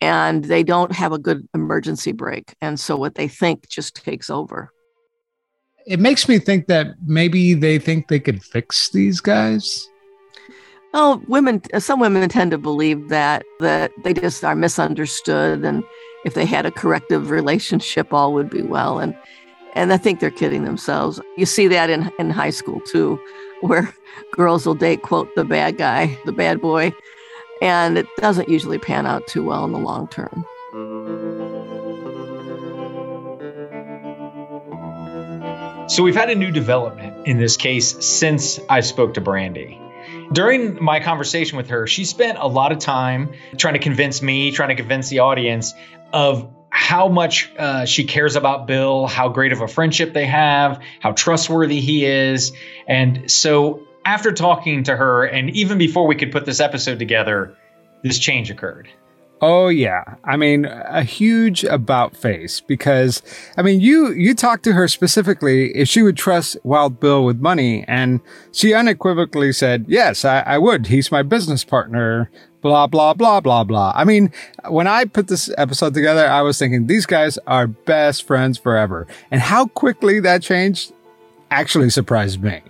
and 0.00 0.44
they 0.44 0.62
don't 0.62 0.92
have 0.92 1.12
a 1.12 1.18
good 1.18 1.46
emergency 1.54 2.12
brake. 2.12 2.54
And 2.60 2.80
so 2.80 2.96
what 2.96 3.14
they 3.14 3.28
think 3.28 3.68
just 3.68 3.96
takes 3.96 4.30
over. 4.30 4.72
It 5.86 6.00
makes 6.00 6.28
me 6.28 6.38
think 6.38 6.66
that 6.68 6.94
maybe 7.04 7.54
they 7.54 7.78
think 7.78 8.08
they 8.08 8.20
could 8.20 8.42
fix 8.42 8.90
these 8.90 9.20
guys. 9.20 9.88
Oh, 10.92 11.22
women, 11.28 11.62
some 11.78 12.00
women 12.00 12.28
tend 12.28 12.50
to 12.50 12.58
believe 12.58 13.08
that 13.10 13.44
that 13.60 13.92
they 14.02 14.12
just 14.12 14.44
are 14.44 14.56
misunderstood, 14.56 15.64
and 15.64 15.84
if 16.24 16.34
they 16.34 16.44
had 16.44 16.66
a 16.66 16.72
corrective 16.72 17.30
relationship, 17.30 18.12
all 18.12 18.32
would 18.34 18.50
be 18.50 18.62
well. 18.62 18.98
And 18.98 19.14
and 19.74 19.92
I 19.92 19.96
think 19.96 20.18
they're 20.18 20.32
kidding 20.32 20.64
themselves. 20.64 21.20
You 21.36 21.46
see 21.46 21.68
that 21.68 21.90
in 21.90 22.10
in 22.18 22.30
high 22.30 22.50
school 22.50 22.80
too, 22.80 23.20
where 23.60 23.94
girls 24.32 24.66
will 24.66 24.74
date 24.74 25.02
quote 25.02 25.34
the 25.34 25.44
bad 25.44 25.76
guy, 25.78 26.18
the 26.24 26.32
bad 26.32 26.60
boy, 26.60 26.92
and 27.62 27.98
it 27.98 28.06
doesn't 28.18 28.48
usually 28.48 28.78
pan 28.78 29.06
out 29.06 29.26
too 29.26 29.44
well 29.44 29.64
in 29.64 29.72
the 29.72 29.78
long 29.78 30.08
term. 30.08 30.44
So 35.88 36.04
we've 36.04 36.14
had 36.14 36.30
a 36.30 36.36
new 36.36 36.52
development 36.52 37.26
in 37.26 37.38
this 37.38 37.56
case 37.56 38.06
since 38.06 38.60
I 38.68 38.80
spoke 38.80 39.14
to 39.14 39.20
Brandi. 39.20 39.78
During 40.32 40.82
my 40.82 41.00
conversation 41.00 41.56
with 41.56 41.68
her, 41.68 41.88
she 41.88 42.04
spent 42.04 42.38
a 42.40 42.46
lot 42.46 42.70
of 42.70 42.78
time 42.78 43.32
trying 43.58 43.74
to 43.74 43.80
convince 43.80 44.22
me, 44.22 44.52
trying 44.52 44.68
to 44.68 44.76
convince 44.76 45.08
the 45.08 45.18
audience 45.18 45.74
of 46.12 46.48
how 46.80 47.08
much 47.08 47.52
uh, 47.58 47.84
she 47.84 48.04
cares 48.04 48.36
about 48.36 48.66
Bill, 48.66 49.06
how 49.06 49.28
great 49.28 49.52
of 49.52 49.60
a 49.60 49.68
friendship 49.68 50.14
they 50.14 50.24
have, 50.24 50.80
how 51.00 51.12
trustworthy 51.12 51.78
he 51.78 52.06
is. 52.06 52.52
And 52.88 53.30
so 53.30 53.86
after 54.06 54.32
talking 54.32 54.84
to 54.84 54.96
her, 54.96 55.24
and 55.24 55.50
even 55.50 55.76
before 55.76 56.06
we 56.06 56.14
could 56.16 56.32
put 56.32 56.46
this 56.46 56.58
episode 56.58 56.98
together, 56.98 57.54
this 58.02 58.18
change 58.18 58.50
occurred. 58.50 58.88
Oh 59.42 59.68
yeah. 59.68 60.04
I 60.24 60.38
mean, 60.38 60.64
a 60.64 61.02
huge 61.02 61.64
about 61.64 62.16
face 62.16 62.62
because 62.62 63.22
I 63.58 63.62
mean, 63.62 63.80
you 63.80 64.12
you 64.12 64.34
talked 64.34 64.64
to 64.64 64.72
her 64.72 64.88
specifically 64.88 65.76
if 65.76 65.86
she 65.86 66.00
would 66.02 66.16
trust 66.16 66.56
Wild 66.64 66.98
Bill 66.98 67.24
with 67.24 67.40
money 67.40 67.84
and 67.88 68.20
she 68.52 68.72
unequivocally 68.72 69.52
said, 69.52 69.84
"Yes, 69.86 70.24
I, 70.24 70.40
I 70.40 70.58
would. 70.58 70.86
He's 70.86 71.12
my 71.12 71.22
business 71.22 71.62
partner." 71.62 72.30
Blah 72.62 72.86
blah 72.86 73.14
blah 73.14 73.40
blah 73.40 73.64
blah. 73.64 73.92
I 73.94 74.04
mean, 74.04 74.32
when 74.68 74.86
I 74.86 75.04
put 75.06 75.28
this 75.28 75.50
episode 75.56 75.94
together, 75.94 76.26
I 76.26 76.42
was 76.42 76.58
thinking 76.58 76.86
these 76.86 77.06
guys 77.06 77.38
are 77.46 77.66
best 77.66 78.26
friends 78.26 78.58
forever. 78.58 79.06
And 79.30 79.40
how 79.40 79.66
quickly 79.66 80.20
that 80.20 80.42
changed 80.42 80.92
actually 81.50 81.90
surprised 81.90 82.42
me. 82.42 82.62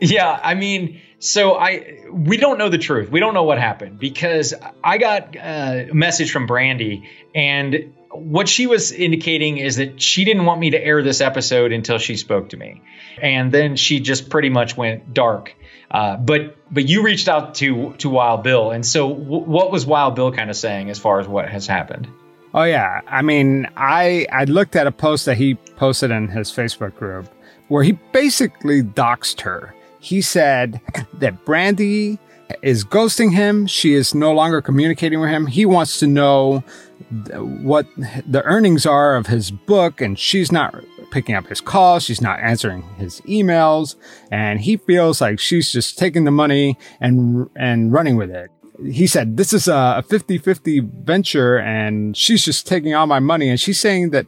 Yeah, 0.00 0.38
I 0.42 0.54
mean, 0.54 1.00
so 1.18 1.54
I 1.54 2.04
we 2.12 2.36
don't 2.36 2.58
know 2.58 2.68
the 2.68 2.78
truth. 2.78 3.10
We 3.10 3.20
don't 3.20 3.34
know 3.34 3.42
what 3.42 3.58
happened 3.58 3.98
because 3.98 4.54
I 4.84 4.98
got 4.98 5.36
uh, 5.36 5.86
a 5.90 5.94
message 5.94 6.30
from 6.30 6.46
Brandi 6.46 7.04
and 7.34 7.92
what 8.10 8.48
she 8.48 8.66
was 8.66 8.92
indicating 8.92 9.58
is 9.58 9.76
that 9.76 10.00
she 10.00 10.24
didn't 10.24 10.44
want 10.44 10.60
me 10.60 10.70
to 10.70 10.82
air 10.82 11.02
this 11.02 11.20
episode 11.20 11.72
until 11.72 11.98
she 11.98 12.16
spoke 12.16 12.50
to 12.50 12.56
me. 12.56 12.82
And 13.20 13.52
then 13.52 13.76
she 13.76 14.00
just 14.00 14.30
pretty 14.30 14.48
much 14.48 14.76
went 14.76 15.12
dark. 15.12 15.54
Uh, 15.90 16.16
but 16.16 16.56
but 16.70 16.88
you 16.88 17.02
reached 17.02 17.28
out 17.28 17.54
to 17.56 17.94
to 17.98 18.10
Wild 18.10 18.42
Bill, 18.42 18.70
and 18.70 18.84
so 18.84 19.08
w- 19.08 19.44
what 19.44 19.72
was 19.72 19.86
Wild 19.86 20.14
Bill 20.14 20.32
kind 20.32 20.50
of 20.50 20.56
saying 20.56 20.90
as 20.90 20.98
far 20.98 21.20
as 21.20 21.26
what 21.26 21.48
has 21.48 21.66
happened? 21.66 22.08
Oh 22.54 22.64
yeah, 22.64 23.00
I 23.06 23.22
mean, 23.22 23.68
I 23.76 24.26
I 24.32 24.44
looked 24.44 24.76
at 24.76 24.86
a 24.86 24.92
post 24.92 25.26
that 25.26 25.36
he 25.36 25.54
posted 25.76 26.10
in 26.10 26.28
his 26.28 26.50
Facebook 26.50 26.94
group 26.96 27.28
where 27.68 27.82
he 27.82 27.92
basically 28.12 28.82
doxed 28.82 29.42
her 29.42 29.74
he 30.00 30.22
said 30.22 30.80
that 31.14 31.44
Brandi 31.44 32.18
is 32.62 32.84
ghosting 32.84 33.32
him. 33.32 33.66
She 33.66 33.94
is 33.94 34.14
no 34.14 34.32
longer 34.32 34.62
communicating 34.62 35.20
with 35.20 35.30
him. 35.30 35.46
He 35.46 35.66
wants 35.66 35.98
to 36.00 36.06
know 36.06 36.64
what 37.10 37.86
the 38.26 38.42
earnings 38.44 38.86
are 38.86 39.16
of 39.16 39.26
his 39.26 39.50
book, 39.50 40.00
and 40.00 40.18
she's 40.18 40.52
not 40.52 40.74
picking 41.10 41.34
up 41.34 41.46
his 41.46 41.60
calls. 41.60 42.04
She's 42.04 42.20
not 42.20 42.40
answering 42.40 42.82
his 42.96 43.20
emails, 43.22 43.96
and 44.30 44.60
he 44.60 44.76
feels 44.76 45.20
like 45.20 45.38
she's 45.38 45.72
just 45.72 45.98
taking 45.98 46.24
the 46.24 46.30
money 46.30 46.78
and 47.00 47.48
and 47.56 47.92
running 47.92 48.16
with 48.16 48.30
it. 48.30 48.50
He 48.84 49.06
said, 49.06 49.36
This 49.36 49.52
is 49.52 49.68
a 49.68 50.04
50 50.08 50.38
50 50.38 50.80
venture, 50.80 51.58
and 51.58 52.16
she's 52.16 52.44
just 52.44 52.66
taking 52.66 52.94
all 52.94 53.06
my 53.06 53.18
money. 53.20 53.48
And 53.48 53.60
she's 53.60 53.80
saying 53.80 54.10
that 54.10 54.26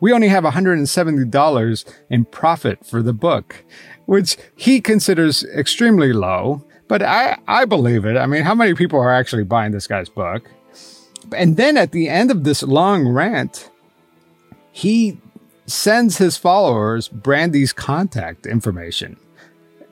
we 0.00 0.12
only 0.12 0.28
have 0.28 0.44
$170 0.44 1.94
in 2.08 2.24
profit 2.26 2.86
for 2.86 3.02
the 3.02 3.12
book 3.12 3.64
which 4.08 4.38
he 4.56 4.80
considers 4.80 5.44
extremely 5.44 6.14
low. 6.14 6.64
But 6.88 7.02
I, 7.02 7.36
I 7.46 7.66
believe 7.66 8.06
it. 8.06 8.16
I 8.16 8.24
mean, 8.24 8.42
how 8.42 8.54
many 8.54 8.72
people 8.72 8.98
are 8.98 9.12
actually 9.12 9.44
buying 9.44 9.72
this 9.72 9.86
guy's 9.86 10.08
book? 10.08 10.50
And 11.36 11.58
then 11.58 11.76
at 11.76 11.92
the 11.92 12.08
end 12.08 12.30
of 12.30 12.44
this 12.44 12.62
long 12.62 13.06
rant, 13.06 13.68
he 14.72 15.20
sends 15.70 16.18
his 16.18 16.36
followers 16.36 17.08
Brandi's 17.08 17.72
contact 17.72 18.46
information, 18.46 19.16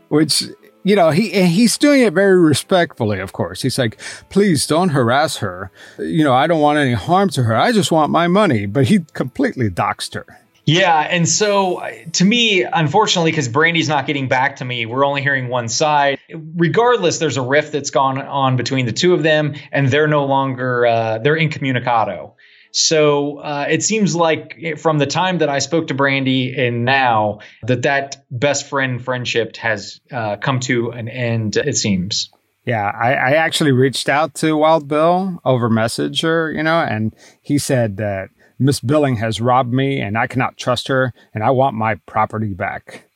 which 0.09 0.45
you 0.83 0.97
know 0.97 1.11
he 1.11 1.31
he's 1.47 1.79
doing 1.79 2.03
it 2.03 2.12
very 2.12 2.39
respectfully. 2.39 3.20
Of 3.20 3.33
course, 3.33 3.62
he's 3.62 3.79
like, 3.79 4.01
"Please 4.29 4.66
don't 4.66 4.91
harass 4.91 5.39
her. 5.39 5.70
You 5.99 6.24
know, 6.24 6.35
I 6.35 6.47
don't 6.47 6.61
want 6.61 6.79
any 6.79 6.93
harm 6.93 7.29
to 7.31 7.45
her. 7.45 7.57
I 7.57 7.72
just 7.72 7.93
want 7.93 8.11
my 8.11 8.27
money." 8.29 8.66
But 8.66 8.87
he 8.87 9.01
completely 9.12 9.70
doxed 9.70 10.14
her. 10.14 10.27
Yeah, 10.66 10.99
and 10.99 11.29
so 11.29 11.81
to 12.14 12.24
me, 12.24 12.64
unfortunately, 12.64 13.31
because 13.31 13.47
Brandi's 13.47 13.89
not 13.89 14.05
getting 14.05 14.27
back 14.27 14.57
to 14.57 14.64
me, 14.64 14.85
we're 14.85 15.07
only 15.07 15.22
hearing 15.22 15.47
one 15.47 15.68
side. 15.68 16.18
Regardless, 16.35 17.18
there's 17.18 17.37
a 17.37 17.43
rift 17.43 17.70
that's 17.70 17.91
gone 17.91 18.20
on 18.20 18.57
between 18.57 18.85
the 18.85 18.93
two 18.93 19.14
of 19.14 19.22
them, 19.22 19.55
and 19.70 19.89
they're 19.89 20.09
no 20.09 20.24
longer 20.24 20.85
uh, 20.85 21.18
they're 21.18 21.37
incommunicado. 21.37 22.35
So 22.77 23.39
uh, 23.39 23.64
it 23.70 23.83
seems 23.83 24.14
like 24.14 24.77
from 24.77 24.99
the 24.99 25.07
time 25.07 25.39
that 25.39 25.49
I 25.49 25.61
spoke 25.61 25.87
to 25.87 25.95
Brandi 25.95 26.59
and 26.59 26.85
now 26.85 27.39
that 27.62 27.83
that 27.83 28.27
best 28.31 28.68
friend 28.68 29.03
friendship 29.03 29.57
has 29.57 29.99
uh, 30.12 30.37
come 30.37 30.61
to 30.61 30.91
an 30.91 31.09
end. 31.09 31.57
It 31.57 31.79
seems. 31.79 32.29
Yeah, 32.66 32.93
I, 32.95 33.14
I 33.14 33.31
actually 33.37 33.72
reached 33.72 34.11
out 34.11 34.35
to 34.35 34.59
Wild 34.59 34.89
Bill 34.89 35.41
over 35.43 35.70
Messenger, 35.70 36.53
you 36.53 36.62
know, 36.62 36.81
and 36.81 37.14
he 37.41 37.57
said 37.57 37.97
that 37.97 38.29
Miss 38.59 38.81
Billing 38.81 39.16
has 39.16 39.41
robbed 39.41 39.72
me 39.72 39.99
and 39.99 40.18
I 40.18 40.27
cannot 40.27 40.59
trust 40.59 40.89
her 40.89 41.14
and 41.33 41.43
I 41.43 41.53
want 41.53 41.77
my 41.77 41.95
property 42.05 42.53
back. 42.53 43.09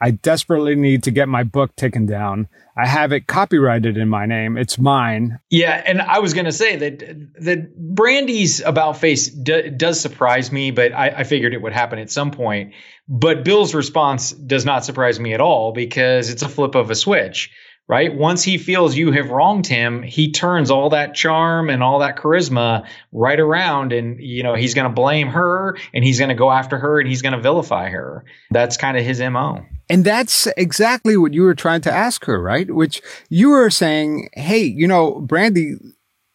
I 0.00 0.10
desperately 0.10 0.74
need 0.74 1.04
to 1.04 1.10
get 1.10 1.28
my 1.28 1.42
book 1.42 1.74
taken 1.74 2.06
down. 2.06 2.48
I 2.76 2.86
have 2.86 3.12
it 3.12 3.26
copyrighted 3.26 3.96
in 3.96 4.08
my 4.08 4.26
name. 4.26 4.58
It's 4.58 4.78
mine. 4.78 5.38
Yeah, 5.48 5.82
and 5.84 6.02
I 6.02 6.18
was 6.18 6.34
going 6.34 6.44
to 6.44 6.52
say 6.52 6.76
that 6.76 6.98
that 7.40 7.76
Brandi's 7.76 8.60
about 8.60 8.98
face 8.98 9.28
d- 9.28 9.70
does 9.70 9.98
surprise 9.98 10.52
me, 10.52 10.70
but 10.70 10.92
I, 10.92 11.08
I 11.08 11.24
figured 11.24 11.54
it 11.54 11.62
would 11.62 11.72
happen 11.72 11.98
at 11.98 12.10
some 12.10 12.30
point. 12.30 12.74
But 13.08 13.44
Bill's 13.44 13.74
response 13.74 14.32
does 14.32 14.66
not 14.66 14.84
surprise 14.84 15.18
me 15.18 15.32
at 15.32 15.40
all 15.40 15.72
because 15.72 16.28
it's 16.28 16.42
a 16.42 16.48
flip 16.48 16.74
of 16.74 16.90
a 16.90 16.94
switch 16.94 17.50
right? 17.88 18.14
Once 18.14 18.42
he 18.42 18.58
feels 18.58 18.96
you 18.96 19.12
have 19.12 19.30
wronged 19.30 19.66
him, 19.66 20.02
he 20.02 20.32
turns 20.32 20.70
all 20.70 20.90
that 20.90 21.14
charm 21.14 21.70
and 21.70 21.82
all 21.82 22.00
that 22.00 22.16
charisma 22.16 22.86
right 23.12 23.38
around 23.38 23.92
and 23.92 24.18
you 24.20 24.42
know, 24.42 24.54
he's 24.54 24.74
going 24.74 24.88
to 24.88 24.92
blame 24.92 25.28
her 25.28 25.76
and 25.94 26.04
he's 26.04 26.18
going 26.18 26.30
to 26.30 26.34
go 26.34 26.50
after 26.50 26.78
her 26.78 26.98
and 26.98 27.08
he's 27.08 27.22
going 27.22 27.34
to 27.34 27.40
vilify 27.40 27.88
her. 27.90 28.24
That's 28.50 28.76
kind 28.76 28.96
of 28.96 29.04
his 29.04 29.20
MO. 29.20 29.64
And 29.88 30.04
that's 30.04 30.48
exactly 30.56 31.16
what 31.16 31.32
you 31.32 31.42
were 31.42 31.54
trying 31.54 31.80
to 31.82 31.92
ask 31.92 32.24
her, 32.24 32.40
right? 32.42 32.68
Which 32.70 33.00
you 33.28 33.50
were 33.50 33.70
saying, 33.70 34.30
"Hey, 34.32 34.64
you 34.64 34.88
know, 34.88 35.24
Brandi, 35.26 35.76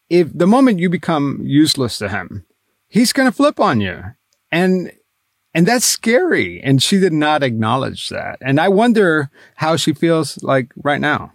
if 0.10 0.30
the 0.34 0.48
moment 0.48 0.80
you 0.80 0.90
become 0.90 1.42
useless 1.44 1.98
to 1.98 2.10
him, 2.10 2.46
he's 2.88 3.14
going 3.14 3.30
to 3.30 3.36
flip 3.36 3.60
on 3.60 3.82
you." 3.82 4.04
And 4.52 4.92
and 5.54 5.68
that's 5.68 5.86
scary. 5.86 6.62
And 6.62 6.82
she 6.82 7.00
did 7.00 7.14
not 7.14 7.44
acknowledge 7.44 8.10
that. 8.10 8.38
And 8.42 8.60
I 8.60 8.70
wonder 8.70 9.30
how 9.56 9.76
she 9.76 9.94
feels 9.94 10.42
like 10.42 10.72
right 10.78 11.02
now. 11.02 11.34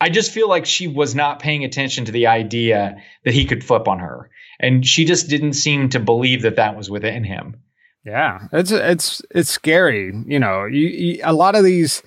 I 0.00 0.08
just 0.08 0.32
feel 0.32 0.48
like 0.48 0.66
she 0.66 0.88
was 0.88 1.14
not 1.14 1.38
paying 1.38 1.64
attention 1.64 2.06
to 2.06 2.12
the 2.12 2.26
idea 2.26 3.00
that 3.24 3.32
he 3.32 3.44
could 3.44 3.64
flip 3.64 3.88
on 3.88 4.00
her, 4.00 4.28
and 4.60 4.84
she 4.84 5.04
just 5.04 5.28
didn't 5.28 5.54
seem 5.54 5.90
to 5.90 6.00
believe 6.00 6.42
that 6.42 6.56
that 6.56 6.76
was 6.76 6.90
within 6.90 7.24
him. 7.24 7.62
Yeah, 8.04 8.48
it's 8.52 8.70
it's 8.70 9.22
it's 9.30 9.50
scary. 9.50 10.12
You 10.26 10.38
know, 10.38 10.64
you, 10.66 10.88
you, 10.88 11.20
a 11.24 11.32
lot 11.32 11.54
of 11.54 11.64
these 11.64 12.02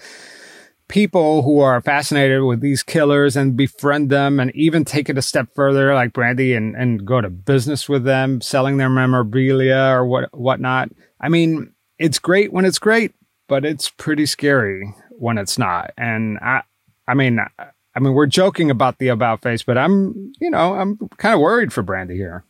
people 0.88 1.42
who 1.42 1.60
are 1.60 1.82
fascinated 1.82 2.44
with 2.44 2.62
these 2.62 2.84
killers 2.84 3.36
and 3.36 3.58
befriend 3.58 4.10
them, 4.10 4.40
and 4.40 4.56
even 4.56 4.86
take 4.86 5.10
it 5.10 5.18
a 5.18 5.22
step 5.24 5.50
further, 5.56 5.94
like 5.96 6.14
Brandi, 6.14 6.56
and 6.56 6.76
and 6.76 7.06
go 7.06 7.20
to 7.20 7.30
business 7.30 7.90
with 7.90 8.04
them, 8.04 8.42
selling 8.42 8.78
their 8.78 8.90
memorabilia 8.90 9.90
or 9.92 10.06
what 10.06 10.38
whatnot. 10.38 10.90
I 11.20 11.30
mean, 11.30 11.74
it's 11.98 12.20
great 12.20 12.54
when 12.54 12.66
it's 12.66 12.80
great, 12.80 13.14
but 13.48 13.66
it's 13.66 13.90
pretty 13.90 14.28
scary 14.28 14.94
when 15.10 15.40
it's 15.40 15.58
not. 15.58 15.92
And 15.98 16.38
I, 16.40 16.62
I 17.08 17.16
mean, 17.16 17.40
I 17.60 18.00
mean, 18.00 18.14
we're 18.14 18.28
joking 18.28 18.70
about 18.70 19.00
the 19.00 19.08
about 19.08 19.42
face, 19.42 19.64
but 19.64 19.80
I'm, 19.80 20.32
you 20.40 20.52
know, 20.52 20.76
I'm 20.76 20.98
kind 21.18 21.34
of 21.34 21.42
worried 21.42 21.74
for 21.74 21.82
Brandi 21.82 22.14
here. 22.14 22.44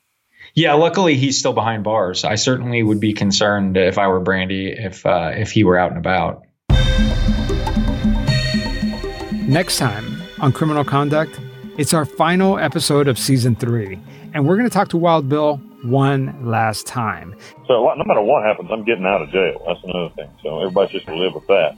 Yeah, 0.57 0.73
luckily 0.73 1.17
he's 1.17 1.37
still 1.37 1.53
behind 1.53 1.83
bars. 1.83 2.23
I 2.23 2.33
certainly 2.33 2.81
would 2.81 2.99
be 2.99 3.13
concerned 3.13 3.77
if 3.77 3.99
I 3.99 4.07
were 4.07 4.19
Brandi 4.19 4.73
if 4.75 5.05
uh, 5.05 5.29
if 5.35 5.51
he 5.51 5.63
were 5.63 5.77
out 5.77 5.91
and 5.91 5.99
about. 5.99 6.41
Next 9.47 9.77
time 9.77 10.19
on 10.39 10.51
Criminal 10.51 10.83
Conduct, 10.83 11.39
it's 11.77 11.93
our 11.93 12.05
final 12.05 12.57
episode 12.57 13.07
of 13.07 13.19
season 13.19 13.55
three, 13.55 13.99
and 14.33 14.47
we're 14.47 14.57
going 14.57 14.67
to 14.67 14.73
talk 14.73 14.87
to 14.87 14.97
Wild 14.97 15.29
Bill 15.29 15.57
one 15.83 16.35
last 16.43 16.87
time. 16.87 17.35
So 17.67 17.93
no 17.95 18.03
matter 18.07 18.21
what 18.21 18.43
happens, 18.43 18.71
I'm 18.71 18.83
getting 18.83 19.05
out 19.05 19.21
of 19.21 19.29
jail. 19.29 19.63
That's 19.67 19.83
another 19.83 20.09
thing. 20.15 20.29
So 20.41 20.57
everybody's 20.57 20.91
just 20.91 21.05
gonna 21.05 21.19
live 21.19 21.35
with 21.35 21.45
that. 21.45 21.77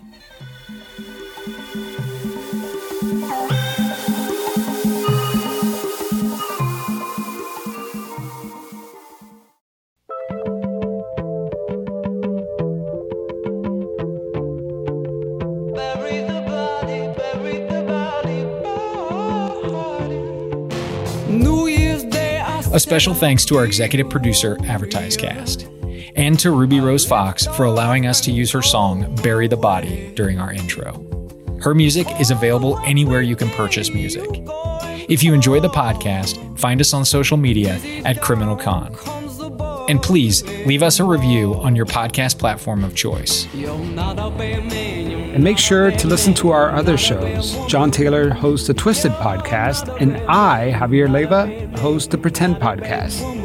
A 22.80 22.82
special 22.82 23.14
thanks 23.14 23.44
to 23.44 23.58
our 23.58 23.66
executive 23.66 24.10
producer, 24.10 24.56
AdvertiseCast, 24.56 26.14
and 26.16 26.40
to 26.40 26.52
Ruby 26.52 26.80
Rose 26.80 27.06
Fox 27.06 27.46
for 27.46 27.66
allowing 27.66 28.06
us 28.06 28.22
to 28.22 28.32
use 28.32 28.52
her 28.52 28.62
song 28.62 29.14
Bury 29.22 29.50
the 29.50 29.58
Body 29.58 30.14
during 30.16 30.40
our 30.40 30.54
intro. 30.54 31.06
Her 31.62 31.76
music 31.76 32.08
is 32.22 32.32
available 32.32 32.80
anywhere 32.86 33.22
you 33.22 33.36
can 33.36 33.50
purchase 33.50 33.90
music. 33.90 34.30
If 35.10 35.24
you 35.24 35.34
enjoy 35.34 35.60
the 35.60 35.68
podcast, 35.68 36.58
find 36.58 36.80
us 36.80 36.94
on 36.94 37.04
social 37.04 37.36
media 37.36 37.82
at 38.06 38.22
Criminal 38.22 38.56
Con. 38.56 38.96
And 39.90 40.02
please 40.02 40.44
leave 40.66 40.82
us 40.82 41.02
a 41.02 41.04
review 41.04 41.56
on 41.56 41.76
your 41.76 41.86
podcast 41.88 42.40
platform 42.40 42.86
of 42.86 42.96
choice. 42.96 43.46
And 45.30 45.44
make 45.44 45.58
sure 45.58 45.92
to 45.92 46.08
listen 46.08 46.34
to 46.36 46.52
our 46.52 46.72
other 46.72 46.96
shows. 46.98 47.58
John 47.68 47.92
Taylor 47.92 48.30
hosts 48.30 48.70
a 48.70 48.74
Twisted 48.74 49.12
podcast, 49.14 50.00
and 50.00 50.18
I, 50.30 50.72
Javier 50.72 51.12
Leiva, 51.12 51.69
host 51.80 52.12
the 52.12 52.18
Pretend 52.18 52.58
podcast. 52.58 53.39